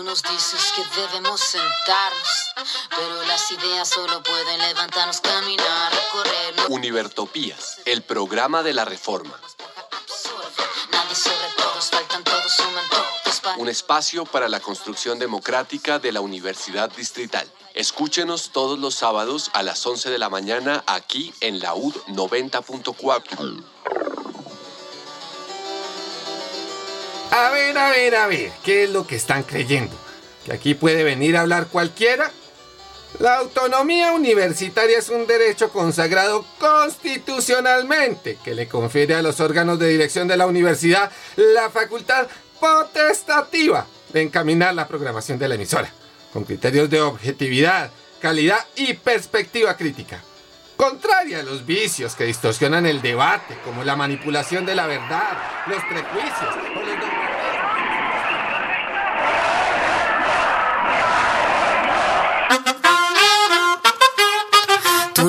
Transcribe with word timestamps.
Tú 0.00 0.06
nos 0.06 0.22
dices 0.22 0.72
que 0.74 0.82
debemos 0.98 1.42
sentarnos, 1.42 2.54
pero 2.88 3.22
las 3.24 3.50
ideas 3.50 3.86
solo 3.86 4.22
pueden 4.22 4.58
levantarnos, 4.58 5.20
caminar, 5.20 5.92
recorrer. 5.92 6.54
Univertopías, 6.70 7.80
el 7.84 8.00
programa 8.00 8.62
de 8.62 8.72
la 8.72 8.86
reforma. 8.86 9.38
Nadie 10.90 11.14
sobre 11.14 11.52
todos, 11.54 11.90
faltan 11.90 12.24
todos, 12.24 12.50
suman 12.50 12.84
todos. 12.88 13.58
Un 13.58 13.68
espacio 13.68 14.24
para 14.24 14.48
la 14.48 14.60
construcción 14.60 15.18
democrática 15.18 15.98
de 15.98 16.12
la 16.12 16.22
Universidad 16.22 16.90
Distrital. 16.92 17.46
Escúchenos 17.74 18.52
todos 18.52 18.78
los 18.78 18.94
sábados 18.94 19.50
a 19.52 19.62
las 19.62 19.86
11 19.86 20.08
de 20.08 20.18
la 20.18 20.30
mañana 20.30 20.82
aquí 20.86 21.34
en 21.42 21.60
la 21.60 21.74
UD 21.74 21.94
90.4. 22.06 23.99
A 27.30 27.50
ver, 27.50 27.78
a 27.78 27.90
ver, 27.90 28.14
a 28.16 28.26
ver, 28.26 28.50
¿qué 28.64 28.84
es 28.84 28.90
lo 28.90 29.06
que 29.06 29.14
están 29.14 29.44
creyendo? 29.44 29.96
¿Que 30.44 30.52
aquí 30.52 30.74
puede 30.74 31.04
venir 31.04 31.36
a 31.36 31.42
hablar 31.42 31.68
cualquiera? 31.68 32.30
La 33.20 33.36
autonomía 33.36 34.12
universitaria 34.12 34.98
es 34.98 35.10
un 35.10 35.26
derecho 35.26 35.70
consagrado 35.70 36.44
constitucionalmente 36.58 38.38
que 38.42 38.54
le 38.54 38.66
confiere 38.66 39.14
a 39.14 39.22
los 39.22 39.40
órganos 39.40 39.78
de 39.78 39.88
dirección 39.88 40.26
de 40.26 40.36
la 40.36 40.46
universidad 40.46 41.10
la 41.36 41.70
facultad 41.70 42.26
potestativa 42.58 43.86
de 44.12 44.22
encaminar 44.22 44.74
la 44.74 44.88
programación 44.88 45.38
de 45.38 45.48
la 45.48 45.54
emisora, 45.54 45.92
con 46.32 46.44
criterios 46.44 46.90
de 46.90 47.00
objetividad, 47.00 47.90
calidad 48.20 48.64
y 48.74 48.94
perspectiva 48.94 49.76
crítica. 49.76 50.20
Contraria 50.76 51.40
a 51.40 51.42
los 51.42 51.66
vicios 51.66 52.14
que 52.14 52.24
distorsionan 52.24 52.86
el 52.86 53.02
debate, 53.02 53.58
como 53.64 53.84
la 53.84 53.96
manipulación 53.96 54.64
de 54.64 54.74
la 54.74 54.86
verdad, 54.86 55.36
los 55.66 55.82
prejuicios 55.84 56.56
o 56.74 56.80
los 56.80 57.19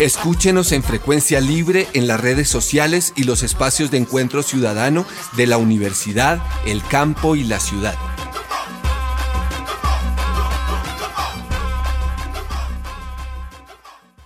Escúchenos 0.00 0.72
en 0.72 0.82
frecuencia 0.82 1.40
libre 1.40 1.88
en 1.94 2.06
las 2.06 2.20
redes 2.20 2.48
sociales 2.48 3.12
y 3.16 3.24
los 3.24 3.42
espacios 3.42 3.90
de 3.90 3.98
encuentro 3.98 4.42
ciudadano 4.42 5.06
de 5.36 5.46
la 5.46 5.58
universidad, 5.58 6.40
el 6.66 6.82
campo 6.82 7.36
y 7.36 7.44
la 7.44 7.60
ciudad. 7.60 7.94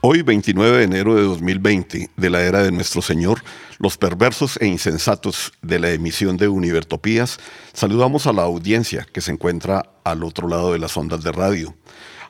Hoy, 0.00 0.22
29 0.22 0.78
de 0.78 0.84
enero 0.84 1.14
de 1.16 1.22
2020, 1.22 2.10
de 2.16 2.30
la 2.30 2.42
era 2.42 2.62
de 2.62 2.70
nuestro 2.70 3.02
Señor, 3.02 3.42
los 3.78 3.98
perversos 3.98 4.56
e 4.60 4.66
insensatos 4.66 5.52
de 5.62 5.80
la 5.80 5.91
emisión 5.91 6.36
de 6.36 6.48
Univertopías, 6.48 7.38
saludamos 7.72 8.26
a 8.26 8.32
la 8.32 8.42
audiencia 8.42 9.06
que 9.12 9.20
se 9.20 9.32
encuentra 9.32 9.91
al 10.04 10.22
otro 10.22 10.48
lado 10.48 10.72
de 10.72 10.78
las 10.78 10.96
ondas 10.96 11.24
de 11.24 11.32
radio, 11.32 11.74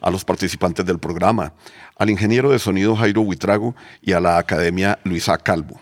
a 0.01 0.11
los 0.11 0.25
participantes 0.25 0.85
del 0.85 0.99
programa, 0.99 1.53
al 1.97 2.11
ingeniero 2.11 2.51
de 2.51 2.59
sonido 2.59 2.97
Jairo 2.97 3.23
Huitrago 3.23 3.75
y 4.03 4.13
a 4.13 4.21
la 4.21 4.39
Academia 4.39 4.99
Luisa 5.05 5.39
Calvo. 5.39 5.81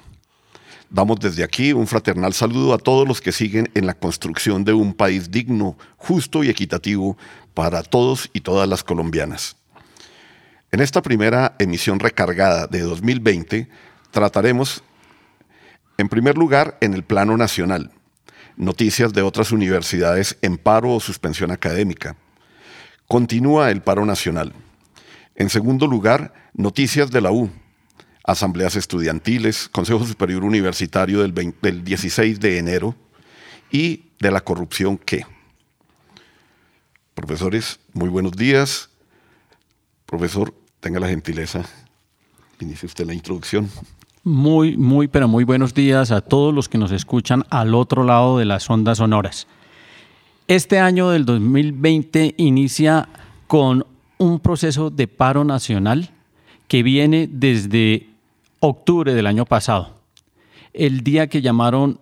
Damos 0.90 1.18
desde 1.18 1.42
aquí 1.42 1.72
un 1.72 1.86
fraternal 1.86 2.34
saludo 2.34 2.72
a 2.72 2.78
todos 2.78 3.08
los 3.08 3.20
que 3.20 3.32
siguen 3.32 3.68
en 3.74 3.86
la 3.86 3.94
construcción 3.94 4.64
de 4.64 4.72
un 4.72 4.94
país 4.94 5.30
digno, 5.30 5.76
justo 5.96 6.44
y 6.44 6.50
equitativo 6.50 7.18
para 7.52 7.82
todos 7.82 8.30
y 8.32 8.40
todas 8.40 8.68
las 8.68 8.84
colombianas. 8.84 9.56
En 10.70 10.80
esta 10.80 11.02
primera 11.02 11.56
emisión 11.58 12.00
recargada 12.00 12.66
de 12.66 12.80
2020 12.80 13.68
trataremos, 14.10 14.84
en 15.98 16.08
primer 16.08 16.36
lugar, 16.36 16.78
en 16.80 16.94
el 16.94 17.02
plano 17.02 17.36
nacional, 17.36 17.90
noticias 18.56 19.12
de 19.12 19.22
otras 19.22 19.52
universidades 19.52 20.36
en 20.42 20.58
paro 20.58 20.92
o 20.92 21.00
suspensión 21.00 21.50
académica. 21.50 22.16
Continúa 23.08 23.70
el 23.70 23.82
paro 23.82 24.04
nacional. 24.04 24.52
En 25.34 25.50
segundo 25.50 25.86
lugar, 25.86 26.32
noticias 26.54 27.10
de 27.10 27.20
la 27.20 27.32
U, 27.32 27.50
asambleas 28.24 28.76
estudiantiles, 28.76 29.68
Consejo 29.68 30.04
Superior 30.06 30.44
Universitario 30.44 31.22
del, 31.22 31.32
20 31.32 31.58
del 31.60 31.84
16 31.84 32.40
de 32.40 32.58
enero 32.58 32.94
y 33.70 34.04
de 34.20 34.30
la 34.30 34.40
corrupción 34.40 34.96
que. 34.96 35.26
Profesores, 37.14 37.78
muy 37.92 38.08
buenos 38.08 38.32
días. 38.32 38.90
Profesor, 40.06 40.54
tenga 40.80 41.00
la 41.00 41.08
gentileza, 41.08 41.64
inicie 42.60 42.86
usted 42.86 43.06
la 43.06 43.14
introducción. 43.14 43.68
Muy, 44.22 44.76
muy, 44.78 45.08
pero 45.08 45.28
muy 45.28 45.44
buenos 45.44 45.74
días 45.74 46.10
a 46.10 46.22
todos 46.22 46.54
los 46.54 46.68
que 46.68 46.78
nos 46.78 46.92
escuchan 46.92 47.44
al 47.50 47.74
otro 47.74 48.04
lado 48.04 48.38
de 48.38 48.46
las 48.46 48.70
ondas 48.70 48.98
sonoras. 48.98 49.46
Este 50.46 50.78
año 50.78 51.08
del 51.08 51.24
2020 51.24 52.34
inicia 52.36 53.08
con 53.46 53.86
un 54.18 54.40
proceso 54.40 54.90
de 54.90 55.08
paro 55.08 55.42
nacional 55.42 56.10
que 56.68 56.82
viene 56.82 57.26
desde 57.32 58.08
octubre 58.60 59.14
del 59.14 59.26
año 59.26 59.46
pasado, 59.46 59.94
el 60.74 61.00
día 61.00 61.28
que 61.28 61.40
llamaron 61.40 61.98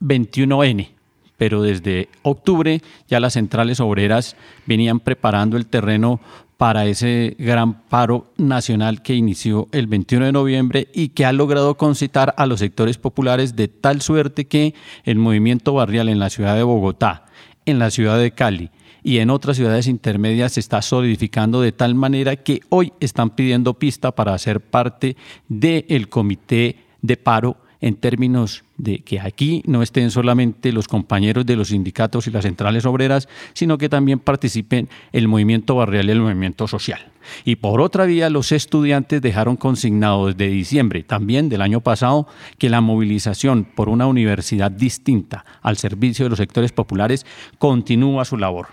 21N, 0.00 0.88
pero 1.36 1.60
desde 1.60 2.08
octubre 2.22 2.80
ya 3.08 3.20
las 3.20 3.34
centrales 3.34 3.78
obreras 3.80 4.36
venían 4.64 4.98
preparando 4.98 5.58
el 5.58 5.66
terreno 5.66 6.18
para 6.56 6.86
ese 6.86 7.36
gran 7.38 7.74
paro 7.74 8.26
nacional 8.38 9.02
que 9.02 9.14
inició 9.14 9.68
el 9.72 9.86
21 9.86 10.26
de 10.26 10.32
noviembre 10.32 10.88
y 10.94 11.08
que 11.08 11.26
ha 11.26 11.32
logrado 11.34 11.76
concitar 11.76 12.34
a 12.38 12.46
los 12.46 12.60
sectores 12.60 12.96
populares 12.96 13.54
de 13.54 13.68
tal 13.68 14.00
suerte 14.00 14.46
que 14.46 14.74
el 15.04 15.18
movimiento 15.18 15.74
barrial 15.74 16.08
en 16.08 16.18
la 16.18 16.30
ciudad 16.30 16.56
de 16.56 16.62
Bogotá, 16.62 17.26
en 17.70 17.78
la 17.78 17.90
ciudad 17.90 18.18
de 18.18 18.32
Cali 18.32 18.70
y 19.02 19.18
en 19.18 19.30
otras 19.30 19.56
ciudades 19.56 19.86
intermedias 19.86 20.52
se 20.52 20.60
está 20.60 20.82
solidificando 20.82 21.60
de 21.60 21.72
tal 21.72 21.94
manera 21.94 22.36
que 22.36 22.60
hoy 22.68 22.92
están 23.00 23.30
pidiendo 23.30 23.74
pista 23.74 24.12
para 24.12 24.36
ser 24.38 24.60
parte 24.60 25.16
del 25.48 26.08
comité 26.08 26.76
de 27.02 27.16
paro 27.16 27.56
en 27.80 27.96
términos 27.96 28.62
de 28.76 28.98
que 28.98 29.20
aquí 29.20 29.62
no 29.66 29.82
estén 29.82 30.10
solamente 30.10 30.72
los 30.72 30.86
compañeros 30.86 31.46
de 31.46 31.56
los 31.56 31.68
sindicatos 31.68 32.26
y 32.26 32.30
las 32.30 32.44
centrales 32.44 32.84
obreras, 32.84 33.28
sino 33.54 33.78
que 33.78 33.88
también 33.88 34.18
participen 34.18 34.88
el 35.12 35.28
movimiento 35.28 35.76
barrial 35.76 36.08
y 36.08 36.12
el 36.12 36.20
movimiento 36.20 36.68
social. 36.68 37.09
Y 37.44 37.56
por 37.56 37.80
otra 37.80 38.06
vía, 38.06 38.30
los 38.30 38.52
estudiantes 38.52 39.22
dejaron 39.22 39.56
consignado 39.56 40.26
desde 40.26 40.48
diciembre, 40.48 41.02
también 41.02 41.48
del 41.48 41.62
año 41.62 41.80
pasado, 41.80 42.26
que 42.58 42.70
la 42.70 42.80
movilización 42.80 43.64
por 43.64 43.88
una 43.88 44.06
universidad 44.06 44.70
distinta 44.70 45.44
al 45.62 45.76
servicio 45.76 46.24
de 46.24 46.30
los 46.30 46.38
sectores 46.38 46.72
populares 46.72 47.26
continúa 47.58 48.24
su 48.24 48.36
labor. 48.36 48.68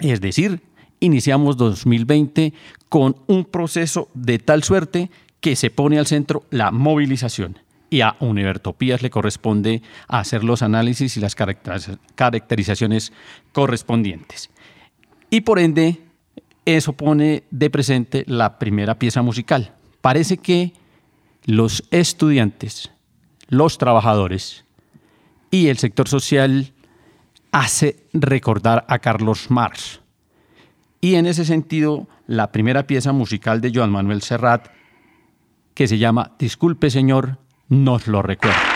Es 0.00 0.20
decir, 0.20 0.60
iniciamos 1.00 1.56
2020 1.56 2.52
con 2.88 3.16
un 3.26 3.44
proceso 3.44 4.08
de 4.14 4.38
tal 4.38 4.62
suerte 4.62 5.10
que 5.40 5.56
se 5.56 5.70
pone 5.70 5.98
al 5.98 6.06
centro 6.06 6.44
la 6.50 6.70
movilización 6.70 7.58
y 7.90 8.00
a 8.00 8.16
Univertopías 8.18 9.02
le 9.02 9.10
corresponde 9.10 9.82
hacer 10.08 10.42
los 10.42 10.62
análisis 10.62 11.16
y 11.16 11.20
las 11.20 11.36
caracteriz- 11.36 11.98
caracterizaciones 12.14 13.12
correspondientes. 13.52 14.50
Y 15.30 15.42
por 15.42 15.58
ende, 15.58 16.00
eso 16.64 16.92
pone 16.94 17.44
de 17.50 17.70
presente 17.70 18.24
la 18.26 18.58
primera 18.58 18.98
pieza 18.98 19.22
musical. 19.22 19.74
Parece 20.00 20.38
que 20.38 20.72
los 21.44 21.84
estudiantes, 21.90 22.90
los 23.48 23.78
trabajadores 23.78 24.64
y 25.50 25.68
el 25.68 25.78
sector 25.78 26.08
social 26.08 26.72
hace 27.52 28.04
recordar 28.12 28.84
a 28.88 28.98
Carlos 28.98 29.50
Marx. 29.50 30.00
Y 31.00 31.16
en 31.16 31.26
ese 31.26 31.44
sentido, 31.44 32.08
la 32.26 32.50
primera 32.50 32.86
pieza 32.86 33.12
musical 33.12 33.60
de 33.60 33.70
Joan 33.74 33.90
Manuel 33.90 34.22
Serrat, 34.22 34.68
que 35.74 35.86
se 35.86 35.98
llama 35.98 36.32
Disculpe 36.38 36.90
Señor, 36.90 37.38
nos 37.68 38.06
lo 38.06 38.22
recuerda. 38.22 38.73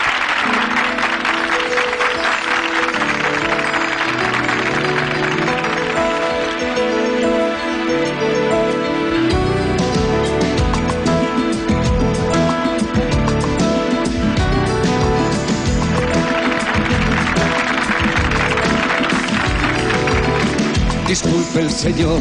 Señor 21.79 22.19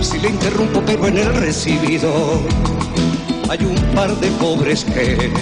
si 0.00 0.20
le 0.20 0.28
interrumpo, 0.28 0.80
pero 0.86 1.08
en 1.08 1.18
el 1.18 1.34
recibido 1.34 2.40
hay 3.48 3.58
un 3.64 3.74
par 3.92 4.14
de 4.20 4.28
pobres 4.42 4.84
que 4.84 5.32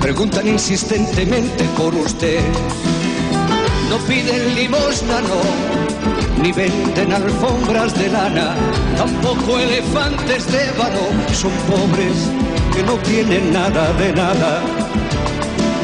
preguntan 0.00 0.48
insistentemente 0.48 1.62
por 1.76 1.94
usted. 1.94 2.40
No 3.88 3.98
piden 4.08 4.56
limosna, 4.56 5.20
no, 5.20 6.42
ni 6.42 6.50
venden 6.50 7.12
alfombras 7.12 7.96
de 7.96 8.08
lana, 8.08 8.56
tampoco 8.96 9.60
elefantes 9.60 10.50
de 10.50 10.58
ébano. 10.70 11.04
Son 11.32 11.52
pobres 11.70 12.16
que 12.74 12.82
no 12.82 12.94
tienen 13.04 13.52
nada 13.52 13.92
de 13.92 14.12
nada. 14.12 14.60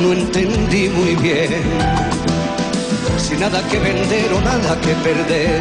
No 0.03 0.13
entendí 0.13 0.89
muy 0.89 1.15
bien, 1.15 1.63
sin 3.21 3.41
nada 3.41 3.63
que 3.69 3.79
vender 3.79 4.33
o 4.33 4.41
nada 4.41 4.81
que 4.81 4.95
perder, 4.97 5.61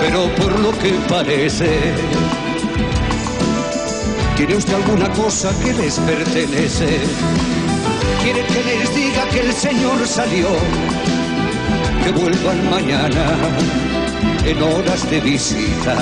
pero 0.00 0.34
por 0.34 0.58
lo 0.60 0.72
que 0.78 0.92
parece 1.08 1.92
¿Tiene 4.36 4.56
usted 4.56 4.74
alguna 4.74 5.08
cosa 5.10 5.52
que 5.62 5.72
les 5.72 6.00
pertenece? 6.00 6.98
¿Quiere 8.22 8.44
que 8.44 8.64
les 8.64 8.92
diga 8.92 9.28
que 9.28 9.40
el 9.40 9.52
Señor 9.52 10.04
salió? 10.04 10.48
Que 12.02 12.10
vuelvan 12.10 12.68
mañana 12.68 13.24
en 14.44 14.60
horas 14.60 15.08
de 15.08 15.20
visita. 15.20 15.96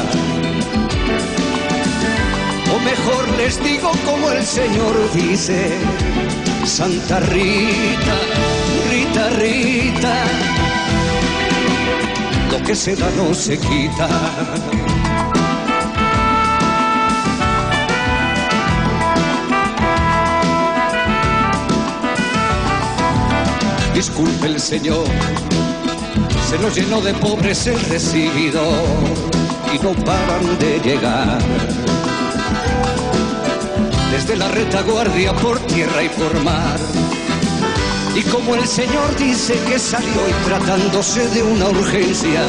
O 2.75 2.79
mejor 2.79 3.29
les 3.37 3.63
digo 3.63 3.91
como 4.07 4.31
el 4.31 4.43
Señor 4.43 5.13
dice, 5.13 5.77
Santa 6.65 7.21
Rita, 7.21 8.17
Rita, 8.91 9.31
Rita, 9.31 10.15
lo 12.51 12.63
que 12.65 12.75
se 12.75 12.95
da 12.97 13.11
no 13.17 13.35
se 13.35 13.59
quita. 13.59 14.09
disculpe 24.01 24.47
el 24.47 24.59
Señor, 24.59 25.05
se 26.49 26.59
nos 26.59 26.75
llenó 26.75 27.03
de 27.03 27.13
pobres 27.13 27.67
el 27.67 27.79
recibido 27.81 28.63
y 29.75 29.79
no 29.79 29.93
paran 30.07 30.59
de 30.59 30.81
llegar. 30.81 31.39
Desde 34.11 34.37
la 34.37 34.49
retaguardia 34.49 35.33
por 35.35 35.59
tierra 35.67 36.03
y 36.03 36.09
por 36.09 36.43
mar. 36.43 36.79
Y 38.15 38.23
como 38.25 38.55
el 38.55 38.67
Señor 38.67 39.17
dice 39.17 39.55
que 39.69 39.79
salió 39.79 40.29
y 40.29 40.33
tratándose 40.47 41.29
de 41.29 41.43
una 41.43 41.69
urgencia, 41.69 42.43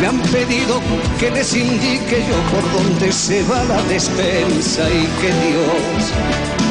me 0.00 0.06
han 0.06 0.20
pedido 0.20 0.80
que 1.20 1.30
les 1.30 1.54
indique 1.54 2.24
yo 2.28 2.36
por 2.50 2.72
dónde 2.72 3.12
se 3.12 3.42
va 3.44 3.62
la 3.64 3.82
despensa 3.82 4.88
y 4.90 5.06
que 5.20 5.32
Dios 5.46 6.12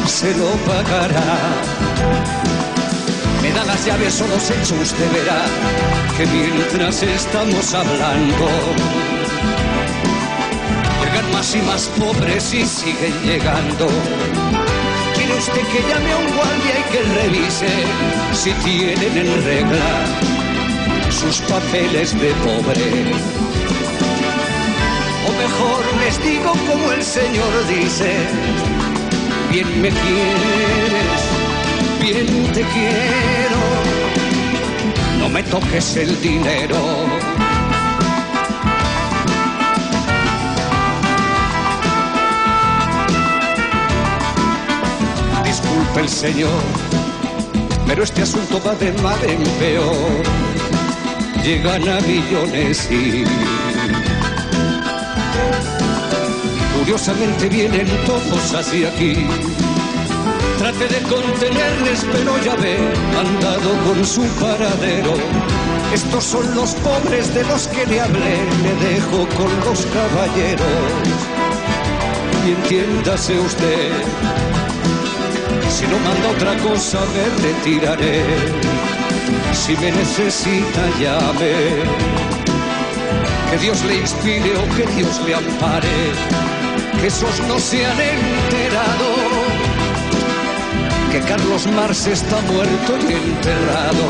se 0.07 0.35
lo 0.35 0.49
pagará 0.65 2.33
me 3.43 3.51
da 3.51 3.65
las 3.65 3.85
llaves 3.85 4.21
o 4.21 4.27
los 4.27 4.49
hechos, 4.49 4.71
usted 4.71 5.11
verá 5.11 5.43
que 6.15 6.25
mientras 6.27 7.03
estamos 7.03 7.73
hablando, 7.73 8.47
más 11.43 11.55
y 11.55 11.61
más 11.63 11.89
pobres 11.99 12.53
y 12.53 12.65
siguen 12.65 13.13
llegando. 13.25 13.87
Quiere 15.13 15.33
usted 15.35 15.61
que 15.73 15.81
llame 15.89 16.11
a 16.13 16.17
un 16.17 16.35
guardia 16.35 16.79
y 16.79 16.83
que 16.91 17.01
revise 17.21 17.67
si 18.31 18.51
tienen 18.65 19.17
en 19.17 19.43
regla 19.43 20.05
sus 21.09 21.41
papeles 21.41 22.13
de 22.13 22.31
pobre. 22.45 23.11
O 25.27 25.31
mejor 25.43 25.83
les 25.99 26.23
digo 26.23 26.53
como 26.69 26.91
el 26.93 27.03
Señor 27.03 27.67
dice, 27.67 28.13
bien 29.51 29.81
me 29.81 29.89
quieres 29.89 31.23
bien 31.99 32.53
te 32.53 32.61
quiero, 32.61 33.59
no 35.19 35.29
me 35.29 35.43
toques 35.43 35.97
el 35.97 36.21
dinero. 36.21 37.12
El 45.95 46.09
Señor, 46.09 46.61
pero 47.87 48.03
este 48.03 48.23
asunto 48.23 48.61
va 48.65 48.75
de 48.75 48.91
mal 49.01 49.23
en 49.23 49.43
peor. 49.59 50.23
Llegan 51.43 51.87
a 51.87 51.99
millones 52.01 52.89
y 52.89 53.23
curiosamente 56.77 57.49
vienen 57.49 57.87
todos 58.05 58.53
hacia 58.53 58.89
aquí 58.89 59.27
Trate 60.63 60.87
de 60.87 61.01
contenerles, 61.09 62.05
pero 62.13 62.41
ya 62.41 62.55
ve, 62.55 62.77
han 63.19 63.39
dado 63.41 63.75
con 63.85 64.05
su 64.05 64.21
paradero. 64.39 65.13
Estos 65.93 66.23
son 66.23 66.55
los 66.55 66.73
pobres 66.75 67.33
de 67.33 67.43
los 67.43 67.67
que 67.67 67.85
le 67.85 67.99
hablé, 67.99 68.37
me 68.63 68.73
dejo 68.87 69.27
con 69.35 69.51
los 69.65 69.85
caballeros. 69.87 70.67
Y 72.47 72.51
entiéndase 72.51 73.37
usted, 73.39 73.91
si 75.73 75.87
no 75.87 75.97
manda 75.97 76.29
otra 76.29 76.55
cosa 76.57 76.99
me 77.13 77.25
retiraré. 77.47 78.21
Si 79.53 79.75
me 79.77 79.91
necesita 79.91 80.81
llame, 80.99 81.53
que 83.49 83.57
Dios 83.57 83.83
le 83.85 83.97
inspire 83.97 84.55
o 84.55 84.65
que 84.75 84.85
Dios 84.95 85.19
le 85.25 85.33
ampare, 85.35 85.97
que 86.99 87.07
esos 87.07 87.39
no 87.47 87.57
se 87.59 87.85
han 87.85 87.99
enterado 87.99 89.33
que 91.11 91.19
Carlos 91.21 91.67
Marx 91.67 92.07
está 92.07 92.41
muerto 92.41 92.97
y 93.07 93.13
enterrado. 93.13 94.03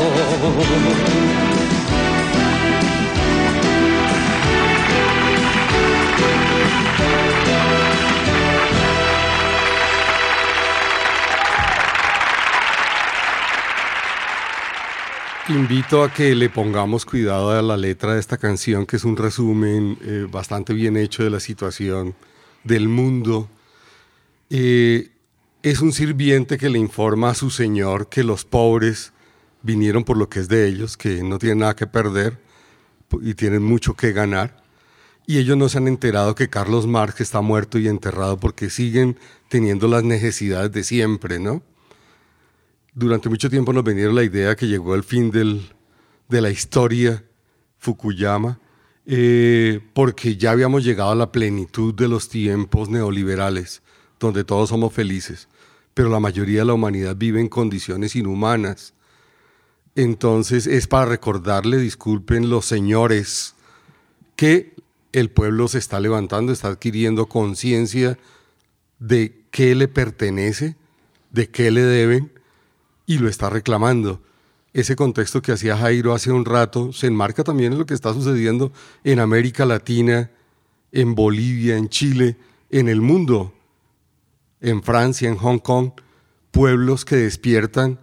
Invito 15.50 16.02
a 16.02 16.10
que 16.10 16.34
le 16.34 16.48
pongamos 16.48 17.04
cuidado 17.04 17.50
a 17.50 17.60
la 17.60 17.76
letra 17.76 18.14
de 18.14 18.20
esta 18.20 18.38
canción, 18.38 18.86
que 18.86 18.96
es 18.96 19.04
un 19.04 19.14
resumen 19.14 19.98
eh, 20.00 20.26
bastante 20.30 20.72
bien 20.72 20.96
hecho 20.96 21.22
de 21.22 21.28
la 21.28 21.38
situación 21.38 22.14
del 22.62 22.88
mundo. 22.88 23.50
Eh, 24.48 25.10
es 25.62 25.82
un 25.82 25.92
sirviente 25.92 26.56
que 26.56 26.70
le 26.70 26.78
informa 26.78 27.28
a 27.28 27.34
su 27.34 27.50
señor 27.50 28.08
que 28.08 28.24
los 28.24 28.46
pobres 28.46 29.12
vinieron 29.60 30.02
por 30.02 30.16
lo 30.16 30.30
que 30.30 30.40
es 30.40 30.48
de 30.48 30.66
ellos, 30.66 30.96
que 30.96 31.22
no 31.22 31.38
tienen 31.38 31.58
nada 31.58 31.76
que 31.76 31.86
perder 31.86 32.38
y 33.20 33.34
tienen 33.34 33.62
mucho 33.62 33.92
que 33.92 34.12
ganar. 34.12 34.62
Y 35.26 35.36
ellos 35.36 35.58
no 35.58 35.68
se 35.68 35.76
han 35.76 35.88
enterado 35.88 36.34
que 36.34 36.48
Carlos 36.48 36.86
Marx 36.86 37.20
está 37.20 37.42
muerto 37.42 37.78
y 37.78 37.88
enterrado 37.88 38.40
porque 38.40 38.70
siguen 38.70 39.18
teniendo 39.50 39.88
las 39.88 40.04
necesidades 40.04 40.72
de 40.72 40.84
siempre, 40.84 41.38
¿no? 41.38 41.62
Durante 42.94 43.28
mucho 43.28 43.50
tiempo 43.50 43.72
nos 43.72 43.84
vendieron 43.84 44.14
la 44.14 44.22
idea 44.22 44.56
que 44.56 44.66
llegó 44.66 44.94
el 44.94 45.02
fin 45.02 45.30
de 45.30 46.40
la 46.40 46.50
historia 46.50 47.24
Fukuyama, 47.78 48.60
eh, 49.06 49.80
porque 49.92 50.36
ya 50.36 50.52
habíamos 50.52 50.84
llegado 50.84 51.10
a 51.10 51.14
la 51.16 51.32
plenitud 51.32 51.92
de 51.92 52.08
los 52.08 52.28
tiempos 52.28 52.88
neoliberales, 52.88 53.82
donde 54.18 54.44
todos 54.44 54.70
somos 54.70 54.92
felices 54.92 55.48
pero 55.94 56.08
la 56.08 56.20
mayoría 56.20 56.60
de 56.60 56.64
la 56.66 56.74
humanidad 56.74 57.16
vive 57.16 57.40
en 57.40 57.48
condiciones 57.48 58.16
inhumanas. 58.16 58.92
Entonces 59.94 60.66
es 60.66 60.88
para 60.88 61.06
recordarle, 61.06 61.78
disculpen 61.78 62.50
los 62.50 62.66
señores, 62.66 63.54
que 64.34 64.74
el 65.12 65.30
pueblo 65.30 65.68
se 65.68 65.78
está 65.78 66.00
levantando, 66.00 66.52
está 66.52 66.68
adquiriendo 66.68 67.26
conciencia 67.26 68.18
de 68.98 69.44
qué 69.52 69.76
le 69.76 69.86
pertenece, 69.86 70.76
de 71.30 71.48
qué 71.48 71.70
le 71.70 71.82
deben, 71.82 72.32
y 73.06 73.18
lo 73.18 73.28
está 73.28 73.50
reclamando. 73.50 74.22
Ese 74.72 74.96
contexto 74.96 75.40
que 75.40 75.52
hacía 75.52 75.76
Jairo 75.76 76.14
hace 76.14 76.32
un 76.32 76.44
rato 76.44 76.92
se 76.92 77.06
enmarca 77.06 77.44
también 77.44 77.72
en 77.72 77.78
lo 77.78 77.86
que 77.86 77.94
está 77.94 78.12
sucediendo 78.12 78.72
en 79.04 79.20
América 79.20 79.64
Latina, 79.64 80.30
en 80.90 81.14
Bolivia, 81.14 81.76
en 81.76 81.88
Chile, 81.88 82.36
en 82.70 82.88
el 82.88 83.00
mundo 83.00 83.52
en 84.64 84.82
Francia, 84.82 85.28
en 85.28 85.36
Hong 85.36 85.58
Kong, 85.58 85.90
pueblos 86.50 87.04
que 87.04 87.16
despiertan, 87.16 88.00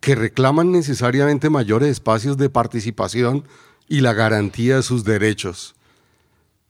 que 0.00 0.14
reclaman 0.14 0.70
necesariamente 0.70 1.48
mayores 1.48 1.88
espacios 1.88 2.36
de 2.36 2.50
participación 2.50 3.44
y 3.88 4.00
la 4.00 4.12
garantía 4.12 4.76
de 4.76 4.82
sus 4.82 5.02
derechos. 5.04 5.74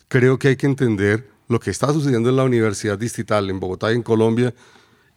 Creo 0.06 0.38
que 0.38 0.48
hay 0.48 0.56
que 0.56 0.66
entender 0.66 1.28
lo 1.48 1.58
que 1.58 1.70
está 1.70 1.92
sucediendo 1.92 2.28
en 2.28 2.36
la 2.36 2.44
Universidad 2.44 2.96
Distrital 2.96 3.50
en 3.50 3.58
Bogotá 3.58 3.92
y 3.92 3.96
en 3.96 4.02
Colombia 4.02 4.54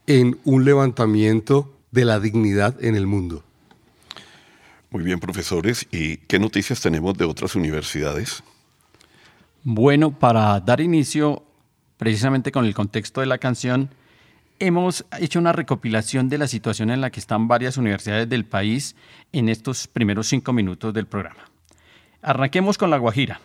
en 0.08 0.39
un 0.46 0.65
levantamiento 0.65 1.77
de 1.95 2.05
la 2.05 2.19
dignidad 2.19 2.75
en 2.83 2.95
el 2.95 3.07
mundo. 3.07 3.43
Muy 4.91 5.03
bien, 5.03 5.19
profesores. 5.19 5.87
¿Y 5.91 6.17
qué 6.17 6.37
noticias 6.37 6.81
tenemos 6.81 7.17
de 7.17 7.25
otras 7.25 7.55
universidades? 7.55 8.43
Bueno, 9.63 10.11
para 10.11 10.59
dar 10.59 10.81
inicio 10.81 11.43
precisamente 11.97 12.51
con 12.51 12.65
el 12.65 12.75
contexto 12.75 13.21
de 13.21 13.27
la 13.27 13.37
canción, 13.37 13.89
hemos 14.59 15.05
hecho 15.19 15.39
una 15.39 15.53
recopilación 15.53 16.27
de 16.27 16.37
la 16.37 16.47
situación 16.47 16.91
en 16.91 16.99
la 16.99 17.09
que 17.09 17.21
están 17.21 17.47
varias 17.47 17.77
universidades 17.77 18.29
del 18.29 18.43
país 18.43 18.95
en 19.31 19.47
estos 19.47 19.87
primeros 19.87 20.27
cinco 20.27 20.51
minutos 20.51 20.93
del 20.93 21.07
programa. 21.07 21.49
Arranquemos 22.21 22.77
con 22.77 22.89
La 22.89 22.97
Guajira. 22.97 23.39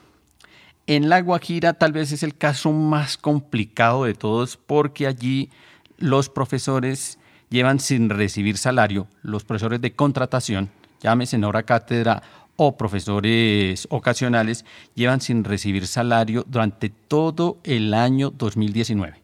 En 0.89 1.09
La 1.09 1.21
Guajira 1.21 1.75
tal 1.75 1.93
vez 1.93 2.11
es 2.11 2.25
el 2.25 2.37
caso 2.37 2.73
más 2.73 3.17
complicado 3.17 4.05
de 4.05 4.15
todos 4.15 4.57
porque 4.57 5.07
allí 5.07 5.51
los 5.99 6.29
profesores 6.29 7.20
llevan 7.51 7.81
sin 7.81 8.09
recibir 8.09 8.57
salario, 8.57 9.09
los 9.23 9.45
profesores 9.45 9.81
de 9.81 9.93
contratación, 9.93 10.71
llámese 11.03 11.37
en 11.37 11.45
hora 11.45 11.65
cátedra 11.65 12.23
o 12.57 12.77
profesores 12.77 13.87
ocasionales, 13.91 14.65
llevan 14.95 15.21
sin 15.21 15.45
recibir 15.45 15.87
salario 15.87 16.45
durante 16.47 16.91
todo 16.91 17.59
el 17.65 17.93
año 17.93 18.31
2019. 18.31 19.21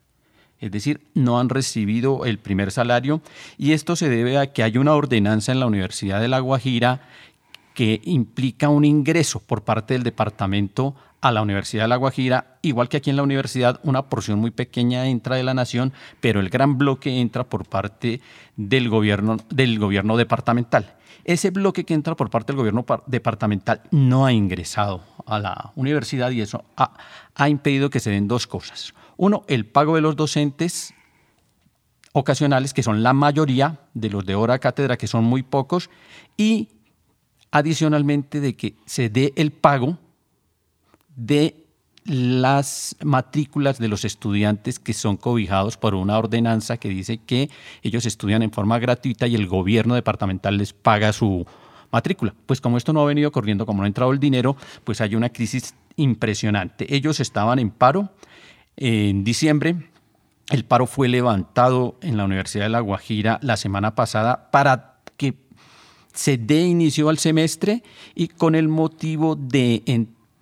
Es 0.59 0.71
decir, 0.71 1.03
no 1.15 1.39
han 1.39 1.51
recibido 1.51 2.25
el 2.25 2.39
primer 2.39 2.73
salario 2.73 3.21
y 3.59 3.73
esto 3.73 3.95
se 3.95 4.09
debe 4.09 4.39
a 4.39 4.53
que 4.53 4.63
hay 4.63 4.79
una 4.79 4.95
ordenanza 4.95 5.53
en 5.53 5.61
la 5.61 5.67
Universidad 5.67 6.21
de 6.21 6.29
La 6.29 6.41
Guajira 6.41 7.03
que 7.75 8.01
implica 8.05 8.71
un 8.71 8.87
ingreso 8.87 9.39
por 9.39 9.63
parte 9.63 9.95
del 9.95 10.03
departamento 10.03 10.97
a 11.27 11.33
la 11.33 11.43
Universidad 11.43 11.85
de 11.85 11.89
La 11.89 11.97
Guajira, 11.97 12.59
igual 12.63 12.89
que 12.89 12.99
aquí 12.99 13.11
en 13.11 13.17
la 13.17 13.25
universidad 13.25 13.81
una 13.83 14.09
porción 14.09 14.39
muy 14.39 14.53
pequeña 14.53 15.07
entra 15.07 15.35
de 15.35 15.43
la 15.43 15.55
nación, 15.55 15.93
pero 16.21 16.39
el 16.39 16.51
gran 16.51 16.79
bloque 16.79 17.21
entra 17.21 17.43
por 17.43 17.69
parte 17.69 18.21
del 18.55 18.89
gobierno, 18.89 19.37
del 19.51 19.81
gobierno 19.81 20.17
departamental. 20.17 20.95
Ese 21.25 21.51
bloque 21.51 21.85
que 21.85 21.95
entra 21.95 22.15
por 22.15 22.31
parte 22.31 22.53
del 22.53 22.59
gobierno 22.59 22.87
departamental 23.07 23.83
no 23.91 24.25
ha 24.25 24.33
ingresado 24.33 25.03
a 25.27 25.41
la 25.41 25.73
universidad 25.75 26.31
y 26.31 26.43
eso 26.43 26.65
ha, 26.77 26.93
ha 27.35 27.49
impedido 27.49 27.91
que 27.91 27.99
se 27.99 28.11
den 28.11 28.29
dos 28.29 28.47
cosas. 28.47 28.95
Uno, 29.17 29.43
el 29.49 29.67
pago 29.67 29.97
de 29.97 30.03
los 30.03 30.15
docentes 30.15 30.95
ocasionales, 32.13 32.73
que 32.73 32.85
son 32.85 33.03
la 33.03 33.13
mayoría 33.13 33.81
de 33.95 34.11
los 34.11 34.25
de 34.25 34.37
hora 34.37 34.61
cátedra, 34.61 34.97
que 34.97 35.09
son 35.09 35.25
muy 35.25 35.43
pocos, 35.43 35.91
y 36.37 36.69
adicionalmente 37.51 38.41
de 38.41 38.57
que 38.57 38.77
se 38.87 39.09
dé 39.09 39.33
el 39.35 39.51
pago 39.51 39.99
de 41.17 41.65
las 42.05 42.97
matrículas 43.03 43.79
de 43.79 43.89
los 43.89 44.05
estudiantes 44.05 44.79
que 44.79 44.93
son 44.93 45.17
cobijados 45.17 45.77
por 45.77 45.95
una 45.97 46.17
ordenanza 46.17 46.77
que 46.77 46.89
dice 46.89 47.19
que 47.19 47.51
ellos 47.83 48.07
estudian 48.07 48.43
en 48.43 48.53
forma 48.53 48.79
gratuita 48.79 49.27
y 49.27 49.35
el 49.35 49.49
gobierno 49.49 49.97
departamental 49.97 50.57
les 50.57 50.73
paga 50.73 51.13
su 51.13 51.45
matrícula. 51.91 52.33
Pues 52.47 52.61
como 52.61 52.77
esto 52.77 52.93
no 52.93 53.01
ha 53.01 53.07
venido 53.07 53.33
corriendo, 53.33 53.67
como 53.67 53.79
no 53.79 53.85
ha 53.85 53.89
entrado 53.89 54.13
el 54.13 54.21
dinero, 54.21 54.57
pues 54.85 55.01
hay 55.01 55.17
una 55.17 55.31
crisis 55.31 55.75
impresionante. 55.97 56.95
Ellos 56.95 57.19
estaban 57.19 57.59
en 57.59 57.71
paro 57.71 58.11
en 58.77 59.25
diciembre. 59.25 59.75
El 60.51 60.65
paro 60.65 60.87
fue 60.87 61.09
levantado 61.09 61.97
en 62.03 62.17
la 62.17 62.25
Universidad 62.25 62.67
de 62.67 62.71
La 62.71 62.81
Guajira 62.81 63.41
la 63.43 63.57
semana 63.57 63.97
pasada 63.97 64.53
para 64.53 64.97
se 66.17 66.39
dé 66.39 66.63
inicio 66.63 67.09
al 67.11 67.19
semestre 67.19 67.83
y 68.15 68.29
con 68.29 68.55
el 68.55 68.69
motivo 68.69 69.37
de, 69.37 69.83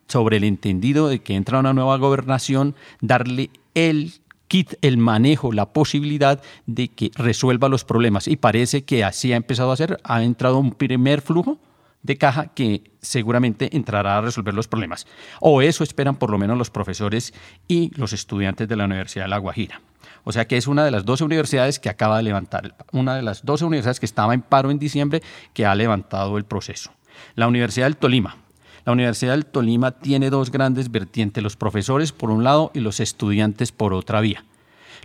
sobre 0.08 0.36
el 0.36 0.44
entendido 0.44 1.08
de 1.08 1.20
que 1.20 1.34
entra 1.34 1.60
una 1.60 1.72
nueva 1.72 1.96
gobernación, 1.98 2.74
darle 3.00 3.50
el 3.74 4.12
kit, 4.48 4.74
el 4.82 4.98
manejo, 4.98 5.52
la 5.52 5.72
posibilidad 5.72 6.42
de 6.66 6.88
que 6.88 7.10
resuelva 7.14 7.68
los 7.68 7.84
problemas. 7.84 8.28
Y 8.28 8.36
parece 8.36 8.84
que 8.84 9.04
así 9.04 9.32
ha 9.32 9.36
empezado 9.36 9.70
a 9.70 9.74
hacer, 9.74 9.98
ha 10.04 10.22
entrado 10.22 10.58
un 10.58 10.72
primer 10.72 11.20
flujo 11.20 11.58
de 12.02 12.18
caja 12.18 12.48
que 12.54 12.92
seguramente 13.00 13.74
entrará 13.76 14.18
a 14.18 14.20
resolver 14.20 14.54
los 14.54 14.68
problemas. 14.68 15.06
O 15.40 15.62
eso 15.62 15.82
esperan 15.82 16.16
por 16.16 16.30
lo 16.30 16.38
menos 16.38 16.56
los 16.56 16.70
profesores 16.70 17.32
y 17.66 17.90
los 17.98 18.12
estudiantes 18.12 18.68
de 18.68 18.76
la 18.76 18.84
Universidad 18.84 19.24
de 19.24 19.30
La 19.30 19.38
Guajira. 19.38 19.80
O 20.22 20.32
sea 20.32 20.46
que 20.46 20.56
es 20.56 20.66
una 20.66 20.84
de 20.84 20.90
las 20.90 21.04
12 21.04 21.24
universidades 21.24 21.78
que 21.78 21.88
acaba 21.88 22.18
de 22.18 22.22
levantar, 22.22 22.76
una 22.92 23.16
de 23.16 23.22
las 23.22 23.44
12 23.44 23.64
universidades 23.64 24.00
que 24.00 24.06
estaba 24.06 24.34
en 24.34 24.42
paro 24.42 24.70
en 24.70 24.78
diciembre 24.78 25.22
que 25.52 25.66
ha 25.66 25.74
levantado 25.74 26.36
el 26.38 26.44
proceso. 26.44 26.92
La 27.34 27.48
Universidad 27.48 27.86
del 27.86 27.96
Tolima. 27.96 28.43
La 28.84 28.92
Universidad 28.92 29.32
del 29.32 29.46
Tolima 29.46 29.92
tiene 29.92 30.30
dos 30.30 30.50
grandes 30.50 30.90
vertientes, 30.90 31.42
los 31.42 31.56
profesores 31.56 32.12
por 32.12 32.30
un 32.30 32.44
lado 32.44 32.70
y 32.74 32.80
los 32.80 33.00
estudiantes 33.00 33.72
por 33.72 33.94
otra 33.94 34.20
vía. 34.20 34.44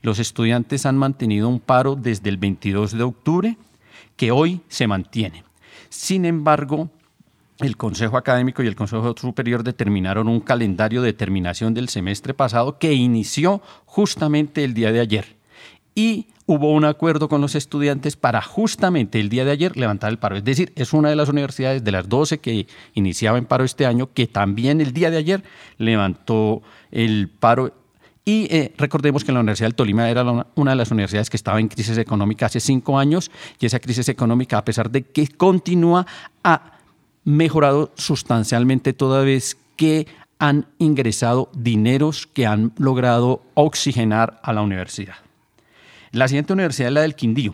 Los 0.02 0.20
estudiantes 0.20 0.86
han 0.86 0.98
mantenido 0.98 1.48
un 1.48 1.60
paro 1.60 1.96
desde 1.96 2.30
el 2.30 2.38
22 2.38 2.98
de 2.98 3.04
octubre 3.04 3.58
que 4.16 4.32
hoy 4.32 4.62
se 4.68 4.88
mantiene. 4.88 5.44
Sin 5.90 6.26
embargo, 6.26 6.90
el 7.60 7.78
Consejo 7.78 8.18
Académico 8.18 8.64
y 8.64 8.68
el 8.68 8.76
Consejo 8.76 9.16
Superior 9.18 9.64
determinaron 9.64 10.28
un 10.28 10.40
calendario 10.40 11.02
de 11.02 11.14
terminación 11.14 11.74
del 11.74 11.90
semestre 11.90 12.34
pasado 12.34 12.78
que 12.80 12.94
inició 12.94 13.62
justamente 13.86 14.64
el 14.64 14.74
día 14.74 14.92
de 14.92 15.00
ayer. 15.02 15.36
Y 15.96 16.28
hubo 16.50 16.72
un 16.72 16.84
acuerdo 16.84 17.30
con 17.30 17.42
los 17.42 17.54
estudiantes 17.54 18.16
para 18.16 18.42
justamente 18.42 19.20
el 19.20 19.30
día 19.30 19.46
de 19.46 19.52
ayer 19.52 19.78
levantar 19.78 20.10
el 20.10 20.18
paro. 20.18 20.36
Es 20.36 20.44
decir, 20.44 20.74
es 20.76 20.94
una 20.94 21.10
de 21.10 21.16
las 21.16 21.30
universidades 21.30 21.84
de 21.84 21.92
las 21.92 22.10
12 22.10 22.40
que 22.40 22.66
iniciaba 22.96 23.38
en 23.38 23.46
paro 23.46 23.64
este 23.64 23.86
año 23.86 24.10
que 24.16 24.26
también 24.26 24.82
el 24.82 24.92
día 24.92 25.12
de 25.12 25.18
ayer 25.18 25.44
levantó 25.78 26.64
el 26.90 27.30
paro 27.30 27.72
y 28.26 28.48
eh, 28.50 28.74
recordemos 28.80 29.24
que 29.24 29.32
la 29.32 29.42
Universidad 29.42 29.68
del 29.68 29.76
Tolima 29.76 30.10
era 30.10 30.24
una 30.56 30.72
de 30.72 30.76
las 30.76 30.90
universidades 30.90 31.30
que 31.30 31.38
estaba 31.38 31.60
en 31.60 31.68
crisis 31.68 32.00
económica 32.00 32.48
hace 32.48 32.60
cinco 32.60 32.98
años 32.98 33.30
y 33.60 33.68
esa 33.68 33.80
crisis 33.80 34.10
económica, 34.10 34.58
a 34.58 34.66
pesar 34.66 34.90
de 34.90 35.04
que 35.04 35.28
continúa, 35.28 36.08
a 36.44 36.80
mejorado 37.26 37.92
sustancialmente 37.94 38.94
toda 38.94 39.22
vez 39.22 39.56
que 39.76 40.08
han 40.40 40.66
ingresado 40.80 41.52
dineros 41.54 42.26
que 42.26 42.48
han 42.48 42.74
logrado 42.80 43.44
oxigenar 43.54 44.40
a 44.42 44.52
la 44.52 44.64
universidad. 44.64 45.29
La 46.12 46.28
siguiente 46.28 46.54
universidad 46.54 46.90
es 46.90 46.94
la 46.94 47.02
del 47.02 47.16
Quindío. 47.16 47.54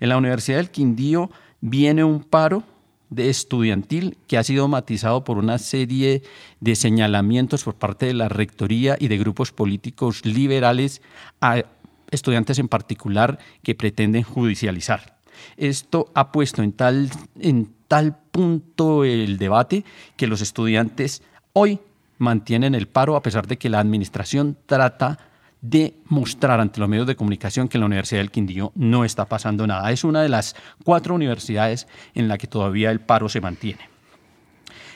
En 0.00 0.08
la 0.08 0.16
Universidad 0.16 0.56
del 0.56 0.70
Quindío 0.70 1.30
viene 1.60 2.02
un 2.04 2.24
paro 2.24 2.62
de 3.10 3.28
estudiantil 3.28 4.16
que 4.26 4.38
ha 4.38 4.44
sido 4.44 4.68
matizado 4.68 5.24
por 5.24 5.36
una 5.36 5.58
serie 5.58 6.22
de 6.60 6.76
señalamientos 6.76 7.64
por 7.64 7.74
parte 7.74 8.06
de 8.06 8.14
la 8.14 8.28
rectoría 8.28 8.96
y 8.98 9.08
de 9.08 9.18
grupos 9.18 9.52
políticos 9.52 10.24
liberales 10.24 11.02
a 11.40 11.62
estudiantes 12.10 12.58
en 12.58 12.68
particular 12.68 13.38
que 13.62 13.74
pretenden 13.74 14.22
judicializar. 14.22 15.18
Esto 15.56 16.10
ha 16.14 16.32
puesto 16.32 16.62
en 16.62 16.72
tal, 16.72 17.10
en 17.38 17.74
tal 17.88 18.16
punto 18.30 19.04
el 19.04 19.38
debate 19.38 19.84
que 20.16 20.26
los 20.26 20.40
estudiantes 20.40 21.22
hoy 21.52 21.80
mantienen 22.18 22.74
el 22.74 22.86
paro 22.86 23.16
a 23.16 23.22
pesar 23.22 23.46
de 23.46 23.58
que 23.58 23.70
la 23.70 23.80
administración 23.80 24.56
trata 24.66 25.18
de 25.62 25.94
mostrar 26.06 26.60
ante 26.60 26.80
los 26.80 26.88
medios 26.88 27.06
de 27.06 27.16
comunicación 27.16 27.68
que 27.68 27.76
en 27.76 27.80
la 27.80 27.86
Universidad 27.86 28.20
del 28.20 28.30
Quindío 28.30 28.72
no 28.74 29.04
está 29.04 29.26
pasando 29.26 29.66
nada. 29.66 29.90
Es 29.92 30.04
una 30.04 30.22
de 30.22 30.28
las 30.28 30.56
cuatro 30.84 31.14
universidades 31.14 31.86
en 32.14 32.28
la 32.28 32.38
que 32.38 32.46
todavía 32.46 32.90
el 32.90 33.00
paro 33.00 33.28
se 33.28 33.40
mantiene. 33.40 33.88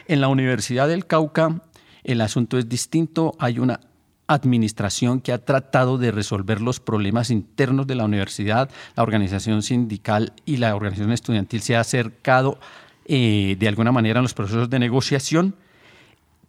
En 0.07 0.21
la 0.21 0.29
Universidad 0.29 0.89
del 0.89 1.07
Cauca 1.07 1.63
el 2.05 2.21
asunto 2.21 2.59
es 2.59 2.69
distinto. 2.69 3.35
Hay 3.39 3.59
una 3.59 3.81
administración 4.27 5.21
que 5.21 5.33
ha 5.33 5.45
tratado 5.45 5.99
de 5.99 6.13
resolver 6.13 6.61
los 6.61 6.81
problemas 6.81 7.31
internos 7.31 7.87
de 7.87 7.95
la 7.95 8.05
universidad. 8.05 8.71
La 8.95 9.03
organización 9.03 9.63
sindical 9.63 10.33
y 10.45 10.59
la 10.59 10.77
organización 10.77 11.13
estudiantil 11.13 11.63
se 11.63 11.77
ha 11.77 11.81
acercado 11.81 12.59
eh, 13.07 13.57
de 13.59 13.69
alguna 13.69 13.93
manera 13.93 14.21
en 14.21 14.25
los 14.25 14.35
procesos 14.35 14.71
de 14.71 14.79
negociación, 14.79 15.57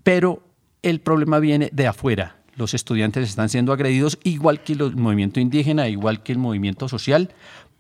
pero 0.04 0.44
el 0.84 1.00
problema 1.00 1.40
viene 1.40 1.70
de 1.74 1.88
afuera. 1.88 2.38
Los 2.56 2.74
estudiantes 2.74 3.30
están 3.30 3.50
siendo 3.50 3.74
agredidos, 3.74 4.18
igual 4.24 4.62
que 4.62 4.74
el 4.74 4.96
movimiento 4.96 5.40
indígena, 5.40 5.90
igual 5.90 6.24
que 6.24 6.32
el 6.32 6.38
movimiento 6.38 6.88
social, 6.88 7.32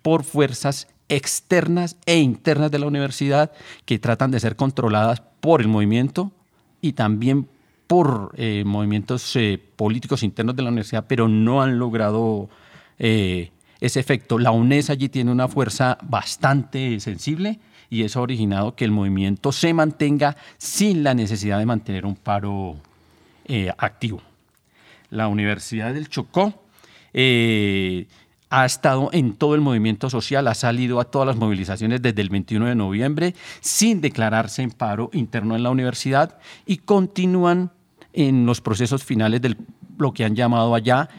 por 0.01 0.23
fuerzas 0.23 0.87
externas 1.07 1.97
e 2.05 2.17
internas 2.17 2.71
de 2.71 2.79
la 2.79 2.87
universidad 2.87 3.51
que 3.85 3.99
tratan 3.99 4.31
de 4.31 4.39
ser 4.39 4.55
controladas 4.55 5.21
por 5.39 5.61
el 5.61 5.67
movimiento 5.67 6.31
y 6.81 6.93
también 6.93 7.47
por 7.87 8.33
eh, 8.37 8.63
movimientos 8.65 9.35
eh, 9.35 9.61
políticos 9.75 10.23
internos 10.23 10.55
de 10.55 10.63
la 10.63 10.69
universidad, 10.69 11.05
pero 11.07 11.27
no 11.27 11.61
han 11.61 11.77
logrado 11.79 12.49
ese 12.97 13.99
efecto. 13.99 14.39
La 14.39 14.51
UNES 14.51 14.89
allí 14.89 15.09
tiene 15.09 15.31
una 15.31 15.49
fuerza 15.49 15.97
bastante 16.01 16.99
sensible 17.01 17.59
y 17.89 18.03
eso 18.03 18.19
ha 18.19 18.23
originado 18.23 18.75
que 18.75 18.85
el 18.85 18.91
movimiento 18.91 19.51
se 19.51 19.73
mantenga 19.73 20.35
sin 20.57 21.03
la 21.03 21.13
necesidad 21.13 21.59
de 21.59 21.65
mantener 21.65 22.05
un 22.05 22.15
paro 22.15 22.77
eh, 23.45 23.71
activo. 23.77 24.21
La 25.09 25.27
Universidad 25.27 25.93
del 25.93 26.09
Chocó 26.09 26.65
eh, 27.13 28.07
ha 28.49 28.65
estado 28.65 29.09
en 29.11 29.33
todo 29.33 29.55
el 29.55 29.61
movimiento 29.61 30.09
social, 30.09 30.47
ha 30.47 30.53
salido 30.53 30.99
a 30.99 31.05
todas 31.05 31.27
las 31.27 31.37
movilizaciones 31.37 32.01
desde 32.01 32.21
el 32.21 32.29
21 32.29 32.67
de 32.67 32.75
noviembre 32.75 33.35
sin 33.59 34.01
declararse 34.01 34.61
en 34.61 34.71
paro 34.71 35.09
interno 35.13 35.55
en 35.55 35.63
la 35.63 35.71
universidad 35.71 36.37
y 36.65 36.77
continúan 36.77 37.71
en 38.13 38.45
los 38.45 38.61
procesos 38.61 39.03
finales 39.03 39.41
de 39.41 39.55
lo 39.97 40.13
que 40.13 40.25
han 40.25 40.35
llamado 40.35 40.75
allá 40.75 41.09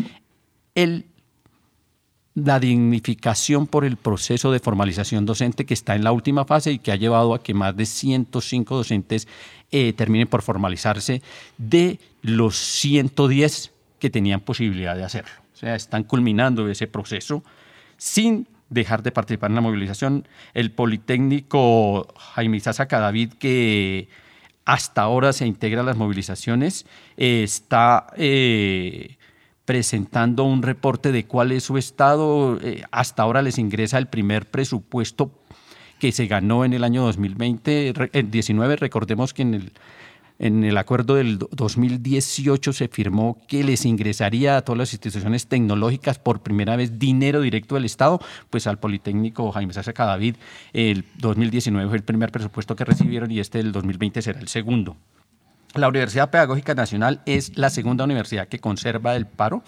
la 2.34 2.60
dignificación 2.60 3.66
por 3.66 3.84
el 3.84 3.96
proceso 3.96 4.52
de 4.52 4.60
formalización 4.60 5.24
docente 5.24 5.64
que 5.64 5.74
está 5.74 5.94
en 5.94 6.04
la 6.04 6.12
última 6.12 6.44
fase 6.44 6.72
y 6.72 6.78
que 6.78 6.92
ha 6.92 6.96
llevado 6.96 7.32
a 7.32 7.42
que 7.42 7.54
más 7.54 7.74
de 7.74 7.86
105 7.86 8.76
docentes 8.76 9.26
eh, 9.70 9.94
terminen 9.94 10.28
por 10.28 10.42
formalizarse 10.42 11.22
de 11.56 11.98
los 12.20 12.56
110 12.56 13.72
que 13.98 14.10
tenían 14.10 14.40
posibilidad 14.40 14.96
de 14.96 15.04
hacerlo. 15.04 15.32
O 15.52 15.56
sea, 15.56 15.74
están 15.74 16.04
culminando 16.04 16.68
ese 16.68 16.86
proceso 16.86 17.42
sin 17.96 18.46
dejar 18.68 19.02
de 19.02 19.12
participar 19.12 19.50
en 19.50 19.56
la 19.56 19.60
movilización. 19.60 20.28
El 20.54 20.70
Politécnico 20.72 22.08
Jaime 22.18 22.56
Isaza 22.56 22.86
Cadavid, 22.86 23.34
que 23.34 24.08
hasta 24.64 25.02
ahora 25.02 25.32
se 25.32 25.46
integra 25.46 25.82
a 25.82 25.84
las 25.84 25.96
movilizaciones, 25.96 26.86
eh, 27.16 27.42
está 27.44 28.08
eh, 28.16 29.16
presentando 29.64 30.44
un 30.44 30.62
reporte 30.62 31.12
de 31.12 31.24
cuál 31.24 31.52
es 31.52 31.64
su 31.64 31.78
estado. 31.78 32.58
Eh, 32.60 32.82
hasta 32.90 33.22
ahora 33.22 33.42
les 33.42 33.58
ingresa 33.58 33.98
el 33.98 34.08
primer 34.08 34.46
presupuesto 34.50 35.30
que 35.98 36.12
se 36.12 36.26
ganó 36.26 36.64
en 36.64 36.74
el 36.74 36.84
año 36.84 37.02
2020, 37.04 37.94
en 38.12 38.30
19. 38.30 38.76
Recordemos 38.76 39.32
que 39.32 39.42
en 39.42 39.54
el, 39.54 39.72
en 40.38 40.64
el 40.64 40.76
acuerdo 40.76 41.14
del 41.14 41.38
2018 41.38 42.72
se 42.72 42.88
firmó 42.88 43.38
que 43.48 43.64
les 43.64 43.84
ingresaría 43.86 44.56
a 44.56 44.62
todas 44.62 44.78
las 44.78 44.92
instituciones 44.92 45.46
tecnológicas 45.46 46.18
por 46.18 46.42
primera 46.42 46.76
vez 46.76 46.98
dinero 46.98 47.40
directo 47.40 47.74
del 47.74 47.86
Estado, 47.86 48.20
pues 48.50 48.66
al 48.66 48.78
Politécnico 48.78 49.50
Jaime 49.52 49.72
Sánchez 49.72 49.94
Cadavid 49.94 50.36
el 50.72 51.04
2019 51.18 51.88
fue 51.88 51.96
el 51.96 52.04
primer 52.04 52.30
presupuesto 52.30 52.76
que 52.76 52.84
recibieron 52.84 53.30
y 53.30 53.40
este 53.40 53.58
del 53.58 53.72
2020 53.72 54.20
será 54.22 54.40
el 54.40 54.48
segundo. 54.48 54.96
La 55.74 55.88
Universidad 55.88 56.30
Pedagógica 56.30 56.74
Nacional 56.74 57.20
es 57.26 57.56
la 57.58 57.68
segunda 57.68 58.04
universidad 58.04 58.48
que 58.48 58.60
conserva 58.60 59.14
el 59.14 59.26
paro. 59.26 59.62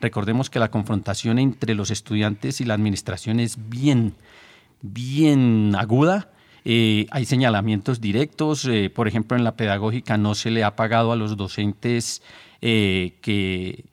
Recordemos 0.00 0.50
que 0.50 0.58
la 0.58 0.72
confrontación 0.72 1.38
entre 1.38 1.74
los 1.74 1.92
estudiantes 1.92 2.60
y 2.60 2.64
la 2.64 2.74
administración 2.74 3.38
es 3.38 3.56
bien, 3.68 4.14
bien 4.80 5.76
aguda. 5.78 6.30
Eh, 6.64 7.06
hay 7.10 7.24
señalamientos 7.24 8.00
directos, 8.00 8.64
eh, 8.66 8.90
por 8.90 9.08
ejemplo, 9.08 9.36
en 9.36 9.44
la 9.44 9.56
pedagógica 9.56 10.16
no 10.16 10.34
se 10.34 10.50
le 10.50 10.64
ha 10.64 10.76
pagado 10.76 11.12
a 11.12 11.16
los 11.16 11.36
docentes 11.36 12.22
eh, 12.60 13.18
que 13.20 13.84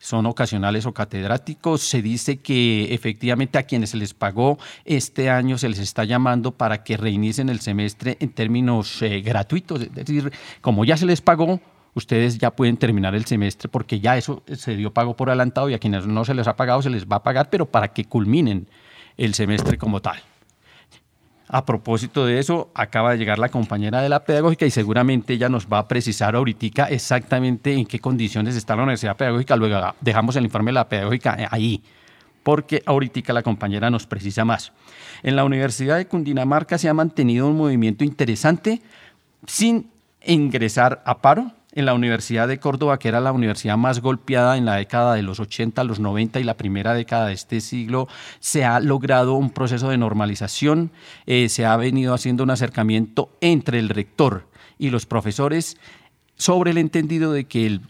son 0.00 0.26
ocasionales 0.26 0.86
o 0.86 0.92
catedráticos. 0.92 1.82
Se 1.82 2.02
dice 2.02 2.38
que 2.38 2.92
efectivamente 2.92 3.58
a 3.58 3.62
quienes 3.62 3.90
se 3.90 3.98
les 3.98 4.14
pagó 4.14 4.58
este 4.84 5.30
año 5.30 5.58
se 5.58 5.68
les 5.68 5.78
está 5.78 6.04
llamando 6.04 6.52
para 6.52 6.82
que 6.82 6.96
reinicien 6.96 7.48
el 7.50 7.60
semestre 7.60 8.16
en 8.18 8.30
términos 8.30 9.00
eh, 9.02 9.20
gratuitos. 9.20 9.82
Es 9.82 9.94
decir, 9.94 10.32
como 10.60 10.84
ya 10.84 10.96
se 10.96 11.06
les 11.06 11.20
pagó, 11.20 11.60
ustedes 11.94 12.38
ya 12.38 12.50
pueden 12.50 12.78
terminar 12.78 13.14
el 13.14 13.26
semestre 13.26 13.68
porque 13.68 14.00
ya 14.00 14.16
eso 14.16 14.42
se 14.54 14.74
dio 14.74 14.92
pago 14.92 15.14
por 15.16 15.28
adelantado 15.28 15.68
y 15.68 15.74
a 15.74 15.78
quienes 15.78 16.06
no 16.06 16.24
se 16.24 16.34
les 16.34 16.48
ha 16.48 16.56
pagado 16.56 16.82
se 16.82 16.90
les 16.90 17.06
va 17.06 17.16
a 17.16 17.22
pagar, 17.22 17.50
pero 17.50 17.66
para 17.66 17.88
que 17.92 18.06
culminen 18.06 18.66
el 19.16 19.34
semestre 19.34 19.76
como 19.76 20.00
tal. 20.00 20.18
A 21.52 21.66
propósito 21.66 22.24
de 22.26 22.38
eso, 22.38 22.70
acaba 22.74 23.10
de 23.10 23.18
llegar 23.18 23.40
la 23.40 23.48
compañera 23.48 24.00
de 24.00 24.08
la 24.08 24.24
pedagógica 24.24 24.66
y 24.66 24.70
seguramente 24.70 25.32
ella 25.32 25.48
nos 25.48 25.66
va 25.66 25.80
a 25.80 25.88
precisar 25.88 26.36
ahorita 26.36 26.84
exactamente 26.84 27.72
en 27.74 27.86
qué 27.86 27.98
condiciones 27.98 28.54
está 28.54 28.76
la 28.76 28.84
universidad 28.84 29.16
pedagógica. 29.16 29.56
Luego 29.56 29.92
dejamos 30.00 30.36
el 30.36 30.44
informe 30.44 30.68
de 30.68 30.74
la 30.74 30.88
pedagógica 30.88 31.48
ahí, 31.50 31.82
porque 32.44 32.84
ahorita 32.86 33.32
la 33.32 33.42
compañera 33.42 33.90
nos 33.90 34.06
precisa 34.06 34.44
más. 34.44 34.72
En 35.24 35.34
la 35.34 35.42
Universidad 35.42 35.96
de 35.96 36.06
Cundinamarca 36.06 36.78
se 36.78 36.88
ha 36.88 36.94
mantenido 36.94 37.48
un 37.48 37.56
movimiento 37.56 38.04
interesante 38.04 38.80
sin 39.44 39.90
ingresar 40.24 41.02
a 41.04 41.18
paro, 41.18 41.50
en 41.72 41.86
la 41.86 41.94
Universidad 41.94 42.48
de 42.48 42.58
Córdoba, 42.58 42.98
que 42.98 43.08
era 43.08 43.20
la 43.20 43.32
universidad 43.32 43.76
más 43.76 44.00
golpeada 44.00 44.56
en 44.56 44.64
la 44.64 44.76
década 44.76 45.14
de 45.14 45.22
los 45.22 45.40
80, 45.40 45.84
los 45.84 46.00
90 46.00 46.40
y 46.40 46.44
la 46.44 46.56
primera 46.56 46.94
década 46.94 47.26
de 47.26 47.34
este 47.34 47.60
siglo, 47.60 48.08
se 48.40 48.64
ha 48.64 48.80
logrado 48.80 49.34
un 49.34 49.50
proceso 49.50 49.88
de 49.88 49.98
normalización, 49.98 50.90
eh, 51.26 51.48
se 51.48 51.66
ha 51.66 51.76
venido 51.76 52.14
haciendo 52.14 52.42
un 52.44 52.50
acercamiento 52.50 53.30
entre 53.40 53.78
el 53.78 53.88
rector 53.88 54.48
y 54.78 54.90
los 54.90 55.06
profesores 55.06 55.76
sobre 56.36 56.72
el 56.72 56.78
entendido 56.78 57.32
de 57.32 57.44
que 57.44 57.66
el 57.66 57.82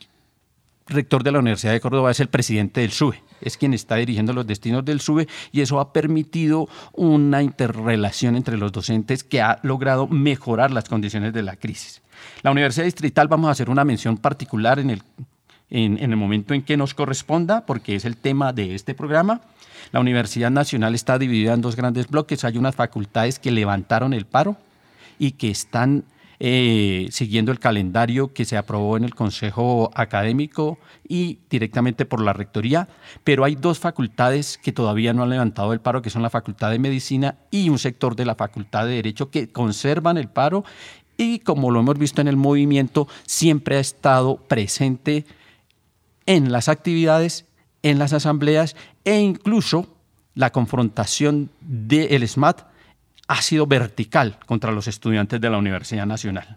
rector 0.87 1.22
de 1.22 1.33
la 1.33 1.38
Universidad 1.38 1.72
de 1.72 1.81
Córdoba 1.81 2.11
es 2.11 2.20
el 2.20 2.28
presidente 2.28 2.81
del 2.81 2.90
SUBE, 2.90 3.22
es 3.40 3.57
quien 3.57 3.72
está 3.72 3.96
dirigiendo 3.96 4.33
los 4.33 4.46
destinos 4.46 4.85
del 4.85 5.00
SUBE 5.00 5.28
y 5.52 5.61
eso 5.61 5.81
ha 5.81 5.92
permitido 5.92 6.68
una 6.92 7.42
interrelación 7.42 8.37
entre 8.37 8.59
los 8.59 8.72
docentes 8.72 9.24
que 9.24 9.40
ha 9.40 9.61
logrado 9.62 10.09
mejorar 10.09 10.72
las 10.72 10.88
condiciones 10.88 11.33
de 11.33 11.42
la 11.42 11.57
crisis. 11.57 12.02
La 12.42 12.50
Universidad 12.50 12.87
Distrital 12.87 13.29
vamos 13.29 13.48
a 13.48 13.53
hacer 13.53 13.68
una 13.68 13.85
mención 13.85 14.16
particular 14.16 14.79
en 14.79 14.90
el, 14.90 15.03
en, 15.68 15.98
el 15.98 16.16
momento 16.16 16.55
en 16.55 16.62
que 16.62 16.76
nos 16.76 16.94
corresponda, 16.94 17.66
porque 17.66 17.94
es 17.94 18.05
el 18.05 18.16
tema 18.16 18.53
de 18.53 18.74
este 18.74 18.94
programa. 18.94 19.42
La 19.92 20.00
Universidad 20.00 20.50
Nacional 20.50 20.94
está 20.94 21.18
dividida 21.18 21.53
en 21.53 21.61
dos 21.61 21.76
grandes 21.76 22.09
bloques. 22.09 22.44
Hay 22.44 22.57
unas 22.57 22.74
facultades 22.74 23.38
que 23.38 23.50
levantaron 23.50 24.14
el 24.14 24.24
paro 24.24 24.57
y 25.18 25.33
que 25.33 25.50
están 25.50 26.05
eh, 26.42 27.09
siguiendo 27.11 27.53
el 27.53 27.59
calendario 27.59 28.33
que 28.33 28.46
se 28.46 28.57
aprobó 28.57 28.96
en 28.96 29.05
el 29.05 29.14
Consejo 29.14 29.90
Académico 29.94 30.79
y 31.07 31.40
directamente 31.50 32.07
por 32.07 32.22
la 32.22 32.33
Rectoría, 32.33 32.88
pero 33.24 33.44
hay 33.44 33.57
dos 33.57 33.79
facultades 33.79 34.57
que 34.57 34.72
todavía 34.72 35.12
no 35.12 35.22
han 35.22 35.29
levantado 35.29 35.74
el 35.74 35.83
paro, 35.83 36.00
que 36.00 36.09
son 36.09 36.22
la 36.22 36.31
Facultad 36.31 36.70
de 36.70 36.79
Medicina 36.79 37.35
y 37.50 37.68
un 37.68 37.79
sector 37.79 38.16
de 38.16 38.24
la 38.24 38.37
Facultad 38.37 38.87
de 38.87 38.94
Derecho 38.94 39.31
que 39.31 39.53
conservan 39.53 40.16
el 40.16 40.29
paro 40.29 40.64
y 41.20 41.38
como 41.40 41.70
lo 41.70 41.80
hemos 41.80 41.98
visto 41.98 42.22
en 42.22 42.28
el 42.28 42.38
movimiento, 42.38 43.06
siempre 43.26 43.76
ha 43.76 43.80
estado 43.80 44.37
presente 44.37 45.26
en 46.24 46.50
las 46.50 46.70
actividades, 46.70 47.44
en 47.83 47.98
las 47.98 48.14
asambleas 48.14 48.74
e 49.04 49.20
incluso 49.20 49.87
la 50.35 50.50
confrontación 50.50 51.50
del 51.61 52.26
SMAT 52.26 52.62
ha 53.28 53.42
sido 53.42 53.66
vertical 53.66 54.38
contra 54.46 54.72
los 54.72 54.88
estudiantes 54.88 55.42
de 55.42 55.50
la 55.50 55.59
Universidad 55.59 56.06
Nacional. 56.06 56.56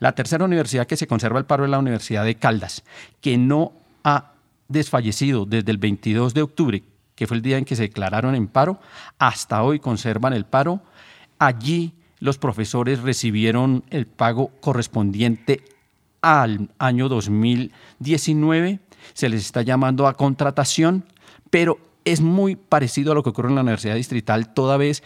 La 0.00 0.12
tercera 0.12 0.44
universidad 0.44 0.88
que 0.88 0.96
se 0.96 1.06
conserva 1.06 1.38
el 1.38 1.46
paro 1.46 1.64
es 1.64 1.70
la 1.70 1.78
Universidad 1.78 2.24
de 2.24 2.34
Caldas, 2.34 2.82
que 3.20 3.38
no 3.38 3.74
ha 4.02 4.32
desfallecido 4.66 5.46
desde 5.46 5.70
el 5.70 5.78
22 5.78 6.34
de 6.34 6.42
octubre, 6.42 6.82
que 7.14 7.28
fue 7.28 7.36
el 7.36 7.44
día 7.44 7.58
en 7.58 7.64
que 7.64 7.76
se 7.76 7.82
declararon 7.82 8.34
en 8.34 8.48
paro, 8.48 8.80
hasta 9.20 9.62
hoy 9.62 9.78
conservan 9.78 10.32
el 10.32 10.46
paro. 10.46 10.80
Allí 11.38 11.94
los 12.24 12.38
profesores 12.38 13.02
recibieron 13.02 13.84
el 13.90 14.06
pago 14.06 14.50
correspondiente 14.62 15.62
al 16.22 16.70
año 16.78 17.10
2019. 17.10 18.80
Se 19.12 19.28
les 19.28 19.42
está 19.44 19.60
llamando 19.60 20.06
a 20.06 20.14
contratación, 20.14 21.04
pero 21.50 21.78
es 22.06 22.22
muy 22.22 22.56
parecido 22.56 23.12
a 23.12 23.14
lo 23.14 23.22
que 23.22 23.28
ocurre 23.28 23.50
en 23.50 23.56
la 23.56 23.60
Universidad 23.60 23.96
Distrital, 23.96 24.54
toda 24.54 24.78
vez 24.78 25.02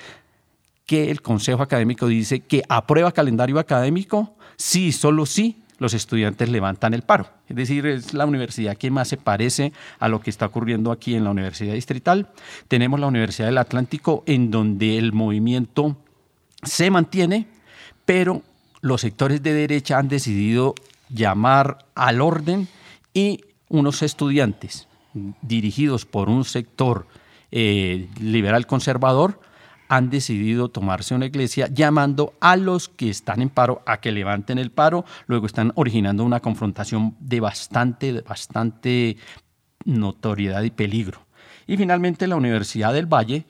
que 0.87 1.11
el 1.11 1.21
Consejo 1.21 1.61
Académico 1.61 2.07
dice 2.07 2.39
que 2.39 2.63
aprueba 2.69 3.11
calendario 3.11 3.59
académico, 3.59 4.37
sí, 4.57 4.93
solo 4.93 5.27
sí, 5.27 5.65
los 5.79 5.95
estudiantes 5.95 6.49
levantan 6.49 6.95
el 6.95 7.03
paro. 7.03 7.29
Es 7.49 7.57
decir, 7.57 7.85
es 7.87 8.15
la 8.15 8.27
universidad 8.27 8.77
que 8.77 8.93
más 8.93 9.09
se 9.09 9.17
parece 9.17 9.73
a 9.99 10.09
lo 10.09 10.21
que 10.21 10.31
está 10.31 10.47
ocurriendo 10.47 10.93
aquí 10.93 11.17
en 11.17 11.25
la 11.25 11.31
Universidad 11.31 11.75
Distrital. 11.75 12.29
Tenemos 12.69 13.01
la 13.01 13.09
Universidad 13.09 13.49
del 13.49 13.59
Atlántico, 13.59 14.23
en 14.27 14.53
donde 14.53 14.99
el 14.99 15.13
movimiento 15.13 15.97
se 16.63 16.91
mantiene, 16.91 17.47
pero 18.05 18.43
los 18.81 19.01
sectores 19.01 19.43
de 19.43 19.53
derecha 19.53 19.99
han 19.99 20.09
decidido 20.09 20.75
llamar 21.09 21.87
al 21.95 22.21
orden 22.21 22.69
y 23.15 23.41
unos 23.69 24.03
estudiantes 24.03 24.89
dirigidos 25.43 26.05
por 26.05 26.29
un 26.29 26.45
sector 26.45 27.07
eh, 27.51 28.09
liberal 28.21 28.67
conservador 28.67 29.41
han 29.89 30.11
decidido 30.11 30.69
tomarse 30.69 31.15
una 31.15 31.27
iglesia 31.27 31.69
llamando 31.73 32.35
a 32.41 32.57
los 32.57 32.91
que 32.91 33.09
están 33.09 33.41
en 33.41 33.49
paro 33.49 33.83
a 33.87 34.01
que 34.01 34.13
levanten 34.13 34.59
el 34.59 34.71
paro, 34.71 35.07
luego 35.27 35.47
están 35.47 35.73
originando 35.77 36.25
una 36.25 36.41
confrontación 36.41 37.17
de 37.21 37.41
bastante, 37.41 38.13
de 38.13 38.21
bastante 38.21 39.17
notoriedad 39.85 40.63
y 40.63 40.71
peligro. 40.71 41.27
Y 41.67 41.79
finalmente 41.79 42.27
la 42.27 42.37
Universidad 42.37 42.93
del 42.93 43.07
Valle 43.07 43.47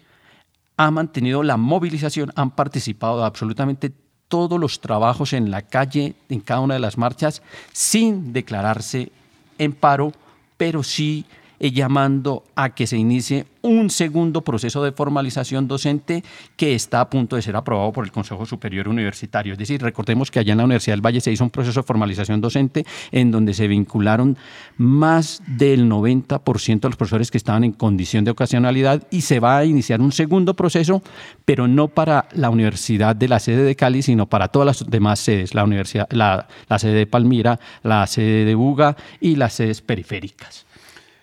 ha 0.79 0.91
mantenido 0.91 1.43
la 1.43 1.57
movilización, 1.57 2.33
han 2.37 2.53
participado 2.53 3.19
de 3.19 3.27
absolutamente 3.27 3.93
todos 4.29 4.61
los 4.61 4.81
trabajos 4.81 5.33
en 5.33 5.51
la 5.51 5.63
calle, 5.63 6.15
en 6.29 6.41
cada 6.41 6.61
una 6.61 6.75
de 6.75 6.81
las 6.81 6.97
marchas, 6.97 7.43
sin 7.73 8.33
declararse 8.33 9.11
en 9.59 9.73
paro, 9.73 10.13
pero 10.57 10.83
sí 10.83 11.27
llamando 11.61 12.45
a 12.55 12.71
que 12.71 12.87
se 12.87 12.97
inicie 12.97 13.47
un 13.63 13.91
segundo 13.91 14.43
proceso 14.43 14.83
de 14.83 14.93
formalización 14.93 15.69
docente 15.69 16.23
que 16.57 16.75
está 16.75 17.01
a 17.01 17.11
punto 17.11 17.37
de 17.37 17.43
ser 17.43 17.57
aprobado 17.57 17.93
por 17.93 18.05
el 18.05 18.13
Consejo 18.13 18.47
Superior 18.47 18.89
Universitario. 18.89 19.53
Es 19.53 19.59
decir, 19.59 19.83
recordemos 19.83 20.31
que 20.31 20.39
allá 20.39 20.53
en 20.53 20.59
la 20.59 20.65
Universidad 20.65 20.95
del 20.95 21.05
Valle 21.05 21.21
se 21.21 21.33
hizo 21.33 21.45
un 21.45 21.51
proceso 21.51 21.81
de 21.81 21.87
formalización 21.87 22.41
docente 22.41 22.87
en 23.11 23.31
donde 23.31 23.55
se 23.55 23.69
vincularon 23.69 24.37
más 24.77 25.43
del 25.47 25.89
90% 25.89 26.81
de 26.81 26.89
los 26.89 26.97
profesores 26.97 27.31
que 27.31 27.39
estaban 27.39 27.65
en 27.65 27.73
condición 27.73 28.25
de 28.25 28.31
ocasionalidad 28.31 29.07
y 29.11 29.23
se 29.23 29.41
va 29.41 29.59
a 29.59 29.65
iniciar 29.65 30.01
un 30.01 30.13
segundo 30.13 30.55
proceso, 30.55 31.03
pero 31.45 31.69
no 31.69 31.89
para 31.89 32.29
la 32.33 32.51
Universidad 32.51 33.17
de 33.17 33.29
la 33.29 33.41
sede 33.41 33.65
de 33.65 33.77
Cali, 33.77 34.03
sino 34.03 34.27
para 34.27 34.49
todas 34.49 34.67
las 34.67 34.91
demás 34.91 35.19
sedes, 35.19 35.55
la, 35.55 35.65
universidad, 35.65 36.09
la, 36.11 36.47
la 36.69 36.79
sede 36.79 36.95
de 36.95 37.07
Palmira, 37.07 37.59
la 37.83 38.07
sede 38.07 38.45
de 38.45 38.55
Buga 38.55 38.97
y 39.21 39.37
las 39.37 39.55
sedes 39.55 39.83
periféricas. 39.83 40.68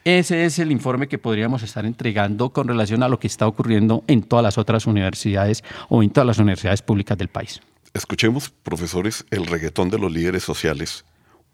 Ese 0.06 0.46
es 0.46 0.60
el 0.60 0.72
informe 0.72 1.08
que 1.08 1.18
podríamos 1.18 1.64
estar 1.64 1.84
entregando 1.84 2.52
con 2.52 2.68
relación 2.68 3.02
a 3.02 3.10
lo 3.10 3.18
que 3.18 3.26
está 3.26 3.48
ocurriendo 3.48 4.04
en 4.06 4.22
todas 4.22 4.44
las 4.44 4.60
otras 4.60 4.86
universidades 4.86 5.64
o 5.90 6.04
en 6.04 6.12
todas 6.12 6.28
las 6.28 6.38
universidades 6.38 6.84
públicas 6.84 7.18
del 7.18 7.28
país. 7.28 7.60
Escuchemos, 7.92 8.52
profesores, 8.52 9.26
el 9.32 9.48
reggaetón 9.48 9.90
de 9.90 9.98
los 9.98 10.12
líderes 10.12 10.44
sociales. 10.44 11.06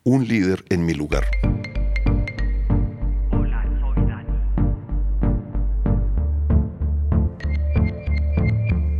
Un 0.03 0.27
líder 0.27 0.65
en 0.67 0.85
mi 0.85 0.93
lugar. 0.93 1.23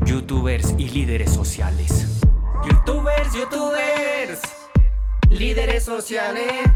Youtubers 0.05 0.75
y 0.77 0.87
líderes 0.87 1.29
sociales. 1.29 2.21
Youtubers, 2.69 3.33
youtubers, 3.33 4.39
líderes 5.29 5.83
sociales 5.83 6.71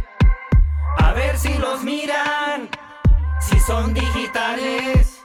a 0.98 1.14
ver 1.14 1.38
si 1.38 1.54
los 1.56 1.84
miran, 1.84 2.70
si 3.40 3.60
son 3.60 3.94
digitales. 3.94 5.22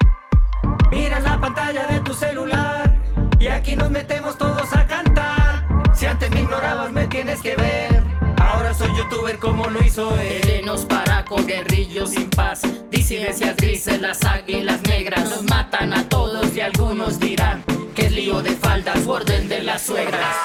Mira 0.90 1.20
la 1.20 1.40
pantalla 1.40 1.86
de 1.86 2.00
tu 2.00 2.14
celular 2.14 2.96
y 3.38 3.46
aquí 3.48 3.76
nos 3.76 3.90
metemos 3.90 4.36
todos 4.36 4.72
a 4.72 4.86
cantar. 4.86 5.66
Si 5.94 6.06
antes 6.06 6.30
me 6.30 6.40
ignorabas, 6.40 6.92
me 6.92 7.06
tienes 7.06 7.40
que 7.40 7.56
ver. 7.56 8.02
Ahora 8.38 8.74
soy 8.74 8.88
youtuber 8.96 9.38
como 9.38 9.66
lo 9.68 9.82
hizo 9.84 10.14
él. 10.18 10.40
Helenos 10.42 10.84
para 10.84 11.24
con 11.24 11.46
guerrillos 11.46 12.10
sin 12.10 12.28
paz. 12.30 12.62
Disidencias 12.90 13.56
grises, 13.56 14.00
las 14.00 14.24
águilas 14.24 14.82
negras. 14.82 15.30
Nos 15.30 15.42
matan 15.44 15.92
a 15.92 16.08
todos 16.08 16.56
y 16.56 16.60
algunos 16.60 17.20
dirán 17.20 17.62
que 17.94 18.06
es 18.06 18.12
lío 18.12 18.42
de 18.42 18.50
faldas, 18.52 19.06
orden 19.06 19.48
de 19.48 19.62
las 19.62 19.82
suegras. 19.82 20.36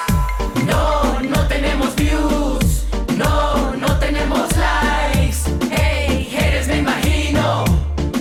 No, 0.66 1.20
no 1.22 1.48
tenemos 1.48 1.96
views. 1.96 2.86
No, 3.18 3.76
no 3.76 3.98
tenemos 4.00 4.56
likes. 4.58 5.15
Hey, 5.72 6.36
eres 6.38 6.68
me 6.68 6.78
imagino. 6.78 7.66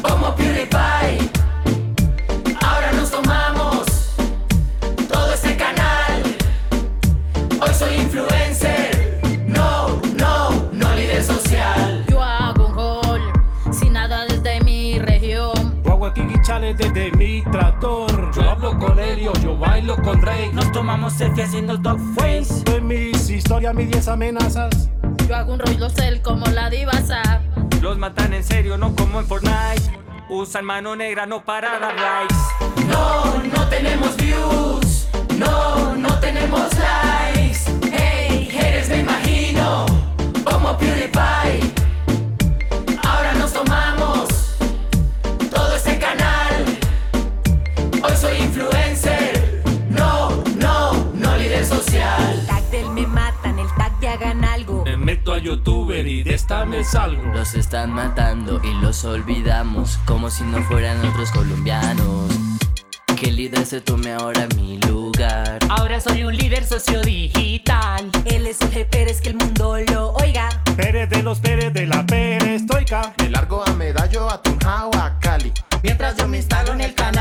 Como 0.03 0.35
PewDiePie. 0.35 1.34
Chales 16.65 16.77
desde 16.77 17.11
mi 17.13 17.43
tractor. 17.43 18.31
Yo 18.35 18.51
hablo 18.51 18.79
con 18.79 18.99
Helio, 18.99 19.33
yo 19.43 19.57
bailo 19.57 19.97
con 19.97 20.21
Rey. 20.23 20.51
Nos 20.53 20.71
tomamos 20.73 21.13
selfie 21.13 21.45
haciendo 21.45 21.77
dog 21.77 21.99
face. 22.15 22.63
En 22.75 22.87
mis 22.87 23.29
historias, 23.29 23.75
mis 23.75 23.91
10 23.91 24.09
amenazas. 24.09 24.89
Yo 25.29 25.37
hago 25.37 25.55
un 25.55 25.59
rollo 25.59 25.89
cel 25.91 26.23
como 26.23 26.47
la 26.47 26.71
divasa. 26.71 27.43
Los 27.81 27.99
matan 27.99 28.33
en 28.33 28.45
serio, 28.45 28.79
no 28.79 28.95
como 28.95 29.21
en 29.21 29.27
Fortnite. 29.27 29.99
Usan 30.29 30.65
mano 30.65 30.97
negra 30.97 31.27
no 31.27 31.45
para 31.45 31.79
dar 31.79 31.95
likes. 31.95 32.87
No, 32.89 33.43
no 33.55 33.69
tenemos 33.69 34.17
views. 34.17 35.09
No, 35.39 35.95
no 35.97 36.19
tenemos 36.21 36.71
likes. 36.79 37.61
Hey, 37.93 38.49
eres 38.53 38.89
me 38.89 39.01
imagino. 39.01 39.87
Como 40.45 40.77
PewDiePie. 40.79 41.84
Hoy 48.07 48.13
soy 48.21 48.37
influencer. 48.37 49.63
No, 49.89 50.29
no, 50.59 50.93
no 51.15 51.37
líder 51.39 51.65
social. 51.65 52.35
El 52.35 52.47
tag 52.47 52.71
del 52.71 52.91
me 52.91 53.07
matan, 53.07 53.59
el 53.59 53.67
tag 53.79 53.99
de 53.99 54.09
hagan 54.09 54.45
algo. 54.45 54.85
Me 54.85 54.99
meto 54.99 55.33
a 55.33 55.39
youtuber 55.39 56.07
y 56.07 56.23
de 56.23 56.35
esta 56.35 56.67
me 56.67 56.85
salgo. 56.85 57.23
Los 57.33 57.55
están 57.55 57.93
matando 57.93 58.61
y 58.63 58.75
los 58.83 59.07
olvidamos 59.07 59.99
como 60.05 60.29
si 60.29 60.45
no 60.45 60.63
fueran 60.65 61.03
otros 61.07 61.31
colombianos. 61.31 62.31
Que 63.19 63.31
el 63.31 63.37
líder 63.37 63.65
se 63.65 63.81
tome 63.81 64.13
ahora 64.13 64.49
mi 64.55 64.77
lugar. 64.81 65.61
Ahora 65.71 65.99
soy 65.99 66.25
un 66.25 66.37
líder 66.37 66.67
sociodigital. 66.67 68.11
Él 68.27 68.47
es 68.47 68.61
el 68.61 68.85
Pérez 68.87 69.23
que 69.23 69.31
el 69.31 69.37
mundo 69.37 69.79
lo 69.91 70.13
oiga. 70.13 70.51
Pérez 70.77 71.09
de 71.09 71.23
los 71.23 71.41
Pérez 71.41 71.73
de 71.73 71.87
la 71.87 72.05
perestroika. 72.05 73.15
De 73.17 73.31
largo 73.31 73.67
a 73.67 73.73
Medallo, 73.73 74.29
a 74.29 74.43
Tunjao, 74.43 74.91
a 74.95 75.19
Cali. 75.21 75.55
Mientras 75.83 76.17
yo 76.17 76.27
me 76.27 76.39
instalo 76.39 76.73
en 76.73 76.81
el 76.81 76.95
canal 76.95 77.14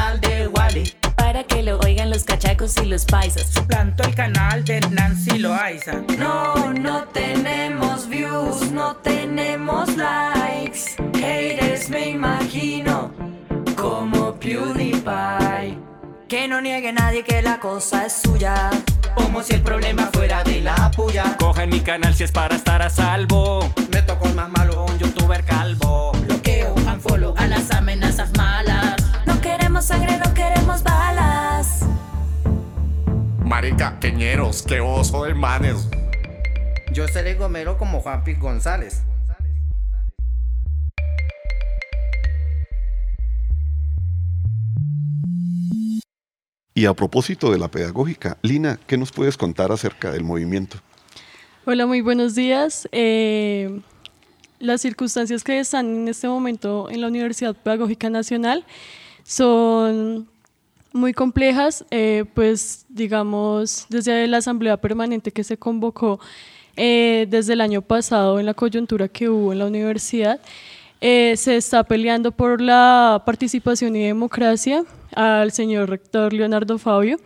cachacos 2.63 2.77
y 2.83 2.85
los 2.85 3.05
paisas. 3.05 3.47
Suplanto 3.47 4.03
el 4.03 4.15
canal 4.15 4.63
de 4.63 4.79
Nancy 4.91 5.39
Loaiza. 5.39 5.93
No, 6.17 6.73
no 6.73 7.03
tenemos 7.05 8.07
views, 8.07 8.71
no 8.71 8.95
tenemos 8.97 9.95
likes. 9.95 10.95
Haters 11.15 11.89
me 11.89 12.09
imagino 12.09 13.11
como 13.75 14.33
PewDiePie. 14.35 15.77
Que 16.27 16.47
no 16.47 16.61
niegue 16.61 16.91
nadie 16.93 17.23
que 17.23 17.41
la 17.41 17.59
cosa 17.59 18.05
es 18.05 18.13
suya. 18.13 18.69
Como 19.15 19.43
si 19.43 19.53
el 19.53 19.61
problema 19.61 20.09
fuera 20.11 20.43
de 20.43 20.61
la 20.61 20.89
puya. 20.91 21.37
Cogen 21.37 21.69
mi 21.69 21.81
canal 21.81 22.15
si 22.15 22.23
es 22.23 22.31
para 22.31 22.55
estar 22.55 22.81
a 22.81 22.89
salvo. 22.89 23.71
Me 23.91 24.01
tocó 24.01 24.27
el 24.27 24.33
más 24.33 24.49
malo, 24.49 24.85
un 24.85 24.97
youtuber 24.97 25.43
calvo. 25.43 26.11
Bloqueo, 26.25 26.73
unfollow 26.73 27.35
a 27.37 27.45
las 27.45 27.69
amenazas 27.71 28.31
malas. 28.37 28.95
No 29.25 29.39
queremos 29.41 29.85
sangre, 29.85 30.17
no 30.17 30.33
queremos 30.33 30.42
Marica, 33.53 33.99
queñeros, 33.99 34.63
qué 34.63 34.79
oso 34.79 35.25
de 35.25 35.35
manes. 35.35 35.87
Yo 36.91 37.07
seré 37.07 37.35
gomero 37.35 37.77
como 37.77 38.01
Juan 38.01 38.23
Piz 38.23 38.39
González. 38.39 39.03
Y 46.73 46.85
a 46.87 46.95
propósito 46.95 47.51
de 47.51 47.59
la 47.59 47.67
pedagógica, 47.67 48.39
Lina, 48.41 48.79
¿qué 48.87 48.97
nos 48.97 49.11
puedes 49.11 49.37
contar 49.37 49.71
acerca 49.71 50.11
del 50.11 50.23
movimiento? 50.23 50.77
Hola, 51.65 51.85
muy 51.85 52.01
buenos 52.01 52.33
días. 52.33 52.89
Eh, 52.91 53.81
las 54.57 54.81
circunstancias 54.81 55.43
que 55.43 55.59
están 55.59 55.85
en 55.85 56.07
este 56.07 56.27
momento 56.27 56.89
en 56.89 57.01
la 57.01 57.07
Universidad 57.07 57.55
Pedagógica 57.55 58.09
Nacional 58.09 58.65
son 59.23 60.32
muy 60.93 61.13
complejas, 61.13 61.85
eh, 61.91 62.25
pues 62.33 62.85
digamos, 62.87 63.87
desde 63.89 64.27
la 64.27 64.37
Asamblea 64.37 64.77
Permanente 64.77 65.31
que 65.31 65.43
se 65.43 65.57
convocó 65.57 66.19
eh, 66.75 67.27
desde 67.29 67.53
el 67.53 67.61
año 67.61 67.81
pasado 67.81 68.39
en 68.39 68.45
la 68.45 68.53
coyuntura 68.53 69.07
que 69.07 69.29
hubo 69.29 69.51
en 69.51 69.59
la 69.59 69.65
universidad, 69.65 70.39
eh, 71.01 71.35
se 71.35 71.57
está 71.57 71.83
peleando 71.83 72.31
por 72.31 72.61
la 72.61 73.21
participación 73.25 73.95
y 73.95 74.05
democracia 74.05 74.85
al 75.13 75.51
señor 75.51 75.89
rector 75.89 76.31
Leonardo 76.31 76.77
Fabio, 76.77 77.17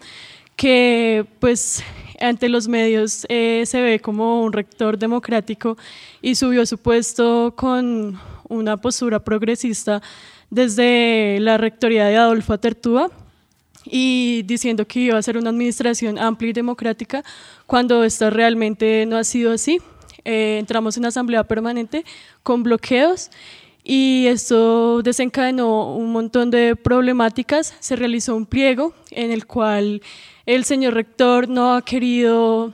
que 0.55 1.25
pues 1.39 1.83
ante 2.19 2.49
los 2.49 2.67
medios 2.67 3.25
eh, 3.29 3.63
se 3.65 3.81
ve 3.81 3.99
como 3.99 4.41
un 4.41 4.51
rector 4.51 4.97
democrático 4.97 5.77
y 6.21 6.35
subió 6.35 6.65
su 6.65 6.77
puesto 6.77 7.53
con 7.55 8.19
una 8.49 8.77
postura 8.77 9.23
progresista 9.23 10.01
desde 10.49 11.37
la 11.39 11.57
rectoría 11.57 12.05
de 12.05 12.17
Adolfo 12.17 12.53
Atertúa 12.53 13.11
y 13.91 14.43
diciendo 14.43 14.85
que 14.85 14.99
iba 14.99 15.17
a 15.17 15.21
ser 15.21 15.37
una 15.37 15.49
administración 15.49 16.17
amplia 16.17 16.49
y 16.49 16.53
democrática 16.53 17.23
cuando 17.65 18.03
esto 18.03 18.29
realmente 18.29 19.05
no 19.05 19.17
ha 19.17 19.23
sido 19.23 19.51
así. 19.51 19.79
Eh, 20.25 20.57
entramos 20.59 20.97
en 20.97 21.05
asamblea 21.05 21.43
permanente 21.45 22.03
con 22.43 22.63
bloqueos 22.63 23.29
y 23.89 24.25
esto 24.27 25.01
desencadenó 25.01 25.95
un 25.95 26.11
montón 26.11 26.51
de 26.51 26.75
problemáticas. 26.75 27.73
Se 27.79 27.95
realizó 27.95 28.35
un 28.35 28.45
pliego 28.45 28.93
en 29.11 29.31
el 29.31 29.45
cual 29.45 30.01
el 30.45 30.65
señor 30.65 30.93
rector 30.93 31.47
no 31.47 31.73
ha 31.73 31.81
querido, 31.81 32.73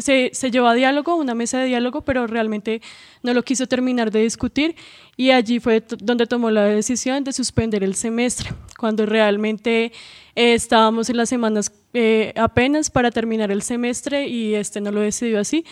se, 0.00 0.30
llevó 0.50 0.68
a 0.68 0.74
diálogo, 0.74 1.16
una 1.16 1.34
mesa 1.34 1.58
de 1.58 1.66
diálogo, 1.66 2.02
pero 2.02 2.26
realmente 2.26 2.80
no 3.22 3.34
lo 3.34 3.42
quiso 3.42 3.66
terminar 3.66 4.10
de 4.10 4.20
discutir 4.20 4.74
y 5.16 5.30
allí 5.30 5.60
fue 5.60 5.82
donde 5.98 6.26
tomó 6.26 6.50
la 6.50 6.64
decisión 6.64 7.24
de 7.24 7.32
suspender 7.32 7.84
el 7.84 7.94
semestre, 7.94 8.50
cuando 8.78 9.04
realmente 9.06 9.92
eh, 10.34 10.54
estábamos 10.54 11.10
en 11.10 11.18
las 11.18 11.28
semanas 11.28 11.72
eh, 11.92 12.32
apenas 12.36 12.90
para 12.90 13.10
terminar 13.10 13.50
el 13.50 13.62
semestre 13.62 14.26
y 14.26 14.54
este 14.54 14.80
no 14.80 14.90
lo 14.92 15.00
decidió 15.00 15.38
así, 15.38 15.64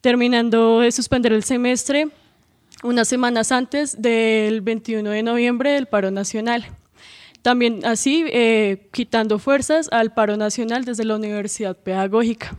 terminando 0.00 0.80
de 0.80 0.90
suspender 0.90 1.32
el 1.32 1.44
semestre 1.44 2.08
unas 2.82 3.08
semanas 3.08 3.52
antes 3.52 4.00
del 4.00 4.62
21 4.62 5.10
de 5.10 5.22
noviembre 5.22 5.70
del 5.70 5.86
paro 5.86 6.10
nacional. 6.10 6.66
También 7.42 7.84
así, 7.86 8.24
eh, 8.28 8.88
quitando 8.92 9.38
fuerzas 9.38 9.88
al 9.92 10.12
paro 10.12 10.36
nacional 10.36 10.84
desde 10.84 11.04
la 11.04 11.16
Universidad 11.16 11.76
Pedagógica. 11.76 12.56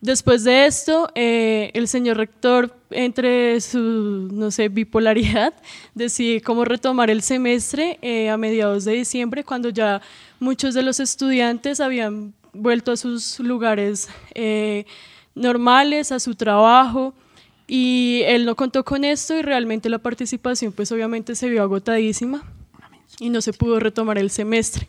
Después 0.00 0.44
de 0.44 0.66
esto, 0.66 1.10
eh, 1.14 1.70
el 1.74 1.88
señor 1.88 2.16
rector, 2.16 2.74
entre 2.90 3.60
su, 3.60 4.28
no 4.32 4.50
sé, 4.50 4.68
bipolaridad, 4.68 5.54
decide 5.94 6.40
cómo 6.40 6.64
retomar 6.64 7.10
el 7.10 7.22
semestre 7.22 7.98
eh, 8.02 8.30
a 8.30 8.36
mediados 8.36 8.84
de 8.84 8.92
diciembre, 8.92 9.44
cuando 9.44 9.70
ya 9.70 10.00
muchos 10.38 10.74
de 10.74 10.82
los 10.82 11.00
estudiantes 11.00 11.80
habían 11.80 12.34
vuelto 12.52 12.92
a 12.92 12.96
sus 12.96 13.40
lugares 13.40 14.08
normales, 15.34 16.12
a 16.12 16.20
su 16.20 16.34
trabajo, 16.34 17.14
y 17.68 18.22
él 18.24 18.46
no 18.46 18.56
contó 18.56 18.82
con 18.82 19.04
esto 19.04 19.36
y 19.36 19.42
realmente 19.42 19.90
la 19.90 19.98
participación 19.98 20.72
pues 20.72 20.90
obviamente 20.90 21.34
se 21.34 21.50
vio 21.50 21.62
agotadísima 21.62 22.42
y 23.20 23.28
no 23.28 23.42
se 23.42 23.52
pudo 23.52 23.78
retomar 23.78 24.18
el 24.18 24.30
semestre. 24.30 24.88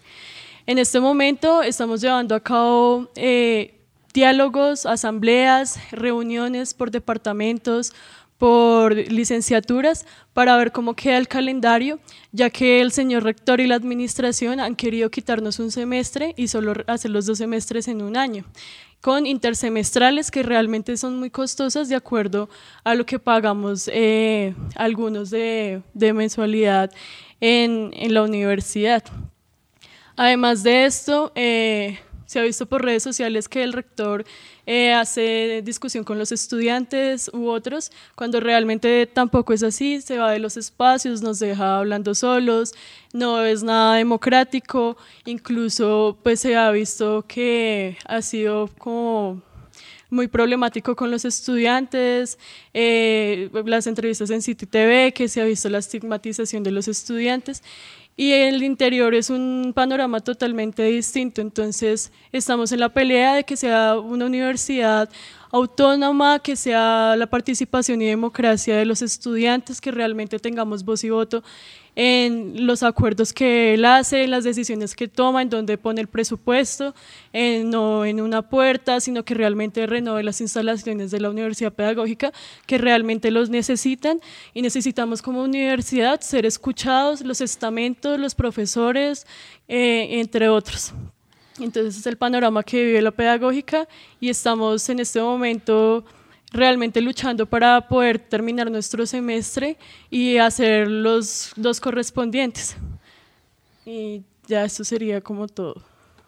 En 0.65 0.77
este 0.77 0.99
momento 1.01 1.61
estamos 1.61 1.99
llevando 1.99 2.35
a 2.35 2.39
cabo 2.39 3.09
eh, 3.15 3.78
diálogos, 4.13 4.85
asambleas, 4.85 5.79
reuniones 5.91 6.73
por 6.73 6.91
departamentos, 6.91 7.93
por 8.37 8.95
licenciaturas, 8.95 10.05
para 10.33 10.55
ver 10.55 10.71
cómo 10.71 10.95
queda 10.95 11.17
el 11.17 11.27
calendario, 11.27 11.99
ya 12.31 12.49
que 12.49 12.79
el 12.79 12.91
señor 12.91 13.23
rector 13.23 13.59
y 13.59 13.67
la 13.67 13.75
administración 13.75 14.61
han 14.61 14.75
querido 14.75 15.11
quitarnos 15.11 15.59
un 15.59 15.71
semestre 15.71 16.33
y 16.37 16.47
solo 16.47 16.73
hacer 16.87 17.11
los 17.11 17.25
dos 17.25 17.37
semestres 17.37 17.87
en 17.89 18.01
un 18.01 18.15
año 18.15 18.45
con 19.01 19.25
intersemestrales 19.25 20.29
que 20.29 20.43
realmente 20.43 20.97
son 20.97 21.17
muy 21.17 21.29
costosas 21.29 21.87
de 21.89 21.95
acuerdo 21.95 22.49
a 22.83 22.95
lo 22.95 23.05
que 23.05 23.19
pagamos 23.19 23.89
eh, 23.93 24.53
algunos 24.75 25.29
de, 25.29 25.81
mensualidad 25.93 26.91
en, 27.39 27.91
en, 27.93 28.13
la 28.13 28.23
universidad. 28.23 29.03
Además 30.17 30.63
de 30.63 30.85
esto, 30.85 31.31
eh, 31.35 31.99
se 32.29 32.37
ha 32.37 32.43
visto 32.43 32.67
por 32.67 32.85
redes 32.85 33.01
sociales 33.01 33.49
que 33.49 33.63
el 33.63 33.73
rector 33.73 34.23
eh, 34.67 34.93
hace 34.93 35.63
discusión 35.65 36.03
con 36.03 36.19
los 36.19 36.31
estudiantes 36.31 37.27
u 37.33 37.47
otros, 37.47 37.91
cuando 38.13 38.39
realmente 38.39 39.07
tampoco 39.07 39.51
es 39.51 39.63
así, 39.63 39.99
se 39.99 40.19
va 40.19 40.29
de 40.29 40.37
los 40.37 40.55
espacios, 40.55 41.23
nos 41.23 41.39
deja 41.39 41.79
hablando 41.79 42.13
solos, 42.13 42.75
no 43.13 43.41
es 43.41 43.63
nada 43.63 43.95
democrático, 43.95 44.95
incluso 45.25 46.19
pues 46.21 46.39
se 46.39 46.55
ha 46.55 46.69
visto 46.69 47.25
que 47.27 47.97
ha 48.05 48.21
sido 48.21 48.69
como 48.77 49.41
muy 50.09 50.27
problemático 50.27 50.95
con 50.95 51.11
los 51.11 51.25
estudiantes, 51.25 52.39
eh, 52.73 53.49
las 53.65 53.87
entrevistas 53.87 54.29
en 54.29 54.41
City 54.41 54.65
TV, 54.65 55.13
que 55.13 55.27
se 55.27 55.41
ha 55.41 55.45
visto 55.45 55.69
la 55.69 55.77
estigmatización 55.77 56.63
de 56.63 56.71
los 56.71 56.87
estudiantes 56.87 57.63
y 58.19 58.33
el 58.33 58.63
interior 58.63 59.15
es 59.15 59.29
un 59.29 59.71
panorama 59.73 60.19
totalmente 60.19 60.83
distinto. 60.83 61.39
Entonces 61.39 62.11
estamos 62.33 62.73
en 62.73 62.81
la 62.81 62.89
pelea 62.89 63.33
de 63.33 63.45
que 63.45 63.55
sea 63.55 63.97
una 63.97 64.25
universidad 64.25 65.09
autónoma, 65.51 66.39
que 66.39 66.55
sea 66.55 67.15
la 67.17 67.27
participación 67.27 68.01
y 68.01 68.07
democracia 68.07 68.75
de 68.77 68.85
los 68.85 69.01
estudiantes, 69.01 69.81
que 69.81 69.91
realmente 69.91 70.39
tengamos 70.39 70.83
voz 70.83 71.03
y 71.03 71.09
voto 71.09 71.43
en 71.95 72.65
los 72.65 72.81
acuerdos 72.83 73.33
que 73.33 73.73
él 73.73 73.83
hace, 73.83 74.23
en 74.23 74.31
las 74.31 74.45
decisiones 74.45 74.95
que 74.95 75.09
toma, 75.09 75.41
en 75.41 75.49
donde 75.49 75.77
pone 75.77 75.99
el 75.99 76.07
presupuesto, 76.07 76.95
no 77.33 78.05
en 78.05 78.21
una 78.21 78.41
puerta, 78.41 79.01
sino 79.01 79.25
que 79.25 79.33
realmente 79.33 79.85
renove 79.85 80.23
las 80.23 80.39
instalaciones 80.39 81.11
de 81.11 81.19
la 81.19 81.29
universidad 81.29 81.73
pedagógica 81.73 82.31
que 82.67 82.77
realmente 82.77 83.31
los 83.31 83.49
necesitan 83.49 84.21
y 84.53 84.61
necesitamos 84.61 85.21
como 85.21 85.43
universidad 85.43 86.21
ser 86.21 86.45
escuchados, 86.45 87.21
los 87.21 87.41
estamentos, 87.41 88.17
los 88.17 88.33
profesores, 88.33 89.27
eh, 89.67 90.19
entre 90.21 90.47
otros. 90.47 90.93
Entonces 91.59 91.97
es 91.97 92.05
el 92.05 92.17
panorama 92.17 92.63
que 92.63 92.83
vive 92.83 93.01
la 93.01 93.11
pedagógica 93.11 93.87
y 94.19 94.29
estamos 94.29 94.87
en 94.89 94.99
este 94.99 95.21
momento 95.21 96.05
realmente 96.51 97.01
luchando 97.01 97.45
para 97.45 97.87
poder 97.87 98.19
terminar 98.19 98.71
nuestro 98.71 99.05
semestre 99.05 99.77
y 100.09 100.37
hacer 100.37 100.87
los 100.87 101.51
dos 101.55 101.79
correspondientes. 101.79 102.75
Y 103.85 104.23
ya 104.47 104.65
eso 104.65 104.83
sería 104.83 105.21
como 105.21 105.47
todo. 105.47 105.83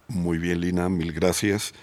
Muy 0.07 0.37
bien, 0.37 0.61
Lina, 0.61 0.89
mil 0.89 1.11
gracias. 1.13 1.73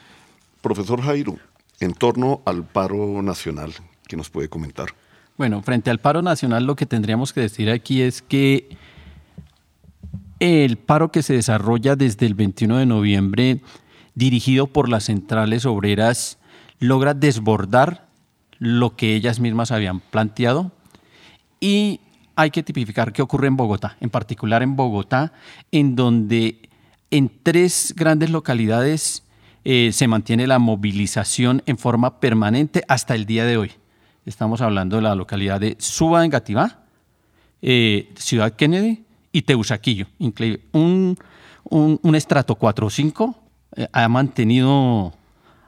Profesor 0.61 1.01
Jairo, 1.03 1.37
en 1.81 1.95
torno 1.95 2.43
al 2.45 2.65
paro 2.65 3.23
nacional, 3.23 3.73
¿qué 4.07 4.17
nos 4.17 4.29
puede 4.31 4.49
comentar? 4.49 4.89
Bueno, 5.37 5.63
frente 5.63 5.91
al 5.91 6.01
paro 6.01 6.21
nacional 6.21 6.65
lo 6.65 6.75
que 6.75 6.85
tendríamos 6.85 7.33
que 7.33 7.41
decir 7.41 7.71
aquí 7.71 8.03
es 8.03 8.23
que 8.23 8.77
el 10.41 10.79
paro 10.79 11.11
que 11.11 11.23
se 11.23 11.35
desarrolla 11.35 11.97
desde 11.97 12.27
el 12.27 12.35
21 12.35 12.79
de 12.79 12.87
noviembre, 12.87 13.61
dirigido 14.15 14.67
por 14.67 14.89
las 14.89 15.05
centrales 15.05 15.67
obreras, 15.67 16.39
logra 16.79 17.15
desbordar 17.15 18.09
lo 18.59 18.97
que 18.97 19.15
ellas 19.15 19.41
mismas 19.41 19.71
habían 19.71 20.01
planteado 20.01 20.73
y 21.61 22.01
hay 22.37 22.51
que 22.51 22.63
tipificar 22.63 23.13
qué 23.13 23.23
ocurre 23.23 23.49
en 23.49 23.57
Bogotá, 23.57 23.97
en 24.01 24.11
particular 24.11 24.63
en 24.63 24.77
Bogotá, 24.77 25.33
en 25.73 25.97
donde 25.97 26.69
en 27.11 27.31
tres 27.43 27.95
grandes 27.97 28.31
localidades 28.31 29.25
eh, 29.65 29.91
se 29.93 30.07
mantiene 30.07 30.47
la 30.47 30.61
movilización 30.61 31.63
en 31.67 31.79
forma 31.79 32.21
permanente 32.21 32.85
hasta 32.87 33.15
el 33.15 33.27
día 33.27 33.45
de 33.45 33.57
hoy. 33.57 33.73
Estamos 34.25 34.61
hablando 34.61 34.97
de 34.97 35.03
la 35.03 35.15
localidad 35.15 35.61
de 35.61 35.77
Suba 35.79 36.25
en 36.25 36.31
Gativá, 36.31 36.85
eh, 37.61 38.13
Ciudad 38.17 38.55
Kennedy 38.55 39.05
y 39.33 39.43
Teusaquillo. 39.43 40.07
Un, 40.73 41.19
un, 41.71 42.15
estrato 42.15 42.55
4 42.55 42.87
o 42.87 42.91
5 42.91 43.37
eh, 43.77 43.89
ha 43.93 44.09
mantenido 44.09 45.13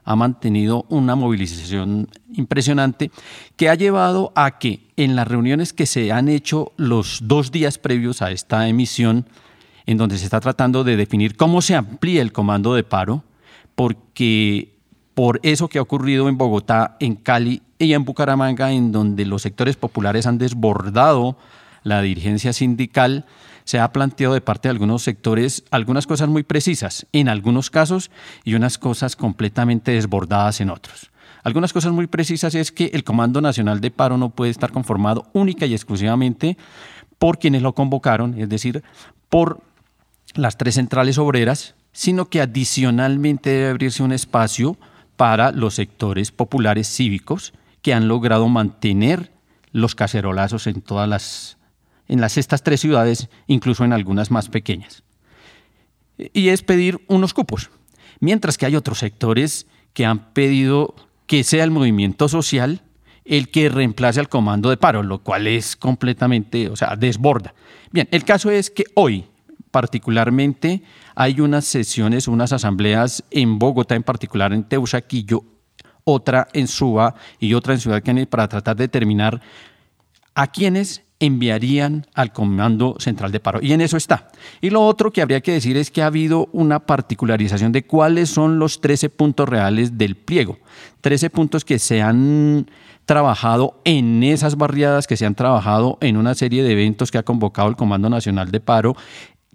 ha 0.03 0.15
mantenido 0.15 0.85
una 0.89 1.15
movilización 1.15 2.09
impresionante 2.33 3.11
que 3.55 3.69
ha 3.69 3.75
llevado 3.75 4.31
a 4.35 4.57
que 4.57 4.87
en 4.97 5.15
las 5.15 5.27
reuniones 5.27 5.73
que 5.73 5.85
se 5.85 6.11
han 6.11 6.27
hecho 6.27 6.71
los 6.75 7.19
dos 7.23 7.51
días 7.51 7.77
previos 7.77 8.23
a 8.23 8.31
esta 8.31 8.67
emisión, 8.67 9.27
en 9.85 9.97
donde 9.97 10.17
se 10.17 10.25
está 10.25 10.39
tratando 10.39 10.83
de 10.83 10.97
definir 10.97 11.35
cómo 11.37 11.61
se 11.61 11.75
amplía 11.75 12.23
el 12.23 12.31
comando 12.31 12.73
de 12.73 12.83
paro, 12.83 13.23
porque 13.75 14.75
por 15.13 15.39
eso 15.43 15.67
que 15.67 15.77
ha 15.77 15.83
ocurrido 15.83 16.29
en 16.29 16.37
Bogotá, 16.37 16.97
en 16.99 17.15
Cali 17.15 17.61
y 17.77 17.93
en 17.93 18.03
Bucaramanga, 18.03 18.71
en 18.71 18.91
donde 18.91 19.25
los 19.25 19.43
sectores 19.43 19.75
populares 19.75 20.25
han 20.25 20.37
desbordado 20.37 21.37
la 21.83 22.01
dirigencia 22.01 22.53
sindical, 22.53 23.25
se 23.63 23.79
ha 23.79 23.91
planteado 23.91 24.33
de 24.33 24.41
parte 24.41 24.67
de 24.67 24.71
algunos 24.71 25.03
sectores 25.03 25.63
algunas 25.71 26.07
cosas 26.07 26.29
muy 26.29 26.43
precisas 26.43 27.05
en 27.11 27.29
algunos 27.29 27.69
casos 27.69 28.11
y 28.43 28.55
unas 28.55 28.77
cosas 28.77 29.15
completamente 29.15 29.91
desbordadas 29.91 30.61
en 30.61 30.69
otros. 30.69 31.11
Algunas 31.43 31.73
cosas 31.73 31.91
muy 31.91 32.07
precisas 32.07 32.53
es 32.55 32.71
que 32.71 32.91
el 32.93 33.03
Comando 33.03 33.41
Nacional 33.41 33.81
de 33.81 33.91
Paro 33.91 34.17
no 34.17 34.29
puede 34.29 34.51
estar 34.51 34.71
conformado 34.71 35.27
única 35.33 35.65
y 35.65 35.73
exclusivamente 35.73 36.57
por 37.17 37.39
quienes 37.39 37.61
lo 37.61 37.73
convocaron, 37.73 38.39
es 38.39 38.49
decir, 38.49 38.83
por 39.29 39.61
las 40.35 40.57
tres 40.57 40.75
centrales 40.75 41.17
obreras, 41.17 41.75
sino 41.93 42.29
que 42.29 42.41
adicionalmente 42.41 43.49
debe 43.49 43.69
abrirse 43.69 44.03
un 44.03 44.11
espacio 44.11 44.77
para 45.17 45.51
los 45.51 45.75
sectores 45.75 46.31
populares 46.31 46.87
cívicos 46.87 47.53
que 47.81 47.93
han 47.93 48.07
logrado 48.07 48.47
mantener 48.47 49.31
los 49.71 49.95
cacerolazos 49.95 50.67
en 50.67 50.81
todas 50.81 51.07
las 51.07 51.57
en 52.11 52.19
las 52.19 52.37
estas 52.37 52.61
tres 52.61 52.81
ciudades, 52.81 53.29
incluso 53.47 53.85
en 53.85 53.93
algunas 53.93 54.31
más 54.31 54.49
pequeñas. 54.49 55.03
Y 56.33 56.49
es 56.49 56.61
pedir 56.61 56.99
unos 57.07 57.33
cupos. 57.33 57.71
Mientras 58.19 58.57
que 58.57 58.65
hay 58.65 58.75
otros 58.75 58.99
sectores 58.99 59.65
que 59.93 60.05
han 60.05 60.33
pedido 60.33 60.93
que 61.25 61.45
sea 61.45 61.63
el 61.63 61.71
movimiento 61.71 62.27
social 62.27 62.83
el 63.23 63.49
que 63.49 63.69
reemplace 63.69 64.19
al 64.19 64.27
comando 64.27 64.69
de 64.69 64.75
paro, 64.75 65.03
lo 65.03 65.19
cual 65.19 65.47
es 65.47 65.77
completamente, 65.77 66.69
o 66.69 66.75
sea, 66.75 66.97
desborda. 66.97 67.53
Bien, 67.91 68.09
el 68.11 68.25
caso 68.25 68.51
es 68.51 68.69
que 68.69 68.83
hoy, 68.95 69.25
particularmente, 69.69 70.83
hay 71.15 71.39
unas 71.39 71.63
sesiones, 71.63 72.27
unas 72.27 72.51
asambleas 72.51 73.23
en 73.31 73.57
Bogotá, 73.57 73.95
en 73.95 74.03
particular 74.03 74.51
en 74.51 74.65
Teusaquillo, 74.65 75.45
otra 76.03 76.49
en 76.51 76.67
Suba 76.67 77.15
y 77.39 77.53
otra 77.53 77.73
en 77.73 77.79
Ciudad 77.79 78.03
Kennedy 78.03 78.25
para 78.25 78.49
tratar 78.49 78.75
de 78.75 78.85
determinar 78.85 79.39
a 80.35 80.47
quienes 80.47 81.03
enviarían 81.21 82.07
al 82.13 82.33
Comando 82.33 82.95
Central 82.99 83.31
de 83.31 83.39
Paro. 83.39 83.59
Y 83.61 83.71
en 83.71 83.79
eso 83.79 83.95
está. 83.95 84.29
Y 84.59 84.71
lo 84.71 84.81
otro 84.81 85.11
que 85.11 85.21
habría 85.21 85.39
que 85.39 85.53
decir 85.53 85.77
es 85.77 85.91
que 85.91 86.01
ha 86.01 86.07
habido 86.07 86.49
una 86.51 86.79
particularización 86.79 87.71
de 87.71 87.83
cuáles 87.85 88.29
son 88.29 88.59
los 88.59 88.81
13 88.81 89.09
puntos 89.09 89.47
reales 89.47 89.97
del 89.97 90.15
pliego. 90.15 90.57
13 91.01 91.29
puntos 91.29 91.63
que 91.63 91.79
se 91.79 92.01
han 92.01 92.69
trabajado 93.05 93.79
en 93.85 94.23
esas 94.23 94.57
barriadas, 94.57 95.07
que 95.07 95.15
se 95.15 95.25
han 95.25 95.35
trabajado 95.35 95.97
en 96.01 96.17
una 96.17 96.33
serie 96.33 96.63
de 96.63 96.71
eventos 96.71 97.11
que 97.11 97.19
ha 97.19 97.23
convocado 97.23 97.69
el 97.69 97.75
Comando 97.75 98.09
Nacional 98.09 98.51
de 98.51 98.59
Paro, 98.59 98.95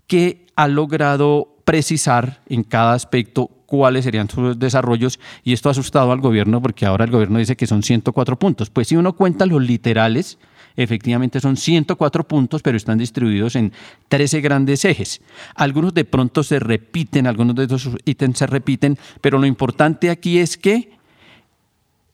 que 0.06 0.46
ha 0.54 0.68
logrado 0.68 1.56
precisar 1.64 2.42
en 2.48 2.62
cada 2.62 2.92
aspecto 2.92 3.50
cuáles 3.66 4.04
serían 4.04 4.30
sus 4.30 4.56
desarrollos 4.56 5.18
y 5.42 5.52
esto 5.52 5.68
ha 5.68 5.72
asustado 5.72 6.12
al 6.12 6.20
gobierno 6.20 6.62
porque 6.62 6.86
ahora 6.86 7.04
el 7.04 7.10
gobierno 7.10 7.40
dice 7.40 7.56
que 7.56 7.66
son 7.66 7.82
104 7.82 8.38
puntos. 8.38 8.70
Pues 8.70 8.86
si 8.86 8.94
uno 8.94 9.14
cuenta 9.14 9.46
los 9.46 9.60
literales, 9.60 10.38
efectivamente 10.76 11.40
son 11.40 11.56
104 11.56 12.26
puntos, 12.28 12.62
pero 12.62 12.76
están 12.76 12.98
distribuidos 12.98 13.56
en 13.56 13.72
13 14.08 14.40
grandes 14.40 14.84
ejes. 14.84 15.20
Algunos 15.54 15.94
de 15.94 16.04
pronto 16.04 16.42
se 16.42 16.58
repiten, 16.58 17.26
algunos 17.26 17.56
de 17.56 17.64
esos 17.64 17.96
ítems 18.04 18.38
se 18.38 18.46
repiten, 18.46 18.98
pero 19.20 19.38
lo 19.38 19.46
importante 19.46 20.10
aquí 20.10 20.38
es 20.38 20.56
que 20.56 20.96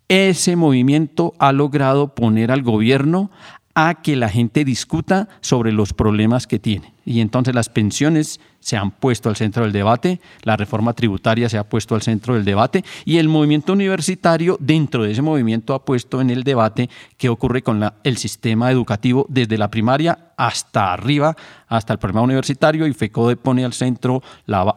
ese 0.08 0.56
movimiento 0.56 1.34
ha 1.38 1.52
logrado 1.52 2.14
poner 2.14 2.50
al 2.50 2.62
gobierno 2.62 3.30
a 3.74 4.02
que 4.02 4.16
la 4.16 4.28
gente 4.28 4.64
discuta 4.64 5.28
sobre 5.40 5.72
los 5.72 5.94
problemas 5.94 6.46
que 6.46 6.58
tiene. 6.58 6.92
Y 7.04 7.20
entonces 7.20 7.54
las 7.54 7.68
pensiones 7.68 8.40
se 8.62 8.76
han 8.76 8.92
puesto 8.92 9.28
al 9.28 9.36
centro 9.36 9.64
del 9.64 9.72
debate, 9.72 10.20
la 10.42 10.56
reforma 10.56 10.92
tributaria 10.92 11.48
se 11.48 11.58
ha 11.58 11.68
puesto 11.68 11.96
al 11.96 12.02
centro 12.02 12.34
del 12.34 12.44
debate 12.44 12.84
y 13.04 13.18
el 13.18 13.28
movimiento 13.28 13.72
universitario 13.72 14.56
dentro 14.60 15.02
de 15.02 15.10
ese 15.10 15.20
movimiento 15.20 15.74
ha 15.74 15.84
puesto 15.84 16.20
en 16.20 16.30
el 16.30 16.44
debate 16.44 16.88
qué 17.16 17.28
ocurre 17.28 17.62
con 17.62 17.92
el 18.04 18.16
sistema 18.16 18.70
educativo 18.70 19.26
desde 19.28 19.58
la 19.58 19.68
primaria 19.68 20.30
hasta 20.36 20.92
arriba, 20.92 21.36
hasta 21.66 21.92
el 21.92 21.98
problema 21.98 22.22
universitario 22.22 22.86
y 22.86 22.94
FECODE 22.94 23.36
pone 23.36 23.64
al 23.64 23.72
centro 23.72 24.22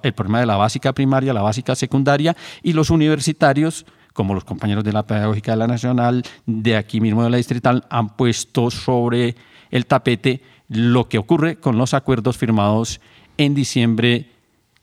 el 0.01 0.13
problema 0.13 0.39
de 0.39 0.47
la 0.47 0.57
básica 0.57 0.91
primaria, 0.91 1.31
la 1.31 1.43
básica 1.43 1.75
secundaria 1.75 2.35
y 2.63 2.73
los 2.73 2.89
universitarios 2.89 3.85
como 4.13 4.33
los 4.33 4.45
compañeros 4.45 4.85
de 4.85 4.93
la 4.93 5.05
Pedagógica 5.05 5.51
de 5.51 5.57
la 5.57 5.67
Nacional, 5.67 6.23
de 6.45 6.77
aquí 6.77 7.01
mismo 7.01 7.23
de 7.23 7.29
la 7.29 7.37
Distrital, 7.37 7.83
han 7.89 8.15
puesto 8.15 8.71
sobre 8.71 9.35
el 9.71 9.85
tapete 9.85 10.41
lo 10.69 11.09
que 11.09 11.17
ocurre 11.17 11.57
con 11.57 11.77
los 11.77 11.93
acuerdos 11.93 12.37
firmados 12.37 13.01
en 13.37 13.53
diciembre 13.53 14.29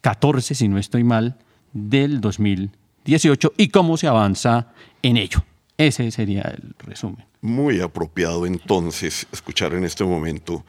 14, 0.03 0.55
si 0.55 0.69
no 0.69 0.79
estoy 0.79 1.05
mal, 1.05 1.39
del 1.73 2.21
2018 2.21 3.55
y 3.57 3.69
cómo 3.69 3.97
se 3.97 4.07
avanza 4.07 4.73
en 5.03 5.17
ello. 5.17 5.45
Ese 5.79 6.11
sería 6.11 6.43
el 6.43 6.75
resumen. 6.79 7.25
Muy 7.41 7.81
apropiado 7.81 8.47
entonces 8.47 9.27
escuchar 9.33 9.75
en 9.75 9.85
este 9.85 10.05
momento 10.05 10.65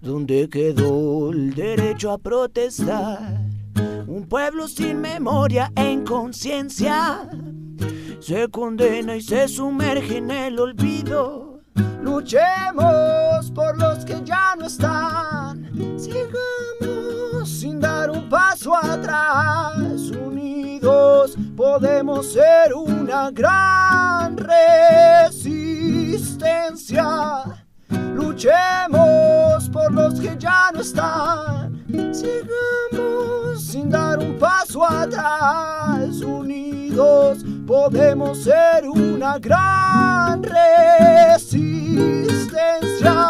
¿Dónde 0.00 0.48
quedó 0.48 1.30
el 1.30 1.54
derecho 1.54 2.10
a 2.10 2.18
protestar? 2.18 3.38
Un 4.06 4.26
pueblo 4.28 4.66
sin 4.66 5.00
memoria 5.00 5.70
e 5.76 5.92
inconsciencia 5.92 7.28
se 8.20 8.48
condena 8.48 9.16
y 9.16 9.22
se 9.22 9.48
sumerge 9.48 10.18
en 10.18 10.30
el 10.30 10.58
olvido. 10.58 11.59
Luchemos 12.02 13.50
por 13.54 13.78
los 13.78 14.04
que 14.04 14.22
ya 14.24 14.54
no 14.58 14.66
están. 14.66 15.70
Sigamos 15.98 17.48
sin 17.48 17.80
dar 17.80 18.10
un 18.10 18.28
paso 18.28 18.74
atrás. 18.74 20.10
Unidos 20.10 21.36
podemos 21.56 22.32
ser 22.32 22.74
una 22.74 23.30
gran 23.30 24.36
resistencia. 24.36 25.44
Luchemos 28.14 29.68
por 29.72 29.92
los 29.92 30.20
que 30.20 30.36
ya 30.38 30.70
no 30.72 30.80
están. 30.80 31.84
Sigamos 32.12 33.62
sin 33.64 33.88
dar 33.90 34.18
un 34.18 34.38
paso 34.38 34.84
atrás. 34.84 36.20
Unidos 36.22 37.44
podemos 37.70 38.42
ser 38.42 38.88
una 38.88 39.38
gran 39.38 40.42
resistencia. 40.42 43.26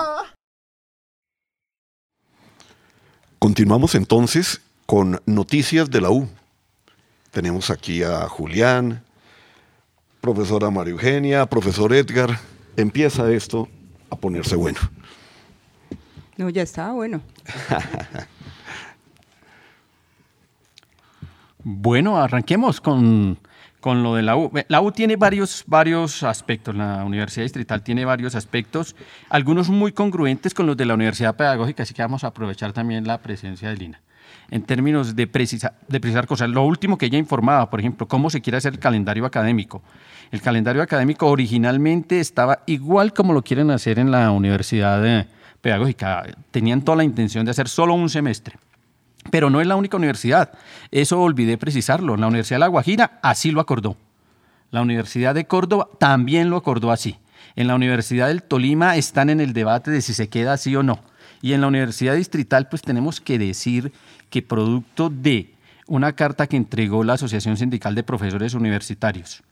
Continuamos 3.39 3.95
entonces 3.95 4.63
con 4.87 5.21
noticias 5.27 5.91
de 5.91 6.01
la 6.01 6.11
U. 6.11 6.27
Tenemos 7.31 7.69
aquí 7.69 8.03
a 8.03 8.27
Julián, 8.29 9.05
profesora 10.23 10.71
María 10.71 10.93
Eugenia, 10.93 11.45
profesor 11.45 11.93
Edgar. 11.93 12.39
Empieza 12.79 13.31
esto 13.31 13.69
a 14.09 14.17
ponerse 14.17 14.57
bueno. 14.57 14.79
No, 16.39 16.49
ya 16.49 16.63
está 16.63 16.93
bueno. 16.93 17.21
bueno, 21.63 22.17
arranquemos 22.17 22.81
con 22.81 23.39
con 23.81 24.03
lo 24.03 24.15
de 24.15 24.23
la 24.23 24.37
U. 24.37 24.51
La 24.69 24.81
U 24.81 24.93
tiene 24.93 25.17
varios, 25.17 25.65
varios 25.67 26.23
aspectos, 26.23 26.75
la 26.75 27.05
Universidad 27.05 27.45
Distrital 27.45 27.83
tiene 27.83 28.05
varios 28.05 28.35
aspectos, 28.35 28.95
algunos 29.29 29.69
muy 29.69 29.93
congruentes 29.93 30.55
con 30.55 30.67
los 30.67 30.77
de 30.77 30.87
la 30.87 30.95
Universidad 30.95 31.37
Pedagógica, 31.37 31.83
así 31.83 31.95
que 31.95 32.03
vamos 32.03 32.25
a 32.25 32.29
aprovechar 32.29 32.73
también 32.73 33.07
la 33.07 33.19
presencia 33.19 33.71
de 33.71 33.77
Lina. 33.77 34.01
En 34.51 34.63
términos 34.63 35.17
de, 35.17 35.27
precisar, 35.27 35.75
de 35.89 36.01
precisar 36.01 36.27
cosas, 36.27 36.51
lo 36.51 36.65
último 36.65 36.99
que 36.99 37.07
ella 37.07 37.19
informaba, 37.19 37.71
por 37.71 37.81
ejemplo, 37.81 38.07
cómo 38.07 38.31
se 38.31 38.41
quiere 38.41 38.59
hacer 38.59 38.75
el 38.75 38.79
calendario 38.79 39.25
académico. 39.25 39.83
El 40.31 40.41
calendario 40.43 40.83
académico 40.83 41.27
originalmente 41.29 42.21
estaba 42.21 42.61
igual 42.67 43.13
como 43.13 43.33
lo 43.33 43.43
quieren 43.43 43.71
hacer 43.71 43.99
en 43.99 44.11
la 44.11 44.31
Universidad 44.31 45.05
eh, 45.07 45.27
Pedagógica. 45.61 46.25
Tenían 46.51 46.83
toda 46.83 46.97
la 46.97 47.05
intención 47.05 47.45
de 47.45 47.53
hacer 47.53 47.69
solo 47.69 47.95
un 47.95 48.09
semestre. 48.09 48.57
Pero 49.31 49.51
no 49.51 49.61
es 49.61 49.67
la 49.67 49.77
única 49.77 49.97
universidad. 49.97 50.53
Eso 50.91 51.21
olvidé 51.21 51.59
precisarlo. 51.59 52.17
La 52.17 52.29
Universidad 52.29 52.57
de 52.57 52.61
La 52.61 52.67
Guajira 52.69 53.19
así 53.23 53.51
lo 53.51 53.61
acordó. 53.61 53.97
La 54.71 54.83
Universidad 54.83 55.35
de 55.35 55.47
Córdoba 55.47 55.89
también 55.99 56.49
lo 56.49 56.57
acordó 56.57 56.91
así. 56.91 57.19
En 57.57 57.67
la 57.67 57.75
Universidad 57.75 58.29
del 58.29 58.43
Tolima 58.43 58.97
están 58.97 59.29
en 59.29 59.41
el 59.41 59.53
debate 59.53 59.91
de 59.91 60.01
si 60.01 60.15
se 60.15 60.29
queda 60.29 60.55
así 60.55 60.75
o 60.77 60.83
no. 60.83 61.01
Y 61.43 61.53
en 61.53 61.61
la 61.61 61.67
Universidad 61.67 62.15
Distrital, 62.15 62.69
pues 62.69 62.83
tenemos 62.83 63.21
que 63.21 63.39
decir 63.39 63.93
que 64.31 64.43
producto 64.43 65.11
de 65.11 65.55
una 65.87 66.13
carta 66.13 66.47
que 66.47 66.57
entregó 66.57 67.03
la 67.03 67.15
Asociación 67.15 67.57
Sindical 67.57 67.95
de 67.95 68.05
Profesores 68.05 68.55
Universitarios 68.55 69.43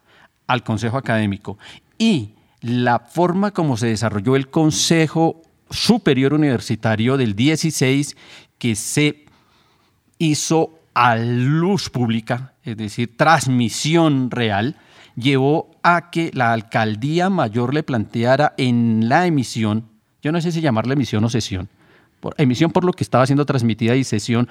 al 0.46 0.62
Consejo 0.62 0.96
Académico 0.96 1.58
y 1.98 2.30
la 2.60 3.00
forma 3.00 3.50
como 3.50 3.76
se 3.76 3.88
desarrolló 3.88 4.36
el 4.36 4.48
Consejo 4.48 5.42
Superior 5.70 6.34
Universitario 6.34 7.16
del 7.16 7.34
16 7.34 8.16
que 8.58 8.76
se 8.76 9.24
hizo 10.18 10.78
a 10.94 11.16
luz 11.16 11.90
pública, 11.90 12.54
es 12.64 12.76
decir, 12.76 13.16
transmisión 13.16 14.30
real, 14.30 14.76
llevó 15.14 15.70
a 15.82 16.10
que 16.10 16.30
la 16.34 16.52
alcaldía 16.52 17.30
mayor 17.30 17.74
le 17.74 17.82
planteara 17.82 18.54
en 18.56 19.08
la 19.08 19.26
emisión, 19.26 19.84
yo 20.22 20.32
no 20.32 20.40
sé 20.40 20.52
si 20.52 20.60
llamarla 20.60 20.94
emisión 20.94 21.24
o 21.24 21.28
sesión, 21.28 21.68
por, 22.20 22.34
emisión 22.38 22.72
por 22.72 22.84
lo 22.84 22.92
que 22.92 23.04
estaba 23.04 23.26
siendo 23.26 23.46
transmitida 23.46 23.94
y 23.94 24.04
sesión 24.04 24.48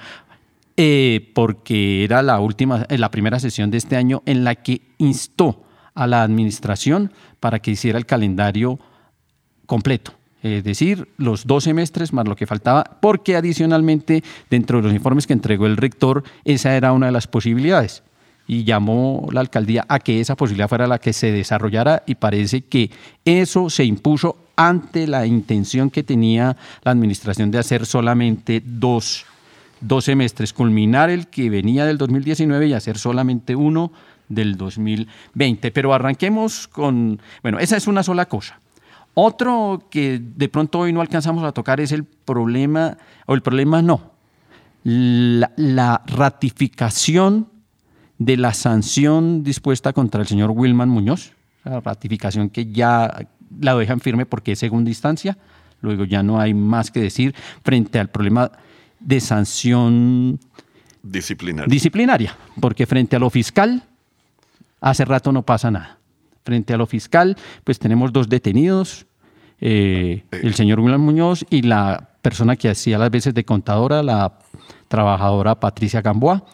eh, 0.76 1.32
porque 1.34 2.04
era 2.04 2.22
la 2.22 2.40
última, 2.40 2.86
eh, 2.88 2.98
la 2.98 3.10
primera 3.10 3.40
sesión 3.40 3.70
de 3.70 3.78
este 3.78 3.96
año 3.96 4.22
en 4.26 4.44
la 4.44 4.54
que 4.54 4.82
instó 4.98 5.64
a 5.94 6.06
la 6.06 6.22
administración 6.22 7.12
para 7.40 7.58
que 7.58 7.72
hiciera 7.72 7.98
el 7.98 8.06
calendario 8.06 8.78
completo 9.66 10.17
es 10.42 10.62
decir, 10.62 11.08
los 11.16 11.46
dos 11.46 11.64
semestres 11.64 12.12
más 12.12 12.28
lo 12.28 12.36
que 12.36 12.46
faltaba, 12.46 12.98
porque 13.00 13.36
adicionalmente 13.36 14.22
dentro 14.50 14.78
de 14.78 14.84
los 14.84 14.94
informes 14.94 15.26
que 15.26 15.32
entregó 15.32 15.66
el 15.66 15.76
rector, 15.76 16.22
esa 16.44 16.76
era 16.76 16.92
una 16.92 17.06
de 17.06 17.12
las 17.12 17.26
posibilidades. 17.26 18.02
Y 18.46 18.64
llamó 18.64 19.28
la 19.32 19.40
alcaldía 19.40 19.84
a 19.88 19.98
que 19.98 20.20
esa 20.20 20.36
posibilidad 20.36 20.68
fuera 20.68 20.86
la 20.86 20.98
que 20.98 21.12
se 21.12 21.32
desarrollara 21.32 22.02
y 22.06 22.14
parece 22.14 22.62
que 22.62 22.90
eso 23.24 23.68
se 23.68 23.84
impuso 23.84 24.36
ante 24.56 25.06
la 25.06 25.26
intención 25.26 25.90
que 25.90 26.02
tenía 26.02 26.56
la 26.82 26.92
administración 26.92 27.50
de 27.50 27.58
hacer 27.58 27.84
solamente 27.84 28.62
dos, 28.64 29.26
dos 29.80 30.04
semestres, 30.04 30.52
culminar 30.52 31.10
el 31.10 31.26
que 31.26 31.50
venía 31.50 31.84
del 31.84 31.98
2019 31.98 32.68
y 32.68 32.72
hacer 32.72 32.96
solamente 32.96 33.54
uno 33.54 33.92
del 34.28 34.56
2020. 34.56 35.70
Pero 35.70 35.92
arranquemos 35.92 36.68
con, 36.68 37.20
bueno, 37.42 37.58
esa 37.58 37.76
es 37.76 37.86
una 37.86 38.02
sola 38.02 38.26
cosa. 38.26 38.60
Otro 39.20 39.88
que 39.90 40.20
de 40.22 40.48
pronto 40.48 40.78
hoy 40.78 40.92
no 40.92 41.00
alcanzamos 41.00 41.42
a 41.42 41.50
tocar 41.50 41.80
es 41.80 41.90
el 41.90 42.04
problema, 42.04 42.98
o 43.26 43.34
el 43.34 43.42
problema 43.42 43.82
no, 43.82 44.12
la, 44.84 46.02
ratificación 46.06 47.48
de 48.18 48.36
la 48.36 48.54
sanción 48.54 49.42
dispuesta 49.42 49.92
contra 49.92 50.20
el 50.20 50.28
señor 50.28 50.52
Wilman 50.52 50.88
Muñoz, 50.88 51.32
la 51.64 51.80
ratificación 51.80 52.48
que 52.48 52.70
ya 52.70 53.26
la 53.60 53.74
dejan 53.74 53.98
firme 53.98 54.24
porque 54.24 54.52
es 54.52 54.60
segunda 54.60 54.88
instancia, 54.88 55.36
luego 55.80 56.04
ya 56.04 56.22
no 56.22 56.38
hay 56.38 56.54
más 56.54 56.92
que 56.92 57.00
decir 57.00 57.34
frente 57.64 57.98
al 57.98 58.10
problema 58.10 58.52
de 59.00 59.18
sanción 59.18 60.38
Disciplinario. 61.02 61.68
disciplinaria, 61.68 62.36
porque 62.60 62.86
frente 62.86 63.16
a 63.16 63.18
lo 63.18 63.30
fiscal, 63.30 63.82
hace 64.80 65.04
rato 65.04 65.32
no 65.32 65.42
pasa 65.42 65.72
nada. 65.72 65.98
Frente 66.44 66.72
a 66.72 66.76
lo 66.76 66.86
fiscal, 66.86 67.36
pues 67.64 67.80
tenemos 67.80 68.12
dos 68.12 68.28
detenidos, 68.28 69.07
eh, 69.60 70.24
el 70.30 70.54
señor 70.54 70.80
William 70.80 71.00
Muñoz 71.00 71.44
y 71.50 71.62
la 71.62 72.10
persona 72.22 72.56
que 72.56 72.68
hacía 72.68 72.98
las 72.98 73.10
veces 73.10 73.34
de 73.34 73.44
contadora, 73.44 74.02
la 74.02 74.38
trabajadora 74.88 75.58
Patricia 75.58 76.02
Gamboa. 76.02 76.44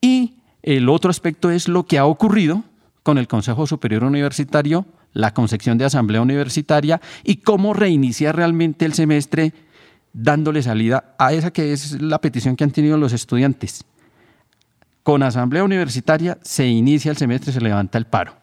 Y 0.00 0.34
el 0.62 0.88
otro 0.88 1.10
aspecto 1.10 1.50
es 1.50 1.68
lo 1.68 1.84
que 1.84 1.98
ha 1.98 2.06
ocurrido 2.06 2.64
con 3.02 3.18
el 3.18 3.28
Consejo 3.28 3.66
Superior 3.66 4.04
Universitario, 4.04 4.86
la 5.12 5.34
concepción 5.34 5.78
de 5.78 5.84
asamblea 5.84 6.22
universitaria 6.22 7.00
y 7.24 7.36
cómo 7.36 7.74
reiniciar 7.74 8.36
realmente 8.36 8.84
el 8.84 8.94
semestre 8.94 9.52
dándole 10.12 10.62
salida 10.62 11.14
a 11.18 11.32
esa 11.32 11.52
que 11.52 11.72
es 11.72 12.00
la 12.00 12.20
petición 12.20 12.56
que 12.56 12.64
han 12.64 12.70
tenido 12.70 12.96
los 12.96 13.12
estudiantes. 13.12 13.84
Con 15.02 15.22
asamblea 15.22 15.64
universitaria 15.64 16.38
se 16.42 16.66
inicia 16.66 17.10
el 17.10 17.16
semestre, 17.16 17.52
se 17.52 17.60
levanta 17.60 17.98
el 17.98 18.06
paro. 18.06 18.36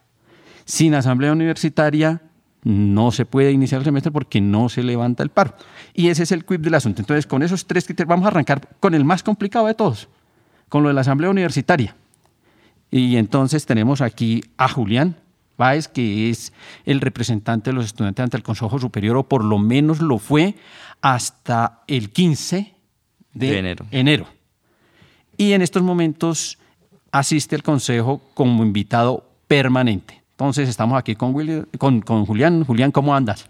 Sin 0.66 0.93
asamblea 0.93 1.32
universitaria 1.32 2.22
no 2.64 3.12
se 3.12 3.26
puede 3.26 3.51
iniciar 3.51 3.80
el 3.80 3.86
semestre 3.86 4.12
porque 4.12 4.41
no 4.41 4.70
se 4.70 4.84
levanta 4.84 5.24
el 5.24 5.30
paro. 5.30 5.55
Y 5.93 6.10
ese 6.10 6.24
es 6.24 6.32
el 6.32 6.45
quid 6.45 6.60
del 6.60 6.74
asunto. 6.74 7.01
Entonces, 7.01 7.26
con 7.26 7.43
esos 7.43 7.66
tres 7.66 7.86
criterios 7.86 8.10
vamos 8.10 8.26
a 8.26 8.30
arrancar 8.30 8.68
con 8.80 8.93
el 8.93 9.05
más 9.05 9.24
complicado 9.24 9.68
de 9.68 9.74
todos, 9.74 10.10
con 10.68 10.84
lo 10.84 10.89
de 10.89 10.95
la 10.95 11.01
asamblea 11.01 11.30
universitaria. 11.30 11.95
Y 12.91 13.18
entonces 13.18 13.66
tenemos 13.66 14.01
aquí 14.01 14.43
a 14.57 14.68
Julián 14.68 15.16
Báez, 15.57 15.88
que 15.88 16.30
es 16.30 16.53
el 16.86 17.01
representante 17.01 17.70
de 17.70 17.76
los 17.76 17.86
estudiantes 17.86 18.24
ante 18.24 18.38
el 18.38 18.43
Consejo 18.43 18.80
Superior, 18.80 19.18
o 19.18 19.24
por 19.24 19.43
lo 19.43 19.57
menos 19.57 20.01
lo 20.01 20.18
fue 20.18 20.55
hasta 21.01 21.84
el 21.88 22.10
15 22.10 22.74
de, 23.34 23.47
De 23.47 23.60
enero. 23.60 23.86
enero. 23.91 24.28
Y 25.38 25.53
en 25.53 25.62
estos 25.62 25.84
momentos 25.84 26.57
asiste 27.12 27.55
al 27.55 27.64
Consejo 27.64 28.22
como 28.34 28.64
invitado 28.64 29.30
permanente. 29.47 30.22
Entonces 30.40 30.70
estamos 30.70 30.98
aquí 30.98 31.16
con, 31.16 31.34
Willy- 31.34 31.66
con, 31.78 32.00
con 32.00 32.26
Julián. 32.26 32.64
Julián, 32.64 32.92
¿cómo 32.92 33.14
andas? 33.14 33.46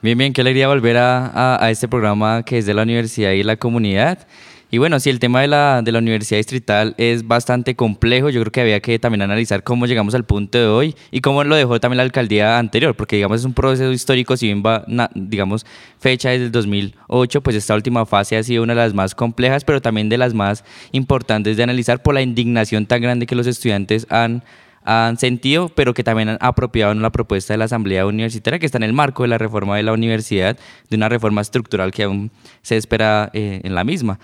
Bien, 0.00 0.16
bien, 0.16 0.32
qué 0.32 0.42
alegría 0.42 0.68
volver 0.68 0.96
a, 0.96 1.26
a- 1.26 1.64
a 1.64 1.70
este 1.72 1.88
programa 1.88 2.44
que 2.44 2.58
es 2.58 2.66
de 2.66 2.72
la 2.72 2.84
universidad 2.84 3.32
y 3.32 3.42
la 3.42 3.56
comunidad. 3.56 4.28
Y 4.70 4.78
bueno, 4.78 5.00
sí, 5.00 5.10
el 5.10 5.18
tema 5.18 5.40
de 5.40 5.48
la, 5.48 5.82
de 5.82 5.90
la 5.90 5.98
universidad 5.98 6.38
distrital 6.38 6.94
es 6.98 7.26
bastante 7.26 7.74
complejo. 7.74 8.30
Yo 8.30 8.40
creo 8.42 8.52
que 8.52 8.60
había 8.60 8.78
que 8.78 9.00
también 9.00 9.22
analizar 9.22 9.64
cómo 9.64 9.86
llegamos 9.86 10.14
al 10.14 10.22
punto 10.24 10.56
de 10.58 10.66
hoy 10.68 10.94
y 11.10 11.20
cómo 11.20 11.42
lo 11.42 11.56
dejó 11.56 11.80
también 11.80 11.96
la 11.96 12.04
alcaldía 12.04 12.60
anterior, 12.60 12.94
porque 12.94 13.16
digamos 13.16 13.40
es 13.40 13.44
un 13.44 13.52
proceso 13.52 13.90
histórico, 13.90 14.36
si 14.36 14.46
bien 14.46 14.62
va, 14.64 14.84
na- 14.86 15.10
digamos, 15.16 15.66
fecha 15.98 16.30
desde 16.30 16.44
el 16.44 16.52
2008, 16.52 17.40
pues 17.40 17.56
esta 17.56 17.74
última 17.74 18.06
fase 18.06 18.36
ha 18.36 18.42
sido 18.44 18.62
una 18.62 18.74
de 18.76 18.80
las 18.82 18.94
más 18.94 19.16
complejas, 19.16 19.64
pero 19.64 19.82
también 19.82 20.08
de 20.08 20.16
las 20.18 20.32
más 20.32 20.62
importantes 20.92 21.56
de 21.56 21.64
analizar 21.64 22.00
por 22.04 22.14
la 22.14 22.22
indignación 22.22 22.86
tan 22.86 23.02
grande 23.02 23.26
que 23.26 23.34
los 23.34 23.48
estudiantes 23.48 24.06
han 24.08 24.44
han 24.90 25.18
sentido, 25.18 25.68
pero 25.68 25.94
que 25.94 26.02
también 26.02 26.30
han 26.30 26.38
apropiado 26.40 26.90
en 26.90 27.00
la 27.00 27.10
propuesta 27.10 27.54
de 27.54 27.58
la 27.58 27.66
Asamblea 27.66 28.06
Universitaria, 28.06 28.58
que 28.58 28.66
está 28.66 28.78
en 28.78 28.82
el 28.82 28.92
marco 28.92 29.22
de 29.22 29.28
la 29.28 29.38
reforma 29.38 29.76
de 29.76 29.84
la 29.84 29.92
universidad, 29.92 30.58
de 30.88 30.96
una 30.96 31.08
reforma 31.08 31.40
estructural 31.40 31.92
que 31.92 32.02
aún 32.02 32.32
se 32.62 32.76
espera 32.76 33.30
eh, 33.32 33.60
en 33.62 33.74
la 33.76 33.84
misma. 33.84 34.18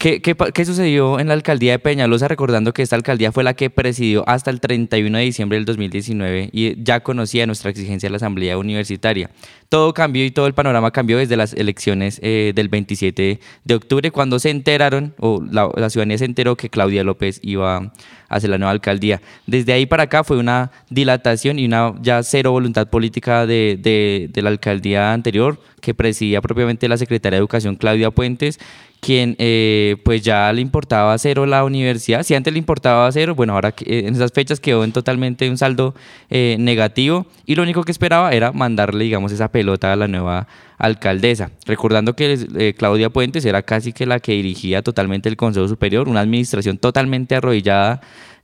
¿Qué, 0.00 0.64
sucedió 0.64 1.18
en 1.18 1.26
la 1.26 1.34
alcaldía 1.34 1.72
de 1.72 1.80
Peñalosa? 1.80 2.28
Recordando 2.28 2.72
que 2.72 2.82
esta 2.82 2.94
alcaldía 2.94 3.32
fue 3.32 3.42
la 3.42 3.54
que 3.54 3.68
presidió 3.68 4.22
hasta 4.28 4.48
el 4.48 4.60
31 4.60 5.18
de 5.18 5.24
diciembre 5.24 5.58
del 5.58 5.64
2019 5.64 6.50
y 6.52 6.80
ya 6.84 7.00
conocía 7.00 7.46
nuestra 7.46 7.72
exigencia 7.72 8.06
de 8.06 8.12
la 8.12 8.18
Asamblea 8.18 8.58
Universitaria. 8.58 9.28
Todo 9.68 9.92
cambió 9.94 10.24
y 10.24 10.30
todo 10.30 10.46
el 10.46 10.54
panorama 10.54 10.92
cambió 10.92 11.18
desde 11.18 11.36
las 11.36 11.52
elecciones 11.52 12.20
eh, 12.22 12.52
del 12.54 12.68
27 12.68 13.40
de 13.64 13.74
octubre, 13.74 14.12
cuando 14.12 14.38
se 14.38 14.50
enteraron, 14.50 15.14
o 15.18 15.42
la, 15.50 15.68
ciudadanía 15.90 16.18
se 16.18 16.26
enteró 16.26 16.56
que 16.56 16.70
Claudia 16.70 17.02
López 17.02 17.40
iba 17.42 17.92
a 18.28 18.40
ser 18.40 18.50
la 18.50 18.58
nueva 18.58 18.70
alcaldía. 18.70 19.20
Desde 19.48 19.72
ahí 19.72 19.84
para 19.84 20.04
acá 20.04 20.22
fue 20.22 20.38
una 20.38 20.70
dilatación 20.90 21.58
y 21.58 21.64
una 21.66 21.94
ya 22.00 22.22
cero 22.22 22.52
voluntad 22.52 22.88
política 22.88 23.46
de- 23.46 24.28
de 24.32 24.42
la 24.42 24.50
alcaldía 24.50 25.12
anterior, 25.12 25.58
que 25.80 25.94
presidía 25.94 26.40
propiamente 26.40 26.88
la 26.88 26.96
secretaria 26.96 27.36
de 27.36 27.40
Educación 27.40 27.76
Claudia 27.76 28.10
Puentes, 28.10 28.58
quien 29.00 29.36
eh, 29.38 29.96
pues 30.04 30.22
ya 30.22 30.52
le 30.52 30.60
importaba 30.60 31.16
cero 31.18 31.46
la 31.46 31.64
universidad. 31.64 32.22
Si 32.22 32.34
antes 32.34 32.52
le 32.52 32.58
importaba 32.58 33.10
cero, 33.12 33.34
bueno, 33.34 33.54
ahora 33.54 33.74
eh, 33.84 34.04
en 34.06 34.14
esas 34.14 34.32
fechas 34.32 34.60
quedó 34.60 34.84
en 34.84 34.92
totalmente 34.92 35.48
un 35.48 35.56
saldo 35.56 35.94
eh, 36.30 36.56
negativo 36.58 37.26
y 37.46 37.54
lo 37.54 37.62
único 37.62 37.84
que 37.84 37.92
esperaba 37.92 38.32
era 38.32 38.52
mandarle, 38.52 39.04
digamos, 39.04 39.32
esa 39.32 39.48
pelota 39.48 39.92
a 39.92 39.96
la 39.96 40.08
nueva 40.08 40.48
alcaldesa. 40.78 41.50
Recordando 41.66 42.14
que 42.14 42.38
eh, 42.56 42.74
Claudia 42.76 43.10
Puentes 43.10 43.44
era 43.44 43.62
casi 43.62 43.92
que 43.92 44.06
la 44.06 44.20
que 44.20 44.32
dirigía 44.32 44.82
totalmente 44.82 45.28
el 45.28 45.36
Consejo 45.36 45.68
Superior, 45.68 46.08
una 46.08 46.20
administración 46.20 46.78
totalmente 46.78 47.34
arrodillada 47.34 48.00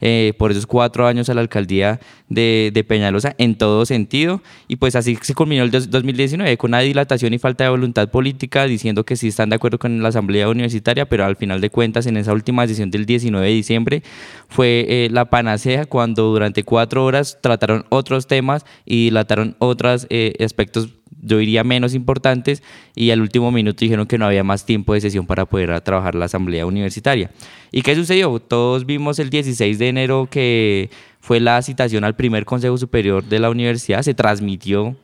eh, 0.06 0.34
por 0.36 0.50
esos 0.50 0.66
cuatro 0.66 1.06
años 1.06 1.30
a 1.30 1.34
la 1.34 1.40
alcaldía 1.40 1.98
de, 2.28 2.84
Peñalosa 2.86 3.34
en 3.38 3.56
todo 3.56 3.86
sentido. 3.86 4.42
Y 4.68 4.76
pues 4.76 4.96
así 4.96 5.18
se 5.22 5.34
culminó 5.34 5.64
el 5.64 5.70
dos- 5.70 5.90
2019 5.90 6.58
con 6.58 6.72
una 6.72 6.80
dilatación 6.80 7.32
y 7.32 7.38
falta 7.38 7.64
de 7.64 7.70
voluntad 7.70 8.10
política, 8.10 8.66
diciendo 8.66 9.04
que 9.04 9.16
sí 9.16 9.28
están 9.28 9.48
de 9.48 9.56
acuerdo 9.56 9.78
con 9.78 10.02
la 10.02 10.10
Asamblea 10.10 10.50
Universitaria, 10.50 11.08
pero 11.08 11.24
al 11.24 11.36
final 11.36 11.62
de 11.62 11.70
cuentas, 11.70 12.04
en 12.04 12.18
esa 12.18 12.34
última 12.34 12.62
decisión 12.62 12.90
del 12.90 13.06
19 13.06 13.46
de 13.46 13.52
diciembre, 13.54 14.02
fue 14.50 14.84
eh, 14.88 15.08
la 15.10 15.30
panacea 15.30 15.86
cuando 15.86 16.24
durante 16.24 16.64
cuatro 16.64 17.02
horas 17.02 17.38
trataron 17.40 17.86
otros 17.88 18.26
temas 18.26 18.66
y 18.84 19.04
dilataron 19.04 19.56
otros 19.58 20.06
eh, 20.10 20.34
aspectos 20.44 20.90
yo 21.24 21.38
diría 21.38 21.64
menos 21.64 21.94
importantes 21.94 22.62
y 22.94 23.10
al 23.10 23.20
último 23.20 23.50
minuto 23.50 23.78
dijeron 23.80 24.06
que 24.06 24.18
no 24.18 24.26
había 24.26 24.44
más 24.44 24.66
tiempo 24.66 24.94
de 24.94 25.00
sesión 25.00 25.26
para 25.26 25.46
poder 25.46 25.80
trabajar 25.80 26.14
la 26.14 26.26
asamblea 26.26 26.66
universitaria. 26.66 27.30
¿Y 27.72 27.82
qué 27.82 27.94
sucedió? 27.94 28.38
Todos 28.38 28.86
vimos 28.86 29.18
el 29.18 29.30
16 29.30 29.78
de 29.78 29.88
enero 29.88 30.28
que 30.30 30.90
fue 31.20 31.40
la 31.40 31.60
citación 31.62 32.04
al 32.04 32.14
primer 32.14 32.44
Consejo 32.44 32.76
Superior 32.78 33.24
de 33.24 33.38
la 33.38 33.50
universidad, 33.50 34.02
se 34.02 34.14
transmitió 34.14 34.96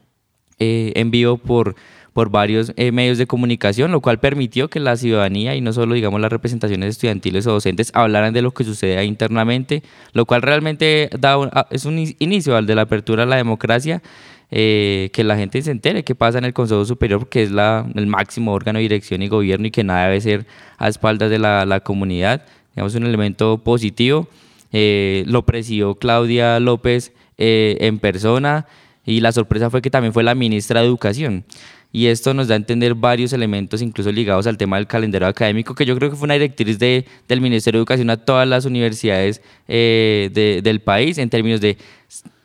eh, 0.59 0.93
en 0.95 1.11
vivo 1.11 1.39
por, 1.39 1.75
por 2.12 2.29
varios 2.31 2.73
eh, 2.77 2.93
medios 2.93 3.16
de 3.16 3.27
comunicación, 3.27 3.91
lo 3.93 4.01
cual 4.03 4.21
permitió 4.21 4.68
que 4.68 4.79
la 4.81 4.97
ciudadanía 4.97 5.55
y 5.57 5.62
no 5.62 5.73
solo 5.73 5.95
digamos 5.95 6.21
las 6.21 6.31
representaciones 6.31 6.91
estudiantiles 6.91 7.47
o 7.47 7.53
docentes 7.53 7.91
hablaran 7.95 8.35
de 8.35 8.43
lo 8.43 8.51
que 8.51 8.64
sucede 8.64 9.03
internamente, 9.05 9.83
lo 10.12 10.27
cual 10.27 10.43
realmente 10.43 11.09
da 11.18 11.39
un- 11.39 11.49
a- 11.53 11.66
es 11.71 11.87
un 11.87 11.99
in- 11.99 12.16
inicio 12.18 12.57
al 12.57 12.66
de 12.66 12.75
la 12.75 12.83
apertura 12.83 13.23
a 13.23 13.27
la 13.27 13.37
democracia 13.37 14.03
eh, 14.51 15.11
que 15.12 15.24
la 15.24 15.36
gente 15.36 15.61
se 15.62 15.70
entere 15.70 16.03
qué 16.05 16.14
pasa 16.14 16.38
en 16.38 16.44
el 16.44 16.53
Consejo 16.53 16.84
Superior, 16.84 17.28
que 17.28 17.42
es 17.42 17.51
la, 17.51 17.86
el 17.94 18.07
máximo 18.07 18.53
órgano 18.53 18.78
de 18.78 18.82
dirección 18.82 19.22
y 19.22 19.28
gobierno 19.28 19.66
y 19.66 19.70
que 19.70 19.84
nada 19.84 20.07
debe 20.07 20.20
ser 20.20 20.46
a 20.78 20.88
espaldas 20.88 21.30
de 21.30 21.38
la, 21.38 21.64
la 21.66 21.80
comunidad. 21.80 22.44
Digamos, 22.74 22.94
un 22.94 23.05
elemento 23.07 23.59
positivo. 23.59 24.28
Eh, 24.72 25.24
lo 25.26 25.44
presidió 25.44 25.96
Claudia 25.96 26.61
López 26.61 27.12
eh, 27.38 27.76
en 27.80 27.98
persona 27.98 28.66
y 29.05 29.20
la 29.20 29.32
sorpresa 29.32 29.68
fue 29.70 29.82
que 29.82 29.90
también 29.90 30.12
fue 30.12 30.22
la 30.22 30.34
ministra 30.34 30.80
de 30.80 30.86
Educación. 30.86 31.44
Y 31.92 32.07
esto 32.07 32.34
nos 32.34 32.46
da 32.46 32.55
a 32.55 32.57
entender 32.57 32.94
varios 32.94 33.32
elementos, 33.32 33.82
incluso 33.82 34.12
ligados 34.12 34.46
al 34.46 34.57
tema 34.57 34.76
del 34.76 34.86
calendario 34.86 35.26
académico, 35.26 35.74
que 35.74 35.84
yo 35.84 35.96
creo 35.96 36.09
que 36.09 36.14
fue 36.14 36.26
una 36.26 36.34
directriz 36.34 36.78
de, 36.78 37.05
del 37.26 37.40
Ministerio 37.40 37.78
de 37.78 37.82
Educación 37.82 38.11
a 38.11 38.16
todas 38.16 38.46
las 38.46 38.64
universidades 38.64 39.42
eh, 39.66 40.30
de- 40.32 40.61
del 40.62 40.78
país 40.80 41.18
en 41.18 41.28
términos 41.30 41.61
de 41.61 41.76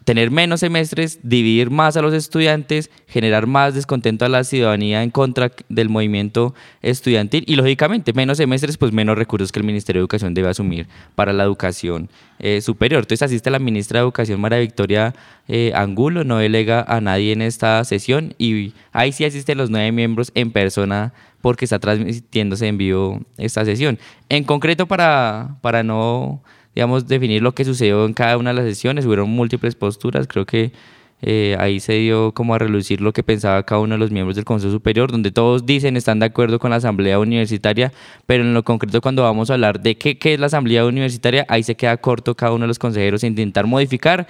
tener 0.05 0.29
menos 0.31 0.61
semestres, 0.61 1.19
dividir 1.23 1.71
más 1.71 1.97
a 1.97 2.01
los 2.01 2.13
estudiantes, 2.13 2.91
generar 3.07 3.47
más 3.47 3.73
descontento 3.73 4.23
a 4.23 4.29
la 4.29 4.43
ciudadanía 4.43 5.01
en 5.01 5.09
contra 5.09 5.51
del 5.67 5.89
movimiento 5.89 6.53
estudiantil 6.83 7.43
y 7.47 7.55
lógicamente 7.55 8.13
menos 8.13 8.37
semestres, 8.37 8.77
pues 8.77 8.93
menos 8.93 9.17
recursos 9.17 9.51
que 9.51 9.59
el 9.59 9.65
Ministerio 9.65 9.99
de 9.99 10.03
Educación 10.03 10.35
debe 10.35 10.49
asumir 10.49 10.87
para 11.15 11.33
la 11.33 11.43
educación 11.43 12.09
eh, 12.37 12.61
superior. 12.61 13.01
Entonces 13.01 13.23
asiste 13.23 13.49
la 13.49 13.59
ministra 13.59 13.99
de 13.99 14.03
Educación 14.03 14.39
María 14.39 14.59
Victoria 14.59 15.15
eh, 15.47 15.71
Angulo, 15.75 16.23
no 16.23 16.37
delega 16.37 16.85
a 16.87 17.01
nadie 17.01 17.33
en 17.33 17.41
esta 17.41 17.83
sesión 17.83 18.35
y 18.37 18.73
ahí 18.91 19.11
sí 19.11 19.25
asisten 19.25 19.57
los 19.57 19.71
nueve 19.71 19.91
miembros 19.91 20.31
en 20.35 20.51
persona 20.51 21.13
porque 21.41 21.65
está 21.65 21.79
transmitiéndose 21.79 22.67
en 22.67 22.77
vivo 22.77 23.21
esta 23.37 23.65
sesión. 23.65 23.97
En 24.29 24.43
concreto, 24.43 24.87
para, 24.87 25.57
para 25.61 25.83
no 25.83 26.41
digamos, 26.75 27.07
definir 27.07 27.41
lo 27.41 27.53
que 27.55 27.65
sucedió 27.65 28.05
en 28.05 28.13
cada 28.13 28.37
una 28.37 28.51
de 28.51 28.57
las 28.57 28.65
sesiones. 28.65 29.05
Hubieron 29.05 29.29
múltiples 29.29 29.75
posturas, 29.75 30.27
creo 30.27 30.45
que 30.45 30.73
eh, 31.21 31.55
ahí 31.59 31.79
se 31.79 31.93
dio 31.93 32.33
como 32.33 32.53
a 32.53 32.59
relucir 32.59 32.99
lo 33.01 33.13
que 33.13 33.23
pensaba 33.23 33.63
cada 33.63 33.79
uno 33.81 33.95
de 33.95 33.99
los 33.99 34.11
miembros 34.11 34.35
del 34.35 34.45
Consejo 34.45 34.71
Superior, 34.73 35.09
donde 35.09 35.31
todos 35.31 35.65
dicen 35.65 35.95
están 35.95 36.19
de 36.19 36.25
acuerdo 36.25 36.59
con 36.59 36.71
la 36.71 36.75
Asamblea 36.75 37.17
Universitaria, 37.17 37.93
pero 38.25 38.43
en 38.43 38.53
lo 38.53 38.63
concreto 38.63 39.01
cuando 39.01 39.23
vamos 39.23 39.49
a 39.49 39.53
hablar 39.53 39.79
de 39.79 39.97
qué, 39.97 40.17
qué 40.17 40.33
es 40.33 40.39
la 40.39 40.47
Asamblea 40.47 40.85
Universitaria, 40.85 41.45
ahí 41.47 41.63
se 41.63 41.75
queda 41.75 41.95
corto 41.97 42.35
cada 42.35 42.51
uno 42.51 42.63
de 42.63 42.67
los 42.67 42.79
consejeros 42.79 43.23
en 43.23 43.31
intentar 43.31 43.65
modificar 43.65 44.27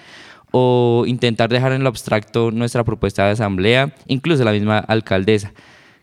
o 0.52 1.04
intentar 1.08 1.50
dejar 1.50 1.74
en 1.74 1.84
lo 1.84 1.90
abstracto 1.90 2.52
nuestra 2.52 2.84
propuesta 2.84 3.26
de 3.26 3.32
asamblea, 3.32 3.94
incluso 4.08 4.44
la 4.44 4.52
misma 4.52 4.78
alcaldesa 4.78 5.52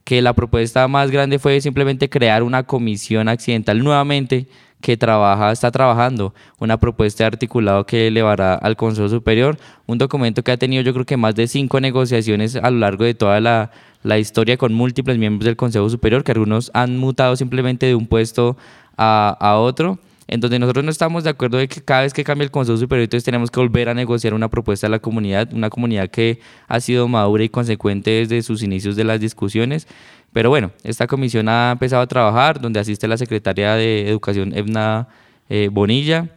que 0.05 0.21
la 0.21 0.33
propuesta 0.33 0.87
más 0.89 1.11
grande 1.11 1.39
fue 1.39 1.61
simplemente 1.61 2.11
crear 2.11 2.43
una 2.43 2.65
comisión 2.65 3.29
accidental 3.29 3.83
nuevamente 3.83 4.49
que 4.83 4.99
trabaja, 4.99 5.51
está 5.53 5.71
trabajando 5.71 6.35
una 6.59 6.77
propuesta 6.77 7.25
de 7.25 7.29
articulado 7.29 7.87
que 7.87 8.09
elevará 8.09 8.55
al 8.55 8.77
Consejo 8.77 9.09
Superior, 9.09 9.57
un 9.87 9.97
documento 9.97 10.43
que 10.45 10.53
ha 10.53 10.59
tenido 10.59 10.83
yo 10.83 10.93
creo 10.93 11.07
que 11.07 11.17
más 11.17 11.35
de 11.35 11.47
cinco 11.47 11.81
negociaciones 11.81 12.57
a 12.57 12.71
lo 12.71 12.79
largo 12.79 13.05
de 13.05 13.15
toda 13.15 13.41
la, 13.41 13.71
la 14.03 14.19
historia 14.19 14.59
con 14.59 14.75
múltiples 14.75 15.17
miembros 15.17 15.47
del 15.47 15.57
Consejo 15.57 15.89
Superior, 15.89 16.25
que 16.25 16.33
algunos 16.33 16.71
han 16.75 16.99
mutado 16.99 17.37
simplemente 17.37 17.87
de 17.87 17.95
un 17.95 18.07
puesto 18.07 18.59
a, 18.99 19.35
a 19.41 19.57
otro 19.57 19.99
en 20.29 20.41
donde 20.41 20.59
nosotros 20.59 20.85
no 20.85 20.91
estamos 20.91 21.25
de 21.25 21.31
acuerdo 21.31 21.59
de 21.59 21.69
que 21.69 21.81
cada 21.81 22.03
vez 22.03 22.13
que 22.13 22.25
cambia 22.25 22.45
el 22.45 22.51
Consejo 22.51 22.79
Superior, 22.79 23.09
tenemos 23.09 23.51
que 23.51 23.61
volver 23.61 23.89
a 23.89 23.95
negociar 23.95 24.35
una 24.35 24.49
propuesta 24.49 24.87
de 24.87 24.93
la 24.93 24.99
comunidad, 24.99 25.53
una 25.53 25.71
comunidad 25.71 26.09
que 26.09 26.41
ha 26.69 26.81
sido 26.81 27.09
madura 27.09 27.45
y 27.45 27.49
consecuente 27.49 28.11
desde 28.11 28.43
sus 28.43 28.63
inicios 28.63 28.97
de 28.97 29.05
las 29.05 29.21
discusiones. 29.21 29.87
Pero 30.33 30.49
bueno, 30.49 30.71
esta 30.83 31.07
comisión 31.07 31.49
ha 31.49 31.73
empezado 31.73 32.03
a 32.03 32.07
trabajar, 32.07 32.61
donde 32.61 32.81
asiste 32.81 33.07
la 33.07 33.19
secretaria 33.19 33.75
de 33.75 34.09
Educación, 34.09 34.57
Evna 34.57 35.09
eh, 35.49 35.69
Bonilla. 35.71 36.29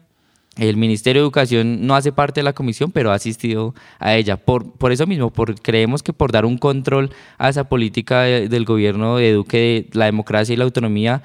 El 0.58 0.78
Ministerio 0.78 1.22
de 1.22 1.26
Educación 1.26 1.86
no 1.86 1.96
hace 1.96 2.14
parte 2.14 2.40
de 2.40 2.44
la 2.44 2.54
comisión, 2.54 2.92
pero 2.92 3.12
ha 3.12 3.16
asistido 3.16 3.76
a 4.00 4.16
ella. 4.16 4.38
Por, 4.38 4.72
por 4.72 4.94
eso 4.94 5.06
mismo, 5.06 5.32
creemos 5.62 6.02
que 6.02 6.14
por 6.14 6.32
dar 6.32 6.46
un 6.46 6.58
control 6.58 7.12
a 7.38 7.50
esa 7.50 7.66
política 7.66 8.22
del 8.22 8.64
gobierno 8.64 9.18
de 9.18 9.32
Eduque, 9.32 9.88
de 9.90 10.00
la 10.00 10.06
democracia 10.06 10.54
y 10.54 10.56
la 10.56 10.64
autonomía, 10.64 11.24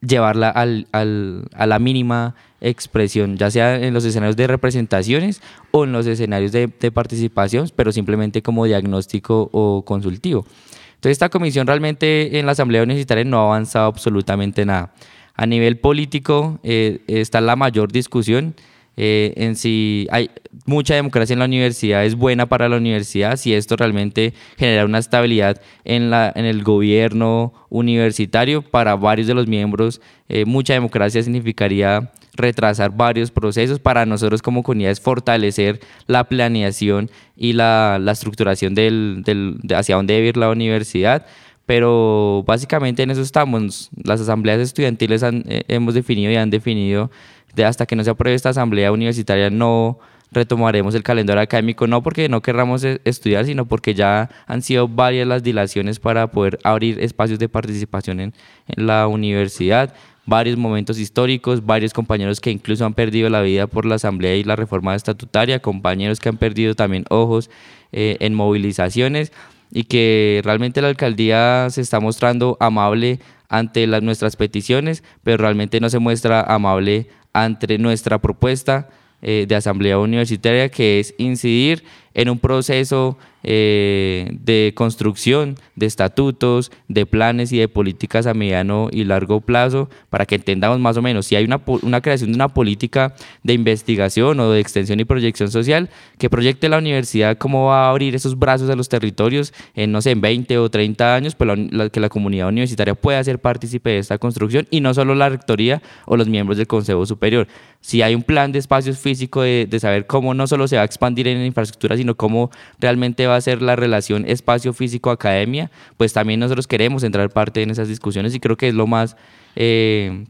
llevarla 0.00 0.50
al, 0.50 0.86
al, 0.92 1.44
a 1.54 1.66
la 1.66 1.78
mínima 1.78 2.34
expresión, 2.60 3.36
ya 3.36 3.50
sea 3.50 3.76
en 3.76 3.94
los 3.94 4.04
escenarios 4.04 4.36
de 4.36 4.46
representaciones 4.46 5.42
o 5.70 5.84
en 5.84 5.92
los 5.92 6.06
escenarios 6.06 6.52
de, 6.52 6.68
de, 6.68 6.90
participación, 6.90 7.70
pero 7.76 7.92
simplemente 7.92 8.42
como 8.42 8.64
diagnóstico 8.64 9.50
o 9.52 9.84
consultivo. 9.84 10.46
Entonces 10.94 11.12
esta 11.12 11.28
comisión 11.28 11.66
realmente 11.66 12.38
en 12.38 12.46
la 12.46 12.52
Asamblea 12.52 12.82
Universitaria 12.82 13.24
no 13.24 13.38
ha 13.38 13.44
avanzado 13.44 13.86
absolutamente 13.86 14.64
nada. 14.64 14.94
A 15.34 15.46
nivel 15.46 15.78
político 15.78 16.60
eh, 16.62 17.02
está 17.08 17.40
la 17.40 17.56
mayor 17.56 17.90
discusión 17.90 18.54
eh, 18.96 19.32
en 19.36 19.56
si 19.56 20.06
hay 20.10 20.30
mucha 20.66 20.94
democracia 20.94 21.34
en 21.34 21.40
la 21.40 21.44
universidad, 21.46 22.04
es 22.04 22.14
buena 22.14 22.46
para 22.46 22.68
la 22.68 22.76
universidad, 22.76 23.36
si 23.36 23.54
esto 23.54 23.76
realmente 23.76 24.34
genera 24.56 24.84
una 24.84 24.98
estabilidad 24.98 25.60
en, 25.84 26.10
la, 26.10 26.32
en 26.34 26.44
el 26.44 26.62
gobierno 26.62 27.52
universitario 27.70 28.62
para 28.62 28.96
varios 28.96 29.26
de 29.26 29.34
los 29.34 29.46
miembros, 29.46 30.00
eh, 30.28 30.44
mucha 30.44 30.74
democracia 30.74 31.22
significaría 31.22 32.12
retrasar 32.36 32.90
varios 32.96 33.30
procesos 33.30 33.78
para 33.78 34.06
nosotros 34.06 34.42
como 34.42 34.62
comunidades 34.62 35.00
fortalecer 35.00 35.80
la 36.06 36.24
planeación 36.24 37.10
y 37.36 37.52
la, 37.52 37.98
la 38.00 38.12
estructuración 38.12 38.74
del, 38.74 39.22
del, 39.24 39.58
de 39.62 39.76
hacia 39.76 39.96
dónde 39.96 40.14
debe 40.14 40.28
ir 40.28 40.36
la 40.36 40.50
universidad 40.50 41.26
pero 41.66 42.44
básicamente 42.46 43.02
en 43.02 43.10
eso 43.10 43.22
estamos. 43.22 43.90
Las 44.02 44.20
asambleas 44.20 44.60
estudiantiles 44.60 45.22
han, 45.22 45.44
eh, 45.48 45.62
hemos 45.68 45.94
definido 45.94 46.30
y 46.30 46.36
han 46.36 46.50
definido 46.50 47.10
de 47.54 47.64
hasta 47.64 47.86
que 47.86 47.96
no 47.96 48.04
se 48.04 48.10
apruebe 48.10 48.34
esta 48.34 48.50
asamblea 48.50 48.92
universitaria 48.92 49.50
no 49.50 49.98
retomaremos 50.34 50.94
el 50.94 51.02
calendario 51.02 51.42
académico, 51.42 51.86
no 51.86 52.02
porque 52.02 52.28
no 52.28 52.42
querramos 52.42 52.84
e, 52.84 53.00
estudiar, 53.04 53.46
sino 53.46 53.64
porque 53.64 53.94
ya 53.94 54.28
han 54.46 54.62
sido 54.62 54.88
varias 54.88 55.26
las 55.26 55.42
dilaciones 55.42 55.98
para 55.98 56.26
poder 56.26 56.58
abrir 56.64 57.00
espacios 57.00 57.38
de 57.38 57.48
participación 57.48 58.20
en, 58.20 58.34
la 58.76 59.06
universidad, 59.06 59.94
varios 60.26 60.56
momentos 60.56 60.98
históricos, 60.98 61.64
varios 61.64 61.92
compañeros 61.92 62.40
que 62.40 62.50
incluso 62.50 62.84
han 62.84 62.94
perdido 62.94 63.30
la 63.30 63.42
vida 63.42 63.66
por 63.66 63.86
la 63.86 63.94
asamblea 63.94 64.34
y 64.36 64.44
la 64.44 64.56
reforma 64.56 64.94
estatutaria, 64.94 65.60
compañeros 65.60 66.18
que 66.18 66.28
han 66.28 66.36
perdido 66.36 66.74
también 66.74 67.04
ojos 67.10 67.50
eh, 67.92 68.16
en 68.20 68.34
movilizaciones 68.34 69.32
y 69.70 69.84
que 69.84 70.40
realmente 70.44 70.82
la 70.82 70.88
alcaldía 70.88 71.68
se 71.70 71.80
está 71.80 72.00
mostrando 72.00 72.56
amable 72.60 73.20
ante 73.48 73.86
las, 73.86 74.02
nuestras 74.02 74.36
peticiones, 74.36 75.04
pero 75.22 75.36
realmente 75.36 75.80
no 75.80 75.90
se 75.90 75.98
muestra 75.98 76.40
amable 76.40 77.08
ante 77.34 77.76
nuestra 77.76 78.18
propuesta 78.20 78.88
eh, 79.20 79.44
de 79.46 79.54
asamblea 79.54 79.98
universitaria, 79.98 80.70
que 80.70 81.00
es 81.00 81.14
incidir 81.18 81.84
en 82.14 82.28
un 82.30 82.38
proceso 82.38 83.18
eh, 83.46 84.30
de 84.40 84.72
construcción 84.74 85.56
de 85.76 85.84
estatutos, 85.84 86.72
de 86.88 87.04
planes 87.04 87.52
y 87.52 87.58
de 87.58 87.68
políticas 87.68 88.26
a 88.26 88.32
mediano 88.32 88.88
y 88.90 89.04
largo 89.04 89.42
plazo 89.42 89.90
para 90.08 90.24
que 90.24 90.36
entendamos 90.36 90.80
más 90.80 90.96
o 90.96 91.02
menos 91.02 91.26
si 91.26 91.36
hay 91.36 91.44
una, 91.44 91.60
una 91.82 92.00
creación 92.00 92.30
de 92.30 92.36
una 92.36 92.48
política 92.48 93.14
de 93.42 93.52
investigación 93.52 94.40
o 94.40 94.50
de 94.50 94.60
extensión 94.60 94.98
y 94.98 95.04
proyección 95.04 95.50
social 95.50 95.90
que 96.16 96.30
proyecte 96.30 96.70
la 96.70 96.78
universidad 96.78 97.36
cómo 97.36 97.66
va 97.66 97.86
a 97.86 97.90
abrir 97.90 98.14
esos 98.14 98.38
brazos 98.38 98.70
a 98.70 98.76
los 98.76 98.88
territorios 98.88 99.52
en, 99.74 99.92
no 99.92 100.00
sé, 100.00 100.12
en 100.12 100.22
20 100.22 100.56
o 100.56 100.70
30 100.70 101.14
años, 101.14 101.34
pues 101.34 101.50
que 101.92 102.00
la 102.00 102.08
comunidad 102.08 102.48
universitaria 102.48 102.94
pueda 102.94 103.22
ser 103.24 103.40
partícipe 103.40 103.90
de 103.90 103.98
esta 103.98 104.16
construcción 104.16 104.66
y 104.70 104.80
no 104.80 104.94
solo 104.94 105.14
la 105.14 105.28
rectoría 105.28 105.82
o 106.06 106.16
los 106.16 106.28
miembros 106.28 106.56
del 106.56 106.66
Consejo 106.66 107.04
Superior. 107.04 107.46
Si 107.80 108.00
hay 108.00 108.14
un 108.14 108.22
plan 108.22 108.52
de 108.52 108.58
espacios 108.58 108.98
físicos 108.98 109.44
de, 109.44 109.66
de 109.68 109.80
saber 109.80 110.06
cómo 110.06 110.32
no 110.32 110.46
solo 110.46 110.66
se 110.66 110.76
va 110.76 110.82
a 110.82 110.86
expandir 110.86 111.28
en 111.28 111.44
infraestructura, 111.44 111.96
sino 112.04 112.16
cómo 112.16 112.50
realmente 112.78 113.26
va 113.26 113.36
a 113.36 113.40
ser 113.40 113.62
la 113.62 113.76
relación 113.76 114.24
espacio 114.28 114.74
físico-academia, 114.74 115.70
pues 115.96 116.12
también 116.12 116.38
nosotros 116.38 116.66
queremos 116.66 117.02
entrar 117.02 117.30
parte 117.30 117.62
en 117.62 117.70
esas 117.70 117.88
discusiones 117.88 118.34
y 118.34 118.40
creo 118.40 118.56
que 118.56 118.68
es 118.68 118.74
lo 118.74 118.86
más... 118.86 119.16
Eh, 119.56 120.26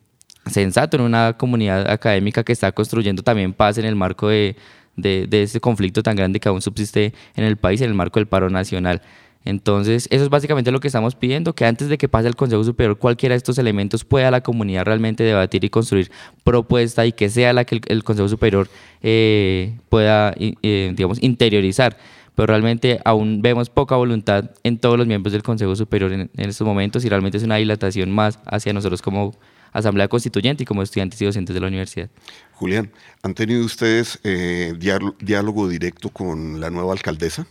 sensato 0.47 0.99
en 0.99 1.03
una 1.03 1.39
comunidad 1.39 1.91
académica 1.91 2.45
que 2.45 2.53
está 2.53 2.71
construyendo 2.71 3.23
también 3.23 3.55
paz 3.55 3.79
en 3.79 3.87
el 3.87 3.97
marco 3.97 4.29
de, 4.29 4.57
de, 4.95 5.27
de 5.27 5.43
este 5.43 5.59
conflicto 5.59 6.03
tan 6.03 6.17
grande 6.17 6.39
que 6.39 6.51
aún 6.51 6.61
subsiste 6.61 7.15
en 7.35 7.45
el 7.45 7.57
país, 7.57 7.81
en 7.81 7.89
el 7.89 7.95
marco 7.95 8.21
del 8.21 8.27
paro 8.27 8.51
nacional. 8.51 9.01
Entonces, 9.45 10.09
eso 10.11 10.25
es 10.25 10.31
básicamente 10.31 10.71
lo 10.71 10.81
que 10.81 10.89
estamos 10.89 11.15
pidiendo, 11.15 11.55
que 11.55 11.67
antes 11.67 11.89
de 11.89 11.99
que 11.99 12.09
pase 12.09 12.29
el 12.29 12.37
Consejo 12.37 12.65
Superior 12.65 12.97
cualquiera 12.99 13.35
de 13.35 13.39
estos 13.39 13.59
elementos 13.59 14.05
pueda 14.05 14.31
la 14.31 14.43
comunidad 14.43 14.85
realmente 14.85 15.23
debatir 15.23 15.65
y 15.65 15.69
construir 15.69 16.11
propuesta 16.45 17.05
y 17.05 17.13
que 17.13 17.29
sea 17.29 17.53
la 17.53 17.65
que 17.65 17.81
el, 17.87 18.05
Consejo 18.05 18.29
Superior 18.29 18.69
eh, 19.03 19.75
pueda, 19.91 20.35
eh, 20.39 20.93
digamos, 20.97 21.23
interiorizar. 21.23 21.97
Pero 22.35 22.47
realmente 22.47 23.01
aún 23.05 23.43
vemos 23.43 23.71
poca 23.71 23.95
voluntad 23.97 24.51
en 24.65 24.79
todos 24.79 24.99
los 24.99 25.07
miembros 25.07 25.33
del 25.33 25.43
Consejo 25.43 25.77
Superior 25.77 26.13
en, 26.13 26.31
estos 26.37 26.67
momentos 26.67 27.05
y 27.05 27.09
realmente 27.09 27.39
es 27.39 27.45
una 27.45 27.57
dilatación 27.57 28.11
más 28.11 28.41
hacia 28.47 28.73
nosotros 28.73 29.03
como 29.03 29.37
Asamblea 29.73 30.09
Constituyente 30.09 30.65
y 30.65 30.67
como 30.67 30.83
estudiantes 30.83 31.21
y 31.23 31.27
docentes 31.27 31.55
de 31.55 31.61
la 31.61 31.69
universidad. 31.69 32.09
Julián, 32.53 32.91
¿han 33.23 33.35
tenido 33.35 33.65
ustedes 33.65 34.19
eh, 34.25 34.73
diálogo 35.21 35.69
directo 35.69 36.09
con 36.09 36.61
la 36.61 36.71
nueva 36.71 36.93
alcaldesa? 36.93 37.47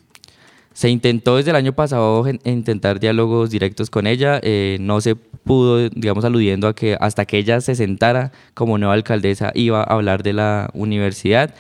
Se 0.74 0.90
intentó 0.90 1.38
desde 1.38 1.52
el 1.52 1.56
año 1.56 1.74
pasado 1.74 2.26
intentar 2.46 3.00
diálogos 3.00 3.52
directos 3.52 3.92
con 3.92 4.08
ella, 4.08 4.40
eh, 4.42 4.78
no 4.82 5.02
se 5.02 5.16
pudo, 5.16 5.88
digamos, 5.90 6.26
aludiendo 6.26 6.68
a 6.68 6.74
que 6.74 6.98
hasta 7.00 7.26
que 7.26 7.38
ella 7.38 7.62
se 7.62 7.76
sentara 7.76 8.32
como 8.56 8.80
nueva 8.80 8.96
alcaldesa 8.96 9.52
iba 9.54 9.82
a 9.82 9.94
hablar 9.94 10.24
de 10.24 10.34
la 10.34 10.72
universidad, 10.74 11.54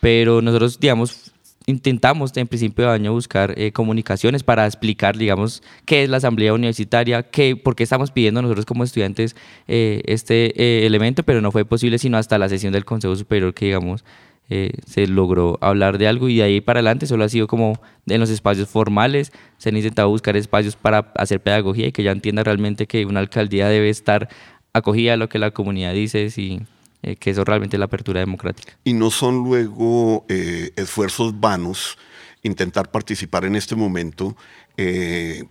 pero 0.00 0.40
nosotros, 0.40 0.80
digamos, 0.80 1.32
intentamos 1.66 2.34
en 2.36 2.46
principio 2.46 2.86
de 2.86 2.92
año 2.92 3.12
buscar 3.12 3.54
eh, 3.58 3.70
comunicaciones 3.72 4.42
para 4.42 4.66
explicar, 4.66 5.18
digamos, 5.18 5.62
qué 5.84 6.02
es 6.02 6.08
la 6.08 6.16
asamblea 6.16 6.54
universitaria, 6.54 7.22
qué, 7.22 7.56
por 7.56 7.76
qué 7.76 7.82
estamos 7.82 8.12
pidiendo 8.12 8.40
nosotros 8.40 8.64
como 8.64 8.82
estudiantes 8.82 9.36
eh, 9.68 10.00
este 10.06 10.86
elemento, 10.86 11.22
pero 11.22 11.42
no 11.42 11.52
fue 11.52 11.66
posible 11.66 11.98
sino 11.98 12.16
hasta 12.16 12.38
la 12.38 12.48
sesión 12.48 12.72
del 12.72 12.86
Consejo 12.86 13.14
Superior 13.14 13.52
que, 13.52 13.66
digamos, 13.66 14.04
eh, 14.50 14.72
se 14.86 15.06
logró 15.06 15.58
hablar 15.62 15.96
de 15.96 16.06
algo 16.06 16.28
y 16.28 16.36
de 16.36 16.42
ahí 16.42 16.60
para 16.60 16.80
adelante 16.80 17.06
solo 17.06 17.24
ha 17.24 17.30
sido 17.30 17.46
como 17.46 17.80
en 18.06 18.20
los 18.20 18.28
espacios 18.28 18.68
formales, 18.68 19.32
se 19.56 19.70
han 19.70 19.76
intentado 19.76 20.10
buscar 20.10 20.36
espacios 20.36 20.76
para 20.76 21.12
hacer 21.16 21.40
pedagogía 21.40 21.86
y 21.86 21.92
que 21.92 22.02
ya 22.02 22.12
entienda 22.12 22.44
realmente 22.44 22.86
que 22.86 23.06
una 23.06 23.20
alcaldía 23.20 23.68
debe 23.68 23.88
estar 23.88 24.28
acogida 24.74 25.14
a 25.14 25.16
lo 25.16 25.30
que 25.30 25.38
la 25.38 25.52
comunidad 25.52 25.94
dice 25.94 26.28
y 26.36 26.60
eh, 27.02 27.16
que 27.16 27.30
eso 27.30 27.42
realmente 27.44 27.76
es 27.76 27.78
la 27.78 27.86
apertura 27.86 28.20
democrática. 28.20 28.76
Y 28.84 28.92
no 28.92 29.10
son 29.10 29.44
luego 29.44 30.26
eh, 30.28 30.72
esfuerzos 30.76 31.40
vanos 31.40 31.96
intentar 32.42 32.90
participar 32.90 33.46
en 33.46 33.56
este 33.56 33.74
momento 33.74 34.36
en, 34.76 35.48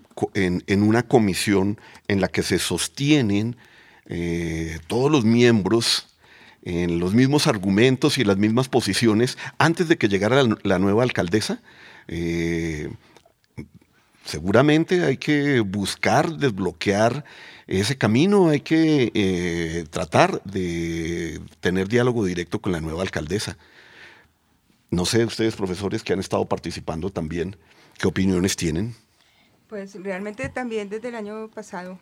en, 0.68 0.84
una 0.84 1.02
comisión 1.02 1.80
en 2.08 2.22
la 2.22 2.28
que 2.28 2.44
se 2.44 2.60
sostienen 2.60 3.56
todos 4.88 5.10
los 5.10 5.26
miembros 5.26 6.13
en 6.66 7.00
los 7.00 7.14
mismos 7.14 7.48
argumentos 7.48 8.18
y 8.18 8.24
las 8.24 8.38
mismas 8.38 8.70
posiciones 8.70 9.38
antes 9.58 9.88
de 9.88 9.98
que 9.98 10.08
llegara 10.08 10.44
la, 10.64 10.80
nueva 10.80 11.04
alcaldesa. 11.04 11.62
Eh, 12.08 12.90
seguramente 14.26 15.04
hay 15.04 15.18
que 15.18 15.60
buscar 15.60 16.38
desbloquear 16.38 17.26
ese 17.68 17.98
camino, 17.98 18.50
hay 18.50 18.62
que 18.62 19.12
eh, 19.14 19.86
tratar 19.90 20.42
de 20.44 21.42
tener 21.60 21.88
diálogo 21.88 22.26
directo 22.26 22.60
con 22.60 22.72
la 22.72 22.82
nueva 22.82 23.02
alcaldesa. 23.02 23.58
No 24.90 25.06
sé, 25.06 25.26
ustedes 25.26 25.56
profesores 25.56 26.04
que 26.04 26.14
han 26.14 26.20
estado 26.20 26.46
participando 26.46 27.10
también, 27.10 27.58
¿qué 27.98 28.08
opiniones 28.08 28.56
tienen? 28.56 28.96
Pues 29.68 29.96
realmente 29.96 30.50
también 30.50 30.90
desde 30.90 31.10
el 31.10 31.16
año 31.16 31.50
pasado 31.50 32.00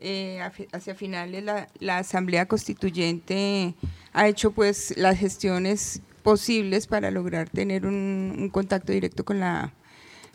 eh, 0.00 0.40
hacia 0.72 0.94
finales 0.94 1.44
la, 1.44 1.68
la, 1.78 1.98
Asamblea 1.98 2.46
Constituyente 2.46 3.74
ha 4.12 4.28
hecho 4.28 4.50
pues 4.52 4.96
las 4.96 5.18
gestiones 5.18 6.00
posibles 6.22 6.86
para 6.86 7.10
lograr 7.10 7.48
tener 7.48 7.86
un, 7.86 8.50
contacto 8.52 8.92
directo 8.92 9.24
con 9.24 9.40
la, 9.40 9.72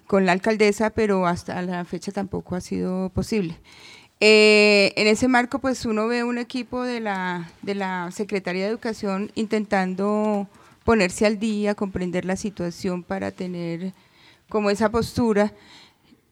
con 0.07 0.25
la 0.25 0.31
alcaldesa, 0.33 0.89
pero 0.89 1.25
hasta 1.25 1.61
la 1.61 1.83
fecha 1.85 2.11
tampoco 2.11 2.55
ha 2.55 2.61
sido 2.61 3.09
posible. 3.09 3.57
Eh, 4.19 4.93
en 4.95 5.07
ese 5.07 5.27
marco, 5.27 5.59
pues 5.59 5.85
uno 5.85 6.07
ve 6.07 6.23
un 6.23 6.37
equipo 6.37 6.83
de 6.83 6.99
la, 6.99 7.51
de 7.61 7.75
la 7.75 8.11
Secretaría 8.11 8.63
de 8.63 8.69
Educación 8.69 9.31
intentando 9.35 10.47
ponerse 10.83 11.25
al 11.25 11.39
día, 11.39 11.75
comprender 11.75 12.25
la 12.25 12.35
situación 12.35 13.03
para 13.03 13.31
tener 13.31 13.93
como 14.47 14.69
esa 14.69 14.89
postura 14.89 15.53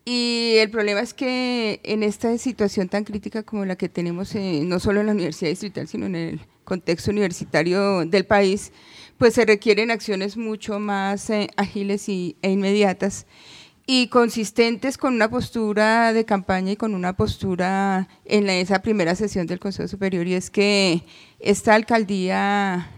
Y 0.05 0.55
el 0.57 0.69
problema 0.69 0.99
es 0.99 1.13
que 1.13 1.79
en 1.83 2.03
esta 2.03 2.37
situación 2.37 2.89
tan 2.89 3.05
crítica 3.05 3.43
como 3.43 3.63
la 3.65 3.77
que 3.77 3.87
tenemos, 3.87 4.35
eh, 4.35 4.61
no 4.65 4.79
solo 4.79 4.99
en 4.99 5.05
la 5.05 5.13
Universidad 5.13 5.51
Distrital, 5.51 5.87
sino 5.87 6.07
en 6.07 6.15
el 6.15 6.41
contexto 6.65 7.11
universitario 7.11 8.05
del 8.05 8.25
país, 8.25 8.73
pues 9.17 9.33
se 9.35 9.45
requieren 9.45 9.91
acciones 9.91 10.35
mucho 10.35 10.79
más 10.79 11.29
eh, 11.29 11.49
ágiles 11.55 12.09
y, 12.09 12.35
e 12.41 12.51
inmediatas 12.51 13.25
y 13.85 14.07
consistentes 14.07 14.97
con 14.97 15.13
una 15.13 15.29
postura 15.29 16.13
de 16.13 16.25
campaña 16.25 16.71
y 16.71 16.75
con 16.77 16.95
una 16.95 17.13
postura 17.13 18.07
en 18.25 18.45
la, 18.45 18.55
esa 18.55 18.81
primera 18.81 19.15
sesión 19.15 19.45
del 19.47 19.59
Consejo 19.59 19.87
Superior, 19.87 20.25
y 20.27 20.33
es 20.35 20.49
que 20.49 21.03
esta 21.39 21.75
alcaldía 21.75 22.89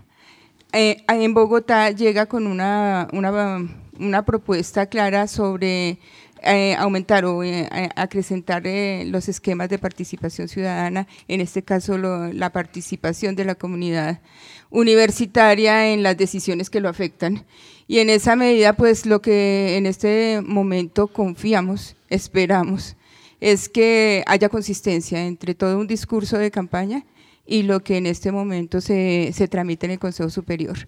eh, 0.73 1.03
en 1.07 1.33
Bogotá 1.33 1.91
llega 1.91 2.27
con 2.27 2.45
una, 2.45 3.07
una, 3.13 3.67
una 3.99 4.25
propuesta 4.25 4.85
clara 4.87 5.27
sobre 5.27 5.99
eh, 6.45 6.75
aumentar 6.77 7.25
o 7.25 7.43
eh, 7.43 7.67
acrecentar 7.95 8.67
eh, 8.67 9.03
los 9.05 9.27
esquemas 9.27 9.67
de 9.67 9.79
participación 9.79 10.47
ciudadana, 10.47 11.07
en 11.27 11.41
este 11.41 11.63
caso 11.63 11.97
la 11.97 12.51
participación 12.51 13.35
de 13.35 13.45
la 13.45 13.55
comunidad 13.55 14.21
universitaria 14.69 15.91
en 15.91 16.03
las 16.03 16.17
decisiones 16.17 16.69
que 16.69 16.81
lo 16.81 16.89
afectan. 16.89 17.45
Y 17.87 17.99
en 17.99 18.09
esa 18.09 18.35
medida, 18.35 18.73
pues 18.73 19.05
lo 19.05 19.21
que 19.21 19.77
en 19.77 19.87
este 19.87 20.41
momento 20.45 21.07
confiamos, 21.07 21.95
esperamos, 22.09 22.95
es 23.39 23.67
que 23.67 24.23
haya 24.27 24.49
consistencia 24.49 25.25
entre 25.25 25.55
todo 25.55 25.79
un 25.79 25.87
discurso 25.87 26.37
de 26.37 26.51
campaña 26.51 27.05
y 27.45 27.63
lo 27.63 27.83
que 27.83 27.97
en 27.97 28.05
este 28.05 28.31
momento 28.31 28.81
se, 28.81 29.31
se 29.33 29.47
tramita 29.47 29.85
en 29.85 29.93
el 29.93 29.99
Consejo 29.99 30.29
Superior. 30.29 30.87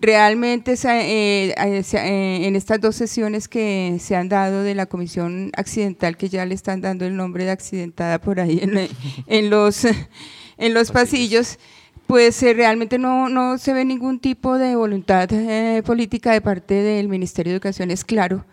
Realmente 0.00 0.72
eh, 0.72 1.54
eh, 1.56 1.82
eh, 1.92 2.46
en 2.46 2.56
estas 2.56 2.80
dos 2.80 2.96
sesiones 2.96 3.46
que 3.46 3.98
se 4.00 4.16
han 4.16 4.28
dado 4.28 4.62
de 4.62 4.74
la 4.74 4.86
Comisión 4.86 5.52
Accidental, 5.54 6.16
que 6.16 6.28
ya 6.28 6.46
le 6.46 6.54
están 6.54 6.80
dando 6.80 7.04
el 7.04 7.16
nombre 7.16 7.44
de 7.44 7.50
accidentada 7.50 8.18
por 8.18 8.40
ahí 8.40 8.58
en, 8.62 8.88
en 9.26 9.50
los, 9.50 9.84
en 9.84 10.74
los 10.74 10.90
pasillos, 10.90 11.58
pues 12.06 12.42
realmente 12.42 12.98
no, 12.98 13.28
no, 13.28 13.58
se 13.58 13.74
ve 13.74 13.84
ningún 13.84 14.18
tipo 14.18 14.58
de 14.58 14.76
voluntad 14.76 15.28
política 15.84 16.32
de 16.32 16.40
parte 16.40 16.74
del 16.74 17.08
Ministerio 17.08 17.52
de 17.52 17.56
Educación. 17.56 17.90
Es 17.90 18.04
claro 18.04 18.44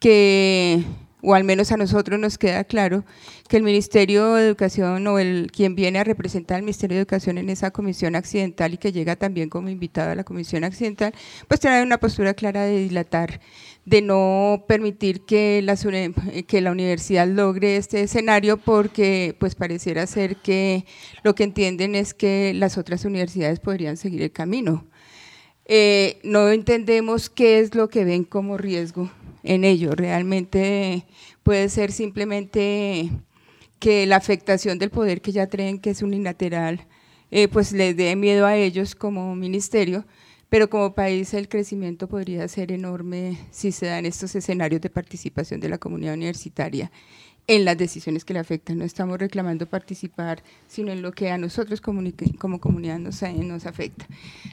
que 0.00 0.82
o 1.22 1.34
al 1.34 1.44
menos 1.44 1.72
a 1.72 1.76
nosotros 1.76 2.18
nos 2.18 2.38
queda 2.38 2.64
claro 2.64 3.04
que 3.48 3.56
el 3.56 3.62
Ministerio 3.62 4.34
de 4.34 4.46
Educación 4.46 5.06
o 5.06 5.18
el 5.18 5.50
quien 5.52 5.74
viene 5.74 5.98
a 5.98 6.04
representar 6.04 6.56
al 6.56 6.62
Ministerio 6.62 6.96
de 6.96 7.02
Educación 7.02 7.38
en 7.38 7.50
esa 7.50 7.70
comisión 7.70 8.16
accidental 8.16 8.74
y 8.74 8.78
que 8.78 8.92
llega 8.92 9.16
también 9.16 9.48
como 9.48 9.68
invitado 9.68 10.10
a 10.10 10.14
la 10.14 10.24
comisión 10.24 10.64
accidental, 10.64 11.14
pues 11.48 11.60
trae 11.60 11.82
una 11.82 11.98
postura 11.98 12.34
clara 12.34 12.62
de 12.64 12.78
dilatar, 12.78 13.40
de 13.84 14.02
no 14.02 14.64
permitir 14.68 15.24
que 15.24 15.64
que 16.46 16.60
la 16.60 16.72
universidad 16.72 17.26
logre 17.26 17.76
este 17.76 18.02
escenario 18.02 18.56
porque 18.56 19.36
pues 19.38 19.54
pareciera 19.54 20.06
ser 20.06 20.36
que 20.36 20.84
lo 21.22 21.34
que 21.34 21.44
entienden 21.44 21.94
es 21.94 22.14
que 22.14 22.52
las 22.54 22.78
otras 22.78 23.04
universidades 23.04 23.60
podrían 23.60 23.96
seguir 23.96 24.22
el 24.22 24.32
camino. 24.32 24.86
Eh, 25.72 26.18
no 26.24 26.48
entendemos 26.48 27.30
qué 27.30 27.60
es 27.60 27.76
lo 27.76 27.88
que 27.88 28.04
ven 28.04 28.24
como 28.24 28.58
riesgo 28.58 29.08
en 29.44 29.62
ello. 29.62 29.92
Realmente 29.92 31.04
puede 31.44 31.68
ser 31.68 31.92
simplemente 31.92 33.08
que 33.78 34.04
la 34.04 34.16
afectación 34.16 34.80
del 34.80 34.90
poder 34.90 35.20
que 35.20 35.30
ya 35.30 35.48
creen 35.48 35.78
que 35.78 35.90
es 35.90 36.02
unilateral, 36.02 36.88
eh, 37.30 37.46
pues 37.46 37.70
les 37.70 37.96
dé 37.96 38.16
miedo 38.16 38.46
a 38.46 38.56
ellos 38.56 38.96
como 38.96 39.36
ministerio, 39.36 40.04
pero 40.48 40.68
como 40.68 40.92
país 40.92 41.32
el 41.34 41.48
crecimiento 41.48 42.08
podría 42.08 42.48
ser 42.48 42.72
enorme 42.72 43.38
si 43.52 43.70
se 43.70 43.86
dan 43.86 44.06
estos 44.06 44.34
escenarios 44.34 44.80
de 44.80 44.90
participación 44.90 45.60
de 45.60 45.68
la 45.68 45.78
comunidad 45.78 46.14
universitaria 46.14 46.90
en 47.50 47.64
las 47.64 47.76
decisiones 47.76 48.24
que 48.24 48.32
le 48.32 48.38
afectan. 48.38 48.78
No 48.78 48.84
estamos 48.84 49.18
reclamando 49.18 49.66
participar, 49.66 50.40
sino 50.68 50.92
en 50.92 51.02
lo 51.02 51.10
que 51.10 51.32
a 51.32 51.36
nosotros 51.36 51.80
como 51.80 52.60
comunidad 52.60 53.00
nos, 53.00 53.20
eh, 53.24 53.32
nos 53.32 53.66
afecta. 53.66 54.06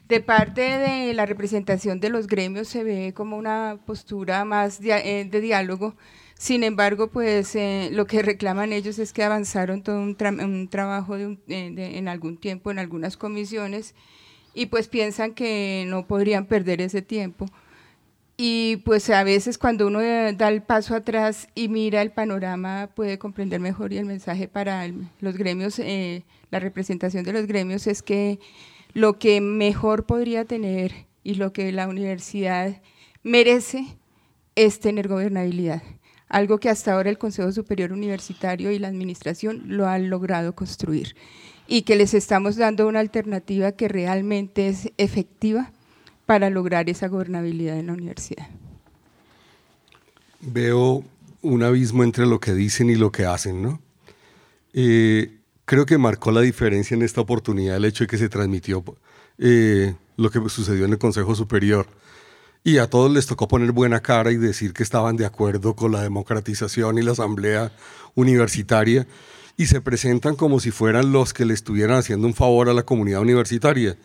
De 0.07 0.19
parte 0.19 0.61
de 0.61 1.13
la 1.13 1.27
representación 1.27 1.99
de 1.99 2.09
los 2.09 2.25
gremios 2.25 2.67
se 2.67 2.83
ve 2.83 3.13
como 3.15 3.37
una 3.37 3.77
postura 3.85 4.43
más 4.45 4.81
de, 4.81 4.93
eh, 4.95 5.25
diálogo, 5.25 5.95
sin 6.39 6.63
embargo, 6.63 7.11
pues 7.11 7.55
eh, 7.55 7.89
lo 7.91 8.07
que 8.07 8.23
reclaman 8.23 8.73
ellos 8.73 8.97
es 8.97 9.13
que 9.13 9.23
avanzaron 9.23 9.83
todo 9.83 9.99
un, 9.99 10.67
trabajo 10.67 11.17
en 11.17 12.07
algún 12.07 12.37
tiempo 12.37 12.71
en 12.71 12.79
algunas 12.79 13.15
comisiones 13.15 13.93
y 14.55 14.67
pues 14.67 14.87
piensan 14.87 15.35
que 15.35 15.85
no 15.87 16.07
podrían 16.07 16.47
perder 16.47 16.81
ese 16.81 17.03
tiempo 17.03 17.45
y 18.38 18.77
pues 18.77 19.09
a 19.09 19.23
veces 19.23 19.57
cuando 19.57 19.88
uno 19.88 19.99
da 19.99 20.49
el 20.49 20.61
paso 20.61 20.95
atrás 20.95 21.47
y 21.55 21.69
mira 21.69 22.03
el 22.03 22.11
panorama 22.11 22.88
puede 22.95 23.17
comprender 23.17 23.59
mejor 23.59 23.91
y 23.91 23.97
el 23.97 24.05
mensaje 24.05 24.47
para 24.47 24.88
los 25.19 25.35
gremios, 25.35 25.79
eh, 25.79 26.23
la 26.51 26.59
representación 26.59 27.23
de 27.23 27.33
los 27.33 27.47
gremios 27.47 27.88
es 27.88 28.03
que 28.03 28.39
lo 28.93 29.17
que 29.17 29.41
mejor 29.41 30.05
podría 30.05 30.45
tener 30.45 31.07
y 31.23 31.33
lo 31.33 31.51
que 31.51 31.71
la 31.71 31.88
universidad 31.88 32.79
merece 33.23 33.97
es 34.55 34.79
tener 34.79 35.07
gobernabilidad, 35.07 35.81
algo 36.29 36.59
que 36.59 36.69
hasta 36.69 36.93
ahora 36.93 37.09
el 37.09 37.17
Consejo 37.17 37.51
Superior 37.51 37.91
Universitario 37.91 38.71
y 38.71 38.77
la 38.77 38.88
Administración 38.88 39.63
lo 39.65 39.88
han 39.88 40.11
logrado 40.11 40.53
construir 40.53 41.15
y 41.67 41.81
que 41.81 41.95
les 41.95 42.13
estamos 42.13 42.55
dando 42.55 42.88
una 42.88 42.99
alternativa 42.99 43.71
que 43.71 43.88
realmente 43.88 44.67
es 44.67 44.91
efectiva 44.97 45.71
para 46.28 46.49
lograr 46.49 46.89
esa 46.89 47.07
gobernabilidad 47.07 47.80
en 47.80 47.88
la 47.88 47.93
universidad. 47.93 48.47
Veo 50.41 51.03
un 51.41 51.63
abismo 51.63 52.03
entre 52.03 52.28
lo 52.28 52.39
que 52.39 52.53
dicen 52.53 52.89
y 52.89 52.95
lo 52.95 53.11
que 53.11 53.25
hacen, 53.25 53.63
¿no? 53.63 53.80
Eh, 54.73 55.38
creo 55.65 55.86
que 55.86 55.97
marcó 55.97 56.32
la 56.32 56.41
diferencia 56.41 56.95
en 56.95 57.01
esta 57.01 57.21
oportunidad 57.21 57.78
el 57.78 57.86
hecho 57.86 58.03
de 58.03 58.09
que 58.09 58.17
se 58.17 58.28
transmitió 58.28 58.84
eh, 59.38 59.95
lo 60.17 60.30
que 60.30 60.41
sucedió 60.49 60.86
en 60.86 60.91
el 60.91 60.97
Consejo 60.99 61.34
Superior. 61.34 61.88
Y 62.61 62.80
a 62.80 62.89
todos 62.89 63.09
les 63.09 63.25
tocó 63.25 63.47
poner 63.47 63.71
buena 63.71 64.01
cara 64.01 64.30
y 64.32 64.36
decir 64.36 64.73
que 64.73 64.84
estaban 64.84 65.15
de 65.15 65.25
acuerdo 65.25 65.78
con 65.78 65.93
la 65.93 66.01
democratización 66.01 66.97
y 66.97 67.03
la 67.03 67.13
asamblea 67.13 67.71
universitaria 68.15 69.07
y 69.55 69.67
se 69.67 69.80
presentan 69.80 70.36
como 70.36 70.59
si 70.59 70.71
fueran 70.71 71.13
los 71.13 71.34
que 71.34 71.45
le 71.45 71.53
estuvieran 71.53 71.97
haciendo 71.97 72.28
un 72.28 72.34
favor 72.34 72.67
a 72.67 72.73
la 72.73 72.84
comunidad 72.84 73.21
universitaria 73.21 73.95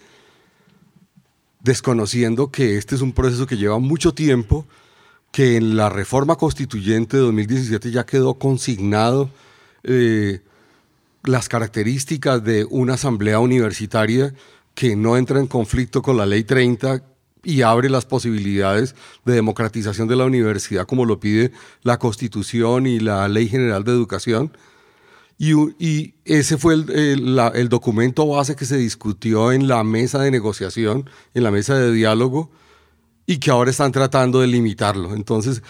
desconociendo 1.62 2.50
que 2.50 2.76
este 2.76 2.94
es 2.94 3.00
un 3.00 3.12
proceso 3.12 3.46
que 3.46 3.56
lleva 3.56 3.78
mucho 3.78 4.12
tiempo, 4.12 4.66
que 5.30 5.56
en 5.56 5.76
la 5.76 5.88
reforma 5.88 6.36
constituyente 6.36 7.16
de 7.16 7.22
2017 7.22 7.90
ya 7.90 8.04
quedó 8.04 8.34
consignado 8.34 9.30
eh, 9.84 10.40
las 11.24 11.48
características 11.48 12.42
de 12.44 12.66
una 12.68 12.94
asamblea 12.94 13.38
universitaria 13.38 14.34
que 14.74 14.96
no 14.96 15.16
entra 15.16 15.38
en 15.38 15.46
conflicto 15.46 16.02
con 16.02 16.16
la 16.16 16.26
ley 16.26 16.44
30 16.44 17.02
y 17.44 17.62
abre 17.62 17.90
las 17.90 18.04
posibilidades 18.04 18.94
de 19.24 19.34
democratización 19.34 20.08
de 20.08 20.16
la 20.16 20.24
universidad 20.24 20.86
como 20.86 21.04
lo 21.04 21.20
pide 21.20 21.52
la 21.82 21.98
constitución 21.98 22.86
y 22.86 23.00
la 23.00 23.28
ley 23.28 23.48
general 23.48 23.84
de 23.84 23.92
educación 23.92 24.52
y, 25.38 26.14
ese 26.24 26.56
fue 26.56 26.74
el, 26.74 27.68
documento 27.68 28.26
base 28.26 28.56
que 28.56 28.64
se 28.64 28.76
discutió 28.76 29.52
en 29.52 29.66
la 29.68 29.82
mesa 29.84 30.20
de 30.20 30.30
negociación, 30.30 31.08
en 31.34 31.42
la 31.42 31.50
mesa 31.50 31.76
de 31.76 31.92
diálogo, 31.92 32.50
y 33.26 33.38
que 33.38 33.50
ahora 33.50 33.70
están 33.70 33.92
tratando 33.92 34.40
de 34.40 34.46
limitarlo. 34.46 35.14
Entonces, 35.14 35.62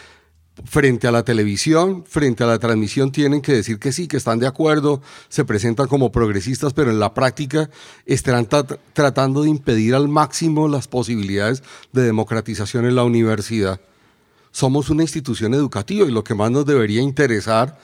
frente 0.65 1.07
a 1.07 1.13
la 1.13 1.25
televisión, 1.25 2.05
frente 2.07 2.45
a 2.45 2.47
la 2.47 2.59
transmisión, 2.59 3.13
tienen 3.13 3.41
que 3.41 3.53
decir 3.53 3.79
que 3.79 3.93
sí, 3.93 4.07
que 4.09 4.19
están 4.19 4.39
de 4.39 4.47
acuerdo, 4.47 5.01
se 5.29 5.45
presentan 5.45 5.89
como 5.89 6.13
progresistas, 6.13 6.73
pero 6.75 6.91
en 6.91 7.01
la 7.01 7.15
práctica 7.15 7.71
están 8.05 8.47
tratando 8.93 9.43
de 9.43 9.51
impedir 9.51 9.95
al 9.95 10.09
máximo 10.09 10.69
las 10.69 10.89
posibilidades 10.89 11.63
de 11.93 12.03
democratización 12.03 12.87
en 12.87 12.95
la 12.95 13.05
universidad. 13.05 13.81
Somos 14.51 14.91
una 14.91 15.03
institución 15.03 15.55
educativa 15.55 16.07
y 16.07 16.11
lo 16.11 16.25
que 16.25 16.35
más 16.35 16.51
nos 16.51 16.67
debería 16.67 17.01
interesar 17.01 17.79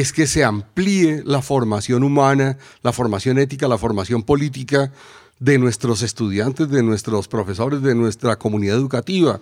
es 0.00 0.12
que 0.12 0.26
se 0.26 0.42
amplíe 0.42 1.22
la 1.24 1.40
formación 1.40 2.02
humana, 2.02 2.58
la 2.82 2.92
formación 2.92 3.38
ética, 3.38 3.68
la 3.68 3.78
formación 3.78 4.24
política 4.24 4.92
de 5.38 5.56
nuestros 5.58 6.02
estudiantes, 6.02 6.68
de 6.68 6.82
nuestros 6.82 7.28
profesores, 7.28 7.80
de 7.80 7.94
nuestra 7.94 8.36
comunidad 8.36 8.76
educativa. 8.76 9.40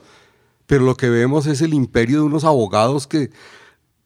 Pero 0.66 0.84
lo 0.84 0.94
que 0.94 1.08
vemos 1.08 1.46
es 1.46 1.62
el 1.62 1.72
imperio 1.72 2.18
de 2.18 2.24
unos 2.24 2.44
abogados 2.44 3.06
que 3.06 3.30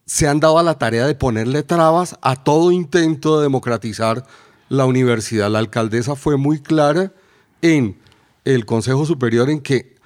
se 0.04 0.28
han 0.28 0.38
dado 0.38 0.60
a 0.60 0.62
la 0.62 0.78
tarea 0.78 1.08
de 1.08 1.16
ponerle 1.16 1.64
trabas 1.64 2.16
a 2.22 2.36
todo 2.36 2.70
intento 2.70 3.38
de 3.38 3.42
democratizar 3.42 4.24
la 4.68 4.84
universidad. 4.84 5.50
La 5.50 5.58
alcaldesa 5.58 6.14
fue 6.14 6.36
muy 6.36 6.60
clara 6.60 7.12
en 7.60 7.98
el 8.44 8.66
Consejo 8.66 9.04
Superior 9.04 9.50
en 9.50 9.60
que 9.60 9.96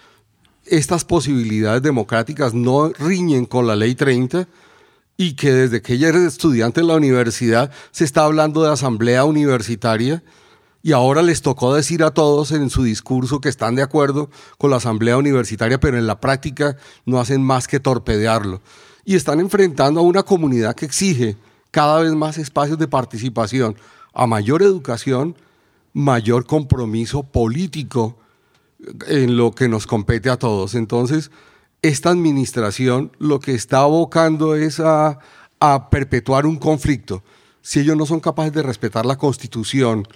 estas 0.64 1.04
posibilidades 1.04 1.82
democráticas 1.82 2.54
no 2.54 2.88
riñen 2.88 3.44
con 3.44 3.66
la 3.66 3.76
ley 3.76 3.94
30, 3.94 4.48
y 5.20 5.34
que 5.34 5.52
desde 5.52 5.82
que 5.82 5.92
ella 5.92 6.08
era 6.08 6.26
estudiante 6.26 6.80
en 6.80 6.86
la 6.86 6.94
universidad 6.94 7.70
se 7.90 8.04
está 8.04 8.24
hablando 8.24 8.62
de 8.62 8.72
asamblea 8.72 9.26
universitaria 9.26 10.22
y 10.82 10.92
ahora 10.92 11.20
les 11.20 11.42
tocó 11.42 11.74
decir 11.74 12.02
a 12.02 12.12
todos 12.12 12.52
en 12.52 12.70
su 12.70 12.84
discurso 12.84 13.38
que 13.38 13.50
están 13.50 13.74
de 13.74 13.82
acuerdo 13.82 14.30
con 14.56 14.70
la 14.70 14.78
asamblea 14.78 15.18
universitaria, 15.18 15.78
pero 15.78 15.98
en 15.98 16.06
la 16.06 16.20
práctica 16.20 16.78
no 17.04 17.20
hacen 17.20 17.42
más 17.42 17.68
que 17.68 17.80
torpedearlo. 17.80 18.62
y 19.04 19.14
están 19.14 19.40
enfrentando 19.40 20.00
a 20.00 20.04
una 20.04 20.22
comunidad 20.22 20.74
que 20.74 20.86
exige 20.86 21.36
cada 21.70 22.00
vez 22.00 22.12
más 22.14 22.38
espacios 22.38 22.78
de 22.78 22.88
participación, 22.88 23.76
a 24.14 24.26
mayor 24.26 24.62
educación, 24.62 25.36
mayor 25.92 26.46
compromiso 26.46 27.24
político 27.24 28.16
en 29.06 29.36
lo 29.36 29.52
que 29.52 29.68
nos 29.68 29.86
compete 29.86 30.30
a 30.30 30.38
todos. 30.38 30.74
Entonces, 30.74 31.30
esta 31.82 32.10
administración 32.10 33.12
lo 33.18 33.40
que 33.40 33.52
está 33.52 33.80
abocando 33.80 34.54
es 34.54 34.80
a, 34.80 35.18
perpetuar 35.90 36.46
un 36.46 36.56
conflicto. 36.56 37.22
Si 37.62 37.80
ellos 37.80 37.96
no 37.96 38.06
son 38.06 38.20
capaces 38.20 38.52
de 38.52 38.62
respetar 38.62 39.04
la 39.04 39.16
constitución, 39.16 40.06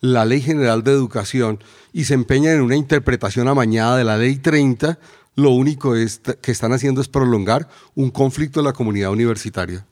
la 0.00 0.24
ley 0.24 0.40
general 0.40 0.82
de 0.82 0.92
educación 0.92 1.62
y 1.92 2.04
se 2.04 2.14
empeñan 2.14 2.54
en 2.54 2.62
una 2.62 2.76
interpretación 2.76 3.48
amañada 3.48 3.96
de 3.98 4.04
la 4.04 4.16
ley 4.16 4.36
30, 4.36 4.98
lo 5.34 5.50
único 5.50 5.92
que 5.92 6.50
están 6.50 6.72
haciendo 6.72 7.00
es 7.00 7.08
prolongar 7.08 7.68
un 7.94 8.10
conflicto 8.10 8.60
en 8.60 8.66
la 8.66 8.72
comunidad 8.72 9.10
universitaria. 9.10 9.84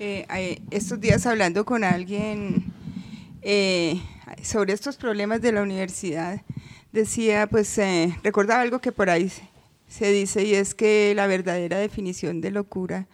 Eh, 0.00 0.62
estos 0.70 1.00
días 1.00 1.26
hablando 1.26 1.64
con 1.64 1.84
alguien 1.84 2.72
eh, 3.42 4.00
sobre 4.42 4.72
estos 4.72 4.96
problemas 4.96 5.42
de 5.42 5.52
la 5.52 5.62
universidad, 5.62 6.40
decía, 6.92 7.46
pues 7.48 7.76
eh, 7.78 8.16
recordaba 8.22 8.62
algo 8.62 8.78
que 8.78 8.92
por 8.92 9.10
ahí 9.10 9.30
se 9.88 10.12
dice 10.12 10.44
y 10.44 10.54
es 10.54 10.74
que 10.74 11.12
la 11.16 11.26
verdadera 11.26 11.78
definición 11.78 12.40
de 12.40 12.50
locura 12.50 13.08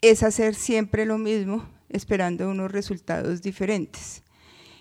es 0.00 0.22
hacer 0.22 0.54
siempre 0.54 1.06
lo 1.06 1.18
mismo 1.18 1.68
esperando 1.88 2.48
unos 2.48 2.70
resultados 2.70 3.42
diferentes. 3.42 4.22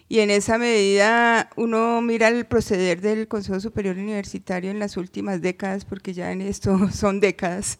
Y 0.09 0.19
en 0.19 0.29
esa 0.29 0.57
medida 0.57 1.49
uno 1.57 2.01
mira 2.01 2.29
el 2.29 2.45
proceder 2.45 3.01
del 3.01 3.27
Consejo 3.27 3.59
Superior 3.59 3.97
Universitario 3.97 4.71
en 4.71 4.79
las 4.79 4.95
últimas 4.95 5.41
décadas, 5.41 5.83
porque 5.83 6.13
ya 6.13 6.31
en 6.31 6.41
esto 6.41 6.89
son 6.93 7.19
décadas, 7.19 7.79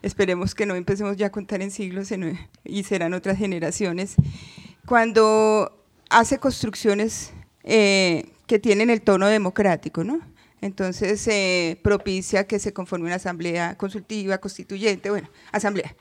esperemos 0.00 0.54
que 0.54 0.64
no 0.64 0.74
empecemos 0.74 1.16
ya 1.16 1.26
a 1.26 1.32
contar 1.32 1.60
en 1.60 1.70
siglos 1.70 2.10
y 2.64 2.82
serán 2.84 3.12
otras 3.12 3.36
generaciones, 3.36 4.14
cuando 4.86 5.84
hace 6.08 6.38
construcciones 6.38 7.32
eh, 7.64 8.30
que 8.46 8.58
tienen 8.58 8.88
el 8.88 9.02
tono 9.02 9.26
democrático, 9.26 10.04
¿no? 10.04 10.20
Entonces 10.60 11.20
se 11.20 11.78
propicia 11.82 12.46
que 12.46 12.58
se 12.58 12.72
conforme 12.72 13.06
una 13.06 13.16
asamblea 13.16 13.76
consultiva, 13.76 14.38
constituyente, 14.38 15.10
bueno, 15.10 15.28
asamblea. 15.52 15.94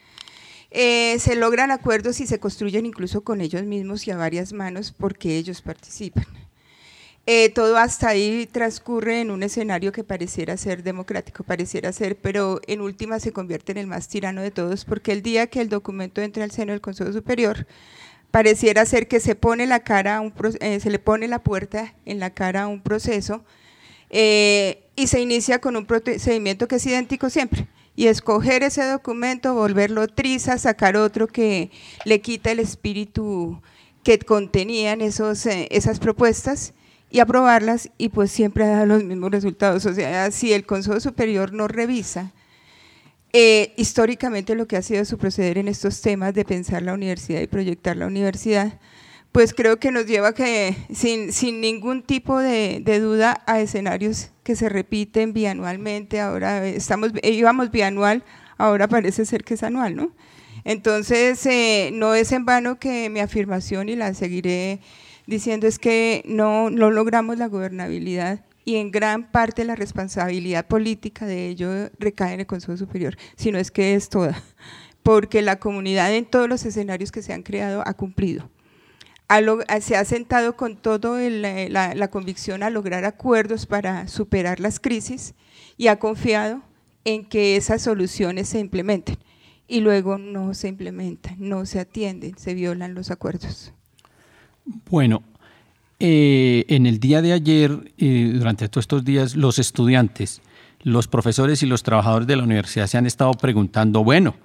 Eh, 0.72 1.18
se 1.20 1.36
logran 1.36 1.72
acuerdos 1.72 2.20
y 2.20 2.28
se 2.28 2.40
construyen 2.40 2.86
incluso 2.86 3.22
con 3.22 3.42
ellos 3.42 3.64
mismos 3.64 4.08
y 4.08 4.12
a 4.12 4.18
varias 4.18 4.54
manos 4.54 4.92
porque 4.92 5.38
ellos 5.38 5.62
participan. 5.62 6.26
Eh, 7.28 7.50
todo 7.50 7.78
hasta 7.78 8.10
ahí 8.10 8.48
transcurre 8.52 9.22
en 9.22 9.32
un 9.32 9.42
escenario 9.42 9.92
que 9.92 10.04
pareciera 10.04 10.58
ser 10.58 10.84
democrático, 10.84 11.44
pareciera 11.44 11.92
ser, 11.92 12.18
pero 12.18 12.62
en 12.68 12.82
última 12.82 13.20
se 13.20 13.32
convierte 13.32 13.72
en 13.72 13.80
el 13.80 13.88
más 13.88 14.08
tirano 14.08 14.44
de 14.44 14.52
todos, 14.52 14.86
porque 14.86 15.12
el 15.12 15.24
día 15.24 15.48
que 15.48 15.62
el 15.62 15.70
documento 15.70 16.22
entra 16.22 16.44
al 16.44 16.52
seno 16.52 16.72
del 16.72 16.82
Consejo 16.82 17.12
Superior, 17.14 17.66
pareciera 18.30 18.86
ser 18.86 19.08
que 19.08 19.20
se 19.20 19.34
pone 19.34 19.66
la 19.66 19.80
cara, 19.80 20.22
eh, 20.60 20.80
se 20.80 20.90
le 20.92 21.00
pone 21.00 21.28
la 21.28 21.42
puerta 21.42 21.96
en 22.06 22.20
la 22.20 22.30
cara 22.32 22.64
a 22.64 22.68
un 22.68 22.82
proceso 22.82 23.44
y 24.10 25.08
se 25.08 25.20
inicia 25.20 25.60
con 25.60 25.76
un 25.76 25.86
procedimiento 25.86 26.68
que 26.68 26.76
es 26.76 26.86
idéntico 26.86 27.30
siempre 27.30 27.68
y 27.96 28.08
escoger 28.08 28.64
ese 28.64 28.84
documento, 28.84 29.54
volverlo 29.54 30.08
triza, 30.08 30.58
sacar 30.58 30.98
otro 30.98 31.28
que 31.28 31.72
le 32.04 32.22
quita 32.22 32.52
el 32.52 32.60
espíritu 32.60 33.62
que 34.04 34.20
contenían 34.20 35.02
esos, 35.02 35.46
eh, 35.46 35.68
esas 35.72 36.00
propuestas 36.00 36.74
y 37.10 37.20
aprobarlas 37.20 37.90
y 37.98 38.10
pues 38.10 38.32
siempre 38.32 38.68
da 38.68 38.86
los 38.86 39.04
mismos 39.04 39.32
resultados. 39.32 39.86
O 39.86 39.94
sea, 39.94 40.30
si 40.32 40.54
el 40.54 40.66
Consejo 40.66 41.00
Superior 41.00 41.54
no 41.54 41.68
revisa 41.68 42.34
eh, 43.32 43.74
históricamente 43.78 44.56
lo 44.56 44.68
que 44.68 44.78
ha 44.78 44.82
sido 44.82 45.04
su 45.06 45.18
proceder 45.18 45.58
en 45.58 45.68
estos 45.68 46.02
temas 46.02 46.34
de 46.34 46.46
pensar 46.46 46.84
la 46.84 46.94
universidad 46.94 47.42
y 47.42 47.48
proyectar 47.48 47.96
la 47.96 48.08
universidad, 48.08 48.80
pues 49.36 49.54
creo 49.54 49.80
que 49.80 49.92
nos 49.92 50.06
lleva 50.06 50.34
que, 50.34 50.78
sin, 50.94 51.34
sin 51.34 51.60
ningún 51.60 52.04
tipo 52.04 52.40
de, 52.40 52.82
duda 53.02 53.44
a 53.46 53.60
escenarios 53.60 54.30
que 54.44 54.56
se 54.56 54.70
repiten 54.70 55.34
bianualmente, 55.34 56.22
ahora 56.22 56.66
estamos, 56.66 57.12
íbamos 57.22 57.70
bianual, 57.70 58.24
ahora 58.58 58.88
parece 58.88 59.26
ser 59.26 59.44
que 59.44 59.56
es 59.56 59.64
anual, 59.64 59.94
¿no? 59.94 60.12
Entonces, 60.64 61.46
eh, 61.48 61.90
no 61.92 62.16
es 62.16 62.32
en 62.32 62.46
vano 62.46 62.80
que 62.80 63.10
mi 63.10 63.20
afirmación, 63.20 63.90
y 63.90 63.98
la 63.98 64.14
seguiré 64.14 64.80
diciendo, 65.28 65.68
es 65.68 65.80
que 65.80 66.24
no, 66.26 66.70
no 66.70 66.90
logramos 66.90 67.38
la 67.38 67.48
gobernabilidad 67.48 68.46
y 68.64 68.78
en 68.78 68.90
gran 68.90 69.34
parte 69.34 69.66
la 69.66 69.76
responsabilidad 69.76 70.66
política 70.66 71.26
de 71.26 71.50
ello 71.50 71.90
recae 72.00 72.36
en 72.36 72.40
el 72.40 72.46
Consejo 72.46 72.78
Superior, 72.78 73.18
sino 73.36 73.58
es 73.58 73.70
que 73.70 73.96
es 73.96 74.08
toda, 74.08 74.42
porque 75.04 75.42
la 75.42 75.60
comunidad 75.60 76.16
en 76.16 76.24
todos 76.24 76.48
los 76.48 76.64
escenarios 76.66 77.12
que 77.12 77.22
se 77.22 77.34
han 77.34 77.44
creado 77.44 77.84
ha 77.86 77.96
cumplido 77.96 78.50
se 79.82 79.96
ha 79.96 80.06
sentado 80.06 80.56
con 80.56 80.78
toda 80.78 81.24
eh, 81.24 81.70
la, 81.70 82.08
convicción 82.10 82.64
a 82.64 82.70
lograr 82.70 83.06
acuerdos 83.06 83.66
para 83.66 84.08
superar 84.08 84.60
las 84.60 84.80
crisis 84.80 85.34
y 85.78 85.88
ha 85.88 85.98
confiado 85.98 86.62
en 87.04 87.26
que 87.26 87.56
esas 87.56 87.82
soluciones 87.82 88.50
se 88.50 88.60
implementen 88.60 89.18
y 89.68 89.82
luego 89.82 90.18
no 90.18 90.54
se 90.54 90.68
implementan, 90.68 91.36
no 91.40 91.66
se 91.66 91.80
atienden, 91.80 92.38
se 92.38 92.54
violan 92.54 92.94
los 92.94 93.10
acuerdos. 93.10 93.74
Bueno, 94.90 95.24
eh, 96.00 96.66
en 96.68 96.86
el 96.86 97.00
día 97.00 97.22
de 97.22 97.34
ayer, 97.34 97.94
eh, 97.98 98.32
durante 98.36 98.68
todos 98.70 98.84
estos 98.84 99.06
días, 99.06 99.36
los 99.36 99.60
estudiantes, 99.60 100.42
los 100.82 101.08
profesores 101.08 101.64
y 101.64 101.66
los 101.66 101.84
trabajadores 101.84 102.28
de 102.28 102.36
la 102.36 102.44
universidad 102.44 102.88
se 102.88 102.98
han 102.98 103.08
estado 103.08 103.32
preguntando, 103.32 104.04
bueno, 104.04 104.36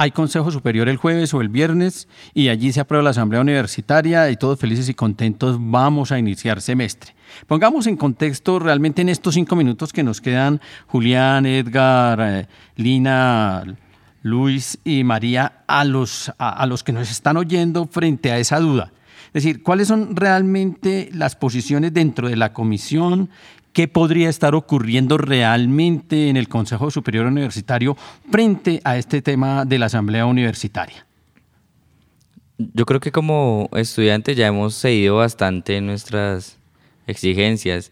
hay 0.00 0.12
Consejo 0.12 0.50
Superior 0.50 0.88
el 0.88 0.96
jueves 0.96 1.34
o 1.34 1.42
el 1.42 1.50
viernes 1.50 2.08
y 2.32 2.48
allí 2.48 2.72
se 2.72 2.80
aprueba 2.80 3.04
la 3.04 3.10
Asamblea 3.10 3.42
Universitaria 3.42 4.30
y 4.30 4.36
todos 4.38 4.58
felices 4.58 4.88
y 4.88 4.94
contentos 4.94 5.58
vamos 5.60 6.10
a 6.10 6.18
iniciar 6.18 6.62
semestre. 6.62 7.14
Pongamos 7.46 7.86
en 7.86 7.98
contexto 7.98 8.58
realmente 8.58 9.02
en 9.02 9.10
estos 9.10 9.34
cinco 9.34 9.56
minutos 9.56 9.92
que 9.92 10.02
nos 10.02 10.22
quedan 10.22 10.62
Julián, 10.86 11.44
Edgar, 11.44 12.18
eh, 12.22 12.46
Lina, 12.76 13.76
Luis 14.22 14.78
y 14.84 15.04
María 15.04 15.64
a 15.66 15.84
los, 15.84 16.32
a 16.38 16.64
los 16.64 16.82
que 16.82 16.92
nos 16.92 17.10
están 17.10 17.36
oyendo 17.36 17.86
frente 17.86 18.32
a 18.32 18.38
esa 18.38 18.58
duda. 18.58 18.94
Es 19.34 19.44
decir, 19.44 19.62
¿cuáles 19.62 19.86
son 19.86 20.16
realmente 20.16 21.10
las 21.12 21.36
posiciones 21.36 21.92
dentro 21.92 22.28
de 22.28 22.36
la 22.36 22.54
comisión 22.54 23.28
qué 23.72 23.88
podría 23.88 24.28
estar 24.28 24.54
ocurriendo 24.54 25.18
realmente 25.18 26.28
en 26.28 26.36
el 26.36 26.48
Consejo 26.48 26.90
Superior 26.90 27.26
Universitario 27.26 27.96
frente 28.30 28.80
a 28.84 28.96
este 28.96 29.22
tema 29.22 29.64
de 29.64 29.78
la 29.78 29.86
Asamblea 29.86 30.26
Universitaria. 30.26 31.06
Yo 32.58 32.84
creo 32.84 33.00
que 33.00 33.12
como 33.12 33.70
estudiantes 33.72 34.36
ya 34.36 34.48
hemos 34.48 34.74
cedido 34.74 35.16
bastante 35.16 35.76
en 35.76 35.86
nuestras 35.86 36.58
exigencias. 37.06 37.90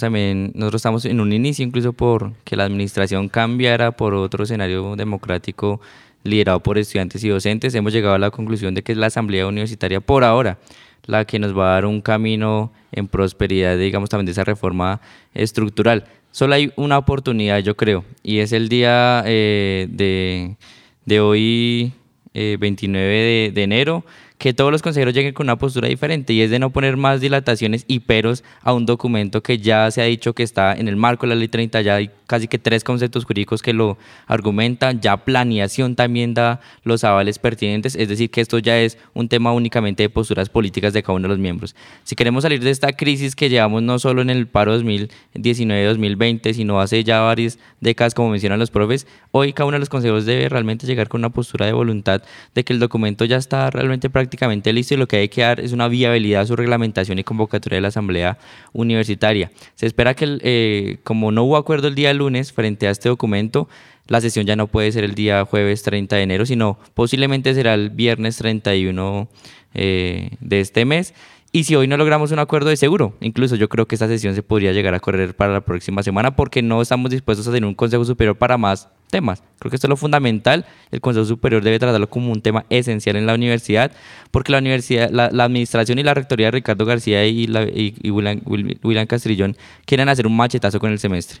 también, 0.00 0.52
nosotros 0.54 0.80
estamos 0.80 1.04
en 1.04 1.20
un 1.20 1.32
inicio 1.32 1.64
incluso 1.64 1.92
por 1.92 2.32
que 2.44 2.56
la 2.56 2.64
administración 2.64 3.28
cambiara 3.28 3.92
por 3.92 4.14
otro 4.14 4.44
escenario 4.44 4.94
democrático 4.96 5.80
liderado 6.22 6.60
por 6.62 6.78
estudiantes 6.78 7.24
y 7.24 7.28
docentes. 7.28 7.74
Hemos 7.74 7.92
llegado 7.92 8.14
a 8.14 8.18
la 8.18 8.30
conclusión 8.30 8.74
de 8.74 8.82
que 8.82 8.92
es 8.92 8.98
la 8.98 9.06
Asamblea 9.06 9.46
Universitaria 9.46 10.00
por 10.00 10.24
ahora 10.24 10.58
la 11.06 11.24
que 11.24 11.38
nos 11.38 11.56
va 11.56 11.70
a 11.70 11.74
dar 11.74 11.86
un 11.86 12.00
camino 12.00 12.72
en 12.92 13.08
prosperidad, 13.08 13.78
digamos, 13.78 14.10
también 14.10 14.26
de 14.26 14.32
esa 14.32 14.44
reforma 14.44 15.00
estructural. 15.34 16.04
Solo 16.30 16.54
hay 16.54 16.72
una 16.76 16.98
oportunidad, 16.98 17.58
yo 17.60 17.76
creo, 17.76 18.04
y 18.22 18.38
es 18.38 18.52
el 18.52 18.68
día 18.68 19.22
eh, 19.26 19.86
de, 19.90 20.56
de, 21.04 21.20
hoy, 21.20 21.92
29 22.34 23.04
eh, 23.04 23.46
de, 23.46 23.52
de 23.52 23.62
enero, 23.62 24.04
que 24.38 24.52
todos 24.52 24.72
los 24.72 24.82
consejeros 24.82 25.14
lleguen 25.14 25.32
con 25.32 25.46
una 25.46 25.56
postura 25.56 25.88
diferente 25.88 26.32
y 26.32 26.40
es 26.40 26.50
de 26.50 26.58
no 26.58 26.70
poner 26.70 26.96
más 26.96 27.20
dilataciones 27.20 27.84
y 27.86 28.00
peros 28.00 28.42
a 28.62 28.72
un 28.72 28.84
documento 28.84 29.42
que 29.42 29.58
ya 29.58 29.90
se 29.90 30.02
ha 30.02 30.04
dicho 30.04 30.34
que 30.34 30.42
está 30.42 30.74
en 30.74 30.88
el 30.88 30.96
marco 30.96 31.26
de 31.26 31.34
la 31.34 31.38
ley 31.38 31.48
30, 31.48 31.80
ya 31.82 31.96
hay 31.96 32.10
casi 32.26 32.48
que 32.48 32.58
tres 32.58 32.84
conceptos 32.84 33.24
jurídicos 33.24 33.62
que 33.62 33.72
lo 33.72 33.98
argumentan, 34.26 35.00
ya 35.00 35.16
planeación 35.16 35.94
también 35.94 36.34
da 36.34 36.60
los 36.82 37.04
avales 37.04 37.38
pertinentes, 37.38 37.94
es 37.96 38.08
decir, 38.08 38.30
que 38.30 38.40
esto 38.40 38.58
ya 38.58 38.78
es 38.80 38.98
un 39.12 39.28
tema 39.28 39.52
únicamente 39.52 40.02
de 40.02 40.10
posturas 40.10 40.48
políticas 40.48 40.92
de 40.92 41.02
cada 41.02 41.14
uno 41.14 41.24
de 41.24 41.28
los 41.28 41.38
miembros. 41.38 41.74
Si 42.04 42.16
queremos 42.16 42.42
salir 42.42 42.62
de 42.62 42.70
esta 42.70 42.92
crisis 42.92 43.36
que 43.36 43.48
llevamos 43.48 43.82
no 43.82 43.98
solo 43.98 44.22
en 44.22 44.30
el 44.30 44.46
paro 44.46 44.78
2019-2020, 44.80 46.52
sino 46.54 46.80
hace 46.80 47.04
ya 47.04 47.20
varias 47.20 47.58
décadas, 47.80 48.14
como 48.14 48.30
mencionan 48.30 48.58
los 48.58 48.70
profes, 48.70 49.06
hoy 49.30 49.52
cada 49.52 49.66
uno 49.66 49.76
de 49.76 49.80
los 49.80 49.88
consejeros 49.88 50.24
debe 50.24 50.48
realmente 50.48 50.86
llegar 50.86 51.08
con 51.08 51.20
una 51.20 51.30
postura 51.30 51.66
de 51.66 51.72
voluntad 51.72 52.22
de 52.54 52.64
que 52.64 52.72
el 52.72 52.78
documento 52.78 53.24
ya 53.24 53.36
está 53.36 53.70
realmente 53.70 54.10
prácticamente 54.10 54.72
listo 54.72 54.94
y 54.94 54.96
lo 54.96 55.08
que 55.08 55.16
hay 55.16 55.28
que 55.28 55.42
dar 55.42 55.60
es 55.60 55.72
una 55.72 55.88
viabilidad 55.88 56.42
a 56.42 56.46
su 56.46 56.56
reglamentación 56.56 57.18
y 57.18 57.24
convocatoria 57.24 57.76
de 57.76 57.82
la 57.82 57.88
Asamblea 57.88 58.38
Universitaria. 58.72 59.50
Se 59.74 59.86
espera 59.86 60.14
que, 60.14 60.38
eh, 60.42 60.98
como 61.04 61.32
no 61.32 61.44
hubo 61.44 61.56
acuerdo 61.56 61.88
el 61.88 61.94
día 61.94 62.14
lunes 62.24 62.52
frente 62.52 62.88
a 62.88 62.90
este 62.90 63.08
documento, 63.08 63.68
la 64.06 64.20
sesión 64.20 64.46
ya 64.46 64.56
no 64.56 64.66
puede 64.66 64.92
ser 64.92 65.04
el 65.04 65.14
día 65.14 65.44
jueves 65.44 65.82
30 65.82 66.16
de 66.16 66.22
enero, 66.22 66.46
sino 66.46 66.78
posiblemente 66.94 67.54
será 67.54 67.74
el 67.74 67.90
viernes 67.90 68.36
31 68.36 69.28
eh, 69.74 70.30
de 70.40 70.60
este 70.60 70.84
mes. 70.84 71.14
Y 71.52 71.64
si 71.64 71.76
hoy 71.76 71.86
no 71.86 71.96
logramos 71.96 72.32
un 72.32 72.40
acuerdo 72.40 72.68
de 72.68 72.76
seguro, 72.76 73.14
incluso 73.20 73.54
yo 73.54 73.68
creo 73.68 73.86
que 73.86 73.94
esta 73.94 74.08
sesión 74.08 74.34
se 74.34 74.42
podría 74.42 74.72
llegar 74.72 74.92
a 74.92 74.98
correr 74.98 75.36
para 75.36 75.52
la 75.52 75.60
próxima 75.60 76.02
semana 76.02 76.34
porque 76.34 76.62
no 76.62 76.82
estamos 76.82 77.12
dispuestos 77.12 77.46
a 77.46 77.52
tener 77.52 77.68
un 77.68 77.76
Consejo 77.76 78.04
Superior 78.04 78.36
para 78.36 78.58
más 78.58 78.88
temas. 79.08 79.44
Creo 79.60 79.70
que 79.70 79.76
esto 79.76 79.86
es 79.86 79.88
lo 79.90 79.96
fundamental. 79.96 80.66
El 80.90 81.00
Consejo 81.00 81.24
Superior 81.24 81.62
debe 81.62 81.78
tratarlo 81.78 82.10
como 82.10 82.32
un 82.32 82.42
tema 82.42 82.64
esencial 82.70 83.14
en 83.14 83.26
la 83.26 83.34
universidad, 83.34 83.92
porque 84.32 84.50
la 84.50 84.58
universidad, 84.58 85.10
la, 85.12 85.26
administración 85.44 86.00
y 86.00 86.02
la 86.02 86.14
rectoría 86.14 86.48
de 86.48 86.50
Ricardo 86.50 86.84
García 86.84 87.24
y, 87.24 87.46
la, 87.46 87.62
y, 87.62 88.10
William, 88.10 89.06
Castrillón 89.06 89.56
quieren 89.86 90.08
hacer 90.08 90.26
un 90.26 90.36
machetazo 90.36 90.80
con 90.80 90.90
el 90.90 90.98
semestre 90.98 91.40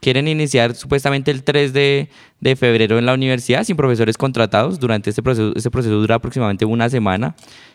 quieren 0.00 0.28
iniciar 0.28 0.74
supuestamente 0.74 1.30
el 1.30 1.42
3 1.42 1.72
de, 1.72 2.08
de, 2.40 2.56
febrero 2.56 2.98
en 2.98 3.06
la 3.06 3.14
universidad 3.14 3.64
sin 3.64 3.76
profesores 3.76 4.16
contratados. 4.16 4.80
Durante 4.80 5.10
este 5.10 5.22
proceso, 5.22 5.52
este 5.54 5.70
proceso 5.70 5.94
dura 5.94 6.16
aproximadamente 6.16 6.64
una 6.64 6.88
semana. 6.88 7.34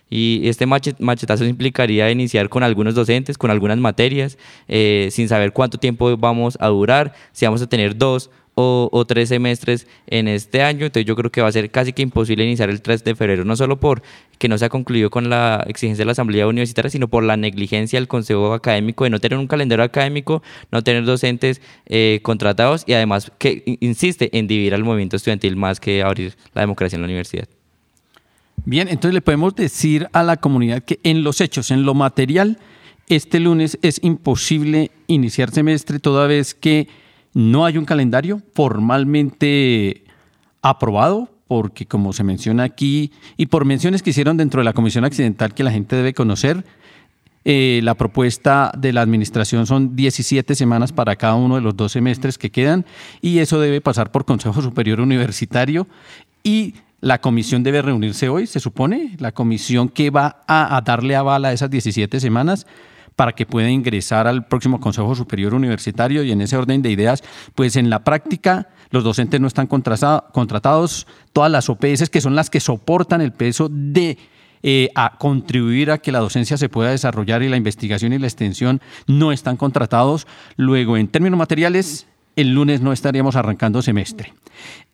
Y 0.09 0.47
este 0.47 0.67
machetazo 0.67 1.45
implicaría 1.45 2.11
iniciar 2.11 2.47
con 2.49 2.61
algunos 2.61 2.93
docentes, 2.93 3.37
con 3.39 3.49
algunas 3.49 3.79
materias, 3.79 4.37
eh, 4.67 5.09
sin 5.11 5.27
saber 5.27 5.51
cuánto 5.51 5.79
tiempo 5.79 6.15
vamos 6.15 6.57
a 6.61 6.67
durar, 6.67 7.13
si 7.31 7.45
vamos 7.45 7.61
a 7.63 7.67
tener 7.67 7.97
dos 7.97 8.29
o, 8.55 9.05
tres 9.05 9.29
semestres 9.29 9.87
en 10.07 10.27
este 10.27 10.61
año. 10.61 10.85
Entonces 10.85 11.05
yo 11.05 11.15
creo 11.15 11.31
que 11.31 11.41
va 11.41 11.49
a 11.49 11.51
ser 11.51 11.69
casi 11.69 11.93
que 11.93 12.01
imposible 12.01 12.45
iniciar 12.45 12.69
el 12.69 12.81
3 12.81 13.03
de 13.03 13.15
febrero, 13.15 13.43
no 13.45 13.55
solo 13.55 13.79
por 13.79 14.01
que 14.37 14.47
no 14.47 14.57
se 14.57 14.65
ha 14.65 14.69
concluido 14.69 15.09
con 15.09 15.29
la 15.29 15.63
exigencia 15.67 16.01
de 16.01 16.05
la 16.05 16.13
Asamblea 16.13 16.47
Universitaria, 16.47 16.89
sino 16.89 17.07
por 17.07 17.23
la 17.23 17.37
negligencia 17.37 17.99
del 17.99 18.07
Consejo 18.07 18.53
Académico 18.53 19.03
de 19.03 19.09
no 19.09 19.19
tener 19.19 19.37
un 19.37 19.47
calendario 19.47 19.83
académico, 19.83 20.41
no 20.71 20.83
tener 20.83 21.05
docentes 21.05 21.61
eh, 21.85 22.19
contratados 22.23 22.83
y 22.87 22.93
además 22.93 23.31
que 23.37 23.77
insiste 23.81 24.37
en 24.37 24.47
dividir 24.47 24.73
al 24.73 24.83
movimiento 24.83 25.17
estudiantil 25.17 25.55
más 25.55 25.79
que 25.79 26.01
abrir 26.01 26.35
la 26.53 26.61
democracia 26.61 26.95
en 26.95 27.01
la 27.01 27.05
universidad. 27.05 27.47
Bien, 28.63 28.87
entonces 28.87 29.13
le 29.13 29.21
podemos 29.21 29.55
decir 29.55 30.07
a 30.13 30.23
la 30.23 30.37
comunidad 30.37 30.81
que 30.81 30.99
en 31.03 31.23
los 31.23 31.39
hechos, 31.41 31.71
en 31.71 31.83
lo 31.83 31.93
material, 31.93 32.57
este 33.07 33.39
lunes 33.39 33.77
es 33.83 33.99
imposible 34.01 34.91
iniciar 35.07 35.51
semestre 35.51 35.99
toda 35.99 36.25
vez 36.25 36.55
que 36.55 36.87
no 37.35 37.65
hay 37.65 37.77
un 37.77 37.85
calendario 37.85 38.41
formalmente 38.53 40.05
aprobado, 40.61 41.29
porque 41.47 41.85
como 41.85 42.13
se 42.13 42.23
menciona 42.23 42.63
aquí, 42.63 43.11
y 43.37 43.47
por 43.47 43.65
menciones 43.65 44.01
que 44.01 44.11
hicieron 44.11 44.37
dentro 44.37 44.61
de 44.61 44.65
la 44.65 44.73
Comisión 44.73 45.03
Accidental 45.05 45.53
que 45.53 45.65
la 45.65 45.71
gente 45.71 45.97
debe 45.97 46.13
conocer, 46.13 46.65
eh, 47.43 47.81
la 47.83 47.93
propuesta 47.93 48.71
de 48.75 48.93
la 48.93 49.01
administración 49.01 49.67
son 49.67 49.95
17 49.95 50.55
semanas 50.55 50.93
para 50.93 51.17
cada 51.17 51.35
uno 51.35 51.55
de 51.55 51.61
los 51.61 51.75
dos 51.77 51.91
semestres 51.91 52.39
que 52.39 52.49
quedan 52.49 52.85
y 53.21 53.37
eso 53.37 53.59
debe 53.59 53.81
pasar 53.81 54.11
por 54.11 54.25
Consejo 54.25 54.63
Superior 54.63 54.99
Universitario 55.01 55.85
y 56.41 56.73
la 57.01 57.19
comisión 57.21 57.61
debe 57.61 57.83
reunirse 57.83 58.29
hoy, 58.29 58.47
se 58.47 58.59
supone, 58.59 59.15
la 59.19 59.33
comisión 59.33 59.89
que 59.89 60.09
va 60.09 60.41
a, 60.47 60.81
darle 60.83 61.15
aval 61.15 61.45
a 61.45 61.53
esas 61.53 61.69
17 61.69 62.19
semanas 62.19 62.65
para 63.15 63.33
que 63.33 63.45
pueda 63.45 63.69
ingresar 63.69 64.27
al 64.27 64.45
próximo 64.45 64.79
Consejo 64.79 65.15
Superior 65.15 65.53
Universitario 65.53 66.23
y 66.23 66.31
en 66.31 66.41
ese 66.41 66.57
orden 66.57 66.81
de 66.81 66.91
ideas, 66.91 67.23
pues 67.55 67.75
en 67.75 67.89
la 67.89 68.03
práctica 68.03 68.69
los 68.91 69.03
docentes 69.03 69.41
no 69.41 69.47
están 69.47 69.67
contratados, 69.67 71.07
todas 71.33 71.51
las 71.51 71.69
OPS 71.69 72.09
que 72.09 72.21
son 72.21 72.35
las 72.35 72.49
que 72.49 72.59
soportan 72.59 73.21
el 73.21 73.31
peso 73.31 73.69
de 73.69 74.17
eh, 74.67 74.89
a 74.95 75.17
contribuir 75.17 75.91
a 75.91 75.99
que 75.99 76.11
la 76.11 76.19
docencia 76.19 76.57
se 76.57 76.69
pueda 76.69 76.89
desarrollar 76.89 77.43
y 77.43 77.49
la 77.49 77.57
investigación 77.57 78.13
y 78.13 78.17
la 78.17 78.25
extensión 78.25 78.81
no 79.05 79.31
están 79.31 79.57
contratados. 79.57 80.25
Luego, 80.55 80.97
en 80.97 81.07
términos 81.07 81.37
materiales, 81.37 82.07
el 82.35 82.53
lunes 82.53 82.81
no 82.81 82.91
estaríamos 82.91 83.35
arrancando 83.35 83.83
semestre. 83.83 84.33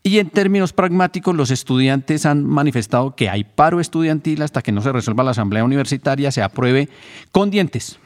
Y 0.03 0.17
en 0.17 0.29
términos 0.29 0.73
pragmáticos, 0.73 1.35
los 1.35 1.51
estudiantes 1.51 2.25
han 2.25 2.43
manifestado 2.43 3.15
que 3.15 3.29
hay 3.29 3.45
paro 3.45 3.79
estudiantil 3.79 4.41
hasta 4.41 4.61
que 4.61 4.73
no 4.73 4.81
se 4.81 4.91
resuelva 4.91 5.23
la 5.23 5.31
asamblea 5.31 5.63
universitaria, 5.63 6.31
se 6.31 6.41
apruebe 6.41 6.89
con 7.31 7.49
dientes, 7.49 7.99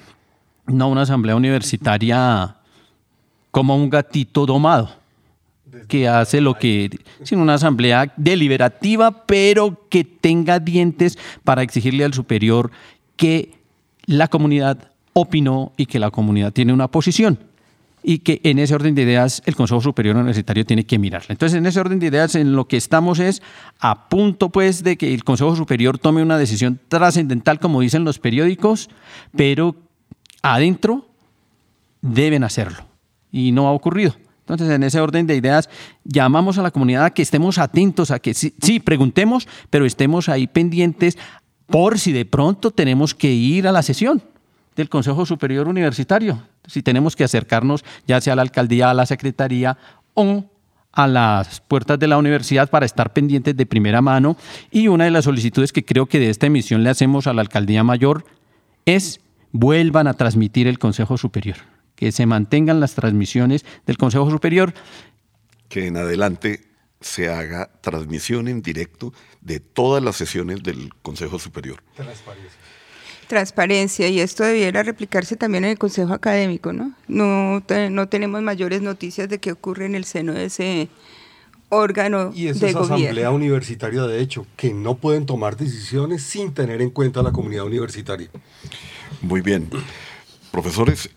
no 0.68 0.90
una 0.90 1.02
asamblea 1.02 1.36
universitaria 1.36 2.56
como 3.52 3.76
un 3.76 3.90
gatito 3.90 4.46
domado 4.46 4.90
que 5.88 6.08
hace 6.08 6.42
lo 6.42 6.56
que, 6.56 6.90
sino 7.24 7.42
una 7.42 7.56
asamblea 7.56 8.14
deliberativa, 8.16 9.26
pero 9.26 9.88
que 9.90 10.04
tenga 10.04 10.60
dientes 10.60 11.18
para 11.44 11.64
exigirle 11.64 12.06
al 12.06 12.14
superior 12.14 12.72
que 13.16 13.54
la 14.06 14.28
comunidad 14.28 14.92
opinó 15.14 15.74
y 15.78 15.86
que 15.86 16.00
la 16.00 16.12
comunidad 16.12 16.54
tiene 16.54 16.74
una 16.74 16.88
posición 16.88 17.40
y 18.08 18.20
que 18.20 18.40
en 18.44 18.60
ese 18.60 18.76
orden 18.76 18.94
de 18.94 19.02
ideas 19.02 19.42
el 19.46 19.56
Consejo 19.56 19.82
Superior 19.82 20.16
Universitario 20.16 20.64
tiene 20.64 20.86
que 20.86 21.00
mirarla. 21.00 21.30
Entonces, 21.30 21.58
en 21.58 21.66
ese 21.66 21.80
orden 21.80 21.98
de 21.98 22.06
ideas, 22.06 22.36
en 22.36 22.54
lo 22.54 22.68
que 22.68 22.78
estamos 22.78 23.18
es 23.18 23.42
a 23.80 24.10
punto 24.10 24.50
pues 24.50 24.84
de 24.84 24.96
que 24.96 25.12
el 25.12 25.24
Consejo 25.24 25.56
Superior 25.56 25.98
tome 25.98 26.22
una 26.22 26.38
decisión 26.38 26.80
trascendental, 26.88 27.60
como 27.60 27.82
dicen 27.82 28.04
los 28.04 28.20
periódicos, 28.20 28.92
pero 29.36 29.76
adentro 30.54 31.08
deben 32.02 32.44
hacerlo. 32.44 32.86
Y 33.32 33.52
no 33.52 33.68
ha 33.68 33.72
ocurrido. 33.72 34.16
Entonces, 34.42 34.70
en 34.70 34.84
ese 34.84 35.00
orden 35.00 35.26
de 35.26 35.36
ideas, 35.36 35.70
llamamos 36.04 36.58
a 36.58 36.62
la 36.62 36.72
comunidad 36.72 37.06
a 37.06 37.10
que 37.10 37.24
estemos 37.24 37.58
atentos, 37.58 38.12
a 38.12 38.20
que 38.20 38.34
sí, 38.34 38.54
sí, 38.62 38.80
preguntemos, 38.80 39.48
pero 39.70 39.86
estemos 39.86 40.30
ahí 40.30 40.48
pendientes 40.48 41.18
por 41.66 41.98
si 41.98 42.12
de 42.12 42.26
pronto 42.26 42.72
tenemos 42.72 43.16
que 43.16 43.32
ir 43.32 43.68
a 43.68 43.72
la 43.72 43.82
sesión 43.82 44.22
del 44.76 44.88
Consejo 44.88 45.26
Superior 45.26 45.68
Universitario 45.68 46.40
si 46.68 46.82
tenemos 46.82 47.16
que 47.16 47.24
acercarnos 47.24 47.84
ya 48.08 48.22
sea 48.22 48.34
a 48.34 48.36
la 48.36 48.42
alcaldía, 48.42 48.90
a 48.90 48.94
la 48.94 49.06
secretaría 49.06 49.78
o 50.14 50.46
a 50.92 51.08
las 51.08 51.60
puertas 51.62 52.00
de 52.00 52.08
la 52.08 52.18
universidad 52.18 52.70
para 52.70 52.86
estar 52.86 53.12
pendientes 53.12 53.56
de 53.56 53.66
primera 53.66 54.02
mano. 54.02 54.38
Y 54.72 54.88
una 54.88 55.04
de 55.04 55.12
las 55.12 55.26
solicitudes 55.26 55.74
que 55.74 55.84
creo 55.84 56.06
que 56.06 56.20
de 56.20 56.30
esta 56.30 56.48
emisión 56.48 56.84
le 56.84 56.90
hacemos 56.90 57.28
a 57.28 57.34
la 57.34 57.42
alcaldía 57.42 57.84
mayor 57.84 58.26
es 58.86 59.20
vuelvan 59.58 60.08
a 60.08 60.14
transmitir 60.14 60.68
el 60.68 60.80
Consejo 60.80 61.18
Superior, 61.18 61.58
que 61.96 62.12
se 62.12 62.26
mantengan 62.26 62.80
las 62.80 62.94
transmisiones 62.96 63.66
del 63.86 63.98
Consejo 63.98 64.30
Superior. 64.30 64.74
Que 65.70 65.88
en 65.88 65.98
adelante 65.98 66.68
se 67.00 67.30
haga 67.30 67.70
transmisión 67.82 68.48
en 68.48 68.62
directo 68.62 69.14
de 69.42 69.60
todas 69.60 70.04
las 70.04 70.16
sesiones 70.18 70.62
del 70.62 70.94
Consejo 71.02 71.40
Superior. 71.40 71.82
Transparencia 71.96 72.60
transparencia 73.28 74.08
y 74.08 74.20
esto 74.20 74.44
debiera 74.44 74.84
replicarse 74.84 75.36
también 75.36 75.66
en 75.66 75.72
el 75.72 75.80
Consejo 75.80 76.14
Académico, 76.14 76.74
¿no? 76.74 76.94
No, 77.08 77.64
no 77.90 78.08
tenemos 78.08 78.42
mayores 78.44 78.84
noticias 78.84 79.28
de 79.30 79.40
qué 79.40 79.52
ocurre 79.52 79.88
en 79.88 79.96
el 79.96 80.06
seno 80.06 80.34
de 80.34 80.46
ese 80.46 80.90
órgano 81.76 82.32
y 82.34 82.48
es 82.48 82.62
esa 82.62 82.80
asamblea 82.80 83.32
universitaria 83.32 84.04
de 84.04 84.22
hecho 84.22 84.46
que 84.56 84.74
no 84.74 84.96
pueden 84.96 85.26
tomar 85.26 85.58
decisiones 85.58 86.24
sin 86.24 86.54
tener 86.54 86.82
en 86.82 86.90
cuenta 86.90 87.20
a 87.20 87.24
la 87.24 87.32
comunidad 87.32 87.66
universitaria. 87.66 88.30
Muy 89.22 89.42
bien, 89.42 89.70
profesores, 90.52 91.10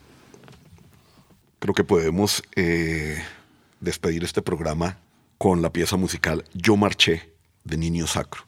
creo 1.59 1.75
que 1.75 1.85
podemos 1.85 2.43
eh, 2.57 3.23
despedir 3.81 4.25
este 4.25 4.43
programa 4.43 4.99
con 5.37 5.63
la 5.63 5.73
pieza 5.73 5.97
musical 5.97 6.45
Yo 6.55 6.77
marché 6.77 7.33
de 7.65 7.77
Niño 7.77 8.07
Sacro. 8.07 8.48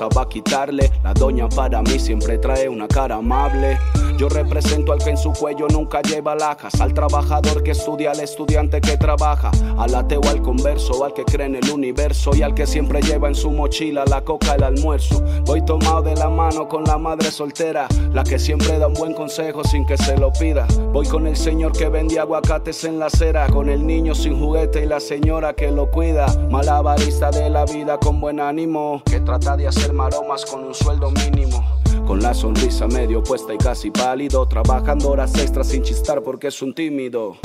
va 0.07 0.23
a 0.23 0.29
quitarle. 0.29 0.91
La 1.03 1.13
doña 1.13 1.49
para 1.49 1.81
mí 1.81 1.99
siempre 1.99 2.37
trae 2.37 2.69
una 2.69 2.87
cara 2.87 3.15
amable. 3.15 3.77
Yo 4.17 4.29
represento 4.29 4.93
al 4.93 4.99
que 4.99 5.09
en 5.09 5.17
su 5.17 5.33
cuello 5.33 5.67
nunca 5.67 6.01
lleva 6.03 6.35
lajas, 6.35 6.79
al 6.79 6.93
trabajador 6.93 7.63
que 7.63 7.71
estudia, 7.71 8.11
al 8.11 8.19
estudiante 8.19 8.79
que 8.79 8.95
trabaja, 8.95 9.49
al 9.79 9.95
ateo, 9.95 10.21
al 10.29 10.43
converso, 10.43 11.03
al 11.03 11.13
que 11.13 11.23
cree 11.23 11.47
en 11.47 11.55
el 11.55 11.67
universo 11.71 12.29
y 12.35 12.43
al 12.43 12.53
que 12.53 12.67
siempre 12.67 13.01
lleva 13.01 13.29
en 13.29 13.35
su 13.35 13.49
mochila 13.49 14.03
la 14.05 14.21
coca, 14.21 14.53
el 14.53 14.63
almuerzo. 14.63 15.23
Voy 15.45 15.65
tomado 15.65 16.03
de 16.03 16.13
la 16.15 16.29
mano 16.29 16.67
con 16.67 16.83
la 16.83 16.99
madre 16.99 17.31
soltera, 17.31 17.87
la 18.13 18.23
que 18.23 18.37
siempre 18.37 18.77
da 18.77 18.87
un 18.87 18.93
buen 18.93 19.13
consejo 19.13 19.63
sin 19.63 19.87
que 19.87 19.97
se 19.97 20.15
lo 20.17 20.31
pida. 20.31 20.67
Voy 20.93 21.07
con 21.07 21.25
el 21.25 21.35
señor 21.35 21.71
que 21.71 21.89
vende 21.89 22.19
aguacates 22.19 22.83
en 22.83 22.99
la 22.99 23.07
acera, 23.07 23.47
con 23.47 23.69
el 23.69 23.87
niño 23.87 24.13
sin 24.13 24.39
juguete 24.39 24.83
y 24.83 24.87
la 24.87 24.99
señora 24.99 25.53
que 25.53 25.71
lo 25.71 25.89
cuida. 25.89 26.27
Malabarista 26.51 27.31
de 27.31 27.49
la 27.49 27.65
vida 27.65 27.97
con 27.97 28.21
buen 28.21 28.39
ánimo, 28.39 29.01
que 29.05 29.19
trata 29.19 29.57
de 29.57 29.67
hacer 29.67 29.90
maromas 29.91 30.45
con 30.45 30.63
un 30.63 30.73
sueldo 30.73 31.11
mínimo. 31.11 31.63
Con 32.05 32.21
la 32.21 32.33
sonrisa 32.33 32.87
medio 32.87 33.23
puesta 33.23 33.53
y 33.53 33.57
casi 33.57 33.91
pálido, 33.91 34.47
trabajando 34.47 35.09
horas 35.09 35.35
extras 35.37 35.67
sin 35.67 35.83
chistar 35.83 36.21
porque 36.21 36.47
es 36.47 36.61
un 36.61 36.73
tímido. 36.73 37.37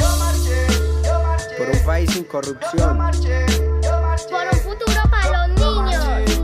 Por 1.59 1.71
un 1.71 1.85
país 1.85 2.11
sin 2.13 2.25
corrupción. 2.25 2.99
Por 2.99 4.47
un 4.53 4.61
futuro 4.61 5.01
para 5.11 5.47
los 5.49 5.59
niños 5.59 6.37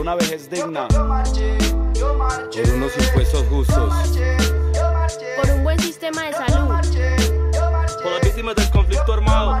una 0.00 0.14
vejez 0.14 0.48
digna. 0.48 0.88
Por 0.88 2.70
unos 2.74 2.92
impuestos 2.96 3.44
justos. 3.50 3.94
Por 5.36 5.50
un 5.54 5.62
buen 5.62 5.78
sistema 5.78 6.22
de 6.22 6.32
salud. 6.32 6.68
Por 8.02 8.12
las 8.12 8.20
víctimas 8.22 8.56
del 8.56 8.70
conflicto 8.70 9.12
armado. 9.12 9.60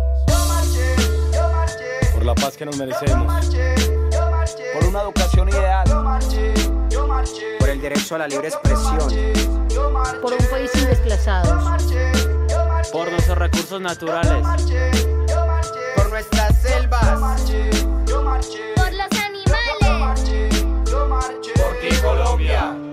por 2.13 2.25
la 2.25 2.35
paz 2.35 2.55
que 2.55 2.65
nos 2.65 2.77
merecemos, 2.77 3.47
por 4.73 4.85
una 4.85 5.01
educación 5.01 5.49
ideal, 5.49 5.85
por 7.59 7.69
el 7.69 7.81
derecho 7.81 8.15
a 8.15 8.19
la 8.19 8.27
libre 8.27 8.49
expresión, 8.49 9.09
por 10.21 10.33
un 10.33 10.45
país 10.51 10.69
sin 10.73 10.85
desplazados, 10.85 11.83
por 12.91 13.09
nuestros 13.09 13.37
recursos 13.37 13.81
naturales, 13.81 14.45
por 15.95 16.09
nuestras 16.09 16.61
selvas, 16.61 17.19
por 18.05 18.93
los 18.93 19.11
animales, 19.19 20.65
por 21.55 21.73
ti 21.79 21.95
Colombia. 22.03 22.90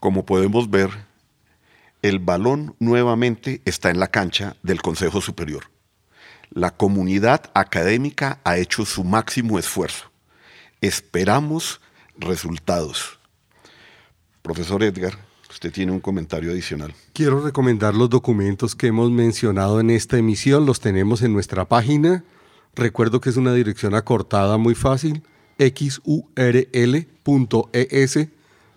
Como 0.00 0.24
podemos 0.24 0.70
ver, 0.70 0.90
el 2.00 2.18
balón 2.18 2.74
nuevamente 2.78 3.60
está 3.66 3.90
en 3.90 4.00
la 4.00 4.06
cancha 4.08 4.56
del 4.62 4.80
Consejo 4.80 5.20
Superior. 5.20 5.64
La 6.48 6.70
comunidad 6.70 7.50
académica 7.52 8.40
ha 8.44 8.56
hecho 8.56 8.86
su 8.86 9.04
máximo 9.04 9.58
esfuerzo. 9.58 10.10
Esperamos 10.80 11.82
resultados. 12.16 13.18
Profesor 14.40 14.82
Edgar, 14.82 15.18
usted 15.50 15.70
tiene 15.70 15.92
un 15.92 16.00
comentario 16.00 16.50
adicional. 16.50 16.94
Quiero 17.12 17.42
recomendar 17.44 17.94
los 17.94 18.08
documentos 18.08 18.74
que 18.74 18.86
hemos 18.86 19.10
mencionado 19.10 19.80
en 19.80 19.90
esta 19.90 20.16
emisión. 20.16 20.64
Los 20.64 20.80
tenemos 20.80 21.20
en 21.20 21.34
nuestra 21.34 21.66
página. 21.66 22.24
Recuerdo 22.74 23.20
que 23.20 23.28
es 23.28 23.36
una 23.36 23.52
dirección 23.52 23.94
acortada 23.94 24.56
muy 24.56 24.74
fácil, 24.74 25.22
xurl.es 25.58 26.30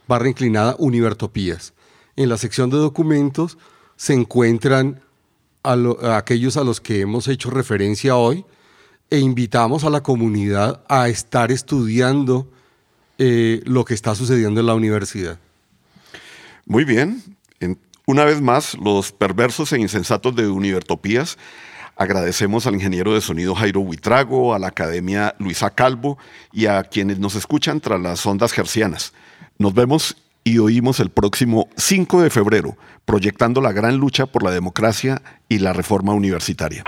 barra 0.08 0.30
inclinada 0.30 0.76
Univertopías. 0.80 1.74
En 2.16 2.30
la 2.30 2.38
sección 2.38 2.70
de 2.70 2.78
documentos 2.78 3.58
se 3.96 4.14
encuentran 4.14 5.02
aquellos 5.64 6.58
a 6.58 6.64
los 6.64 6.82
que 6.82 7.02
hemos 7.02 7.28
hecho 7.28 7.50
referencia 7.50 8.16
hoy 8.16 8.46
e 9.10 9.20
invitamos 9.20 9.84
a 9.84 9.90
la 9.90 10.04
comunidad 10.04 10.84
a 10.90 11.08
estar 11.08 11.52
estudiando 11.52 12.50
eh, 13.18 13.62
lo 13.66 13.86
que 13.86 13.94
está 13.94 14.16
sucediendo 14.16 14.60
en 14.60 14.66
la 14.66 14.76
universidad. 14.76 15.40
Muy 16.66 16.84
bien. 16.84 17.24
una 18.06 18.26
vez 18.26 18.42
más, 18.42 18.76
los 18.78 19.12
perversos 19.12 19.72
e 19.72 19.80
insensatos 19.80 20.36
de 20.36 20.48
Univertopías 20.48 21.38
Agradecemos 21.96 22.66
al 22.66 22.74
ingeniero 22.74 23.14
de 23.14 23.22
sonido 23.22 23.54
Jairo 23.54 23.82
Huitrago, 23.82 24.56
a 24.56 24.60
la 24.60 24.68
Academia 24.68 25.36
Luisa 25.38 25.70
Calvo 25.70 26.18
y 26.52 26.66
a 26.66 26.84
quienes 26.84 27.20
nos 27.20 27.36
escuchan 27.36 27.80
tras 27.80 28.02
las 28.02 28.26
ondas 28.26 28.52
gercianas. 28.52 29.14
Nos 29.58 29.74
vemos 29.74 30.18
y 30.44 30.58
oímos 30.58 31.00
el 31.00 31.10
próximo 31.10 31.70
5 31.78 32.22
de 32.22 32.30
febrero, 32.30 32.78
proyectando 33.06 33.62
la 33.62 33.72
gran 33.72 33.98
lucha 33.98 34.26
por 34.26 34.44
la 34.44 34.52
democracia 34.52 35.22
y 35.48 35.60
la 35.60 35.74
reforma 35.74 36.14
universitaria. 36.14 36.84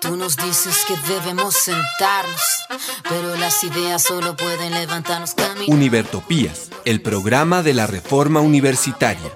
Tú 0.00 0.16
nos 0.16 0.36
dices 0.36 0.84
que 0.86 0.96
debemos 1.12 1.54
sentarnos, 1.54 2.66
pero 3.08 3.36
las 3.36 3.62
ideas 3.62 4.02
solo 4.02 4.36
pueden 4.36 4.72
levantarnos. 4.72 5.34
Univertopías, 5.68 6.70
el 6.84 7.00
programa 7.00 7.62
de 7.62 7.74
la 7.74 7.86
reforma 7.86 8.40
universitaria. 8.40 9.30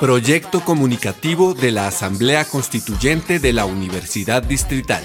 Proyecto 0.00 0.60
comunicativo 0.60 1.54
de 1.54 1.72
la 1.72 1.88
Asamblea 1.88 2.46
Constituyente 2.46 3.38
de 3.38 3.52
la 3.52 3.66
Universidad 3.66 4.42
Distrital. 4.42 5.04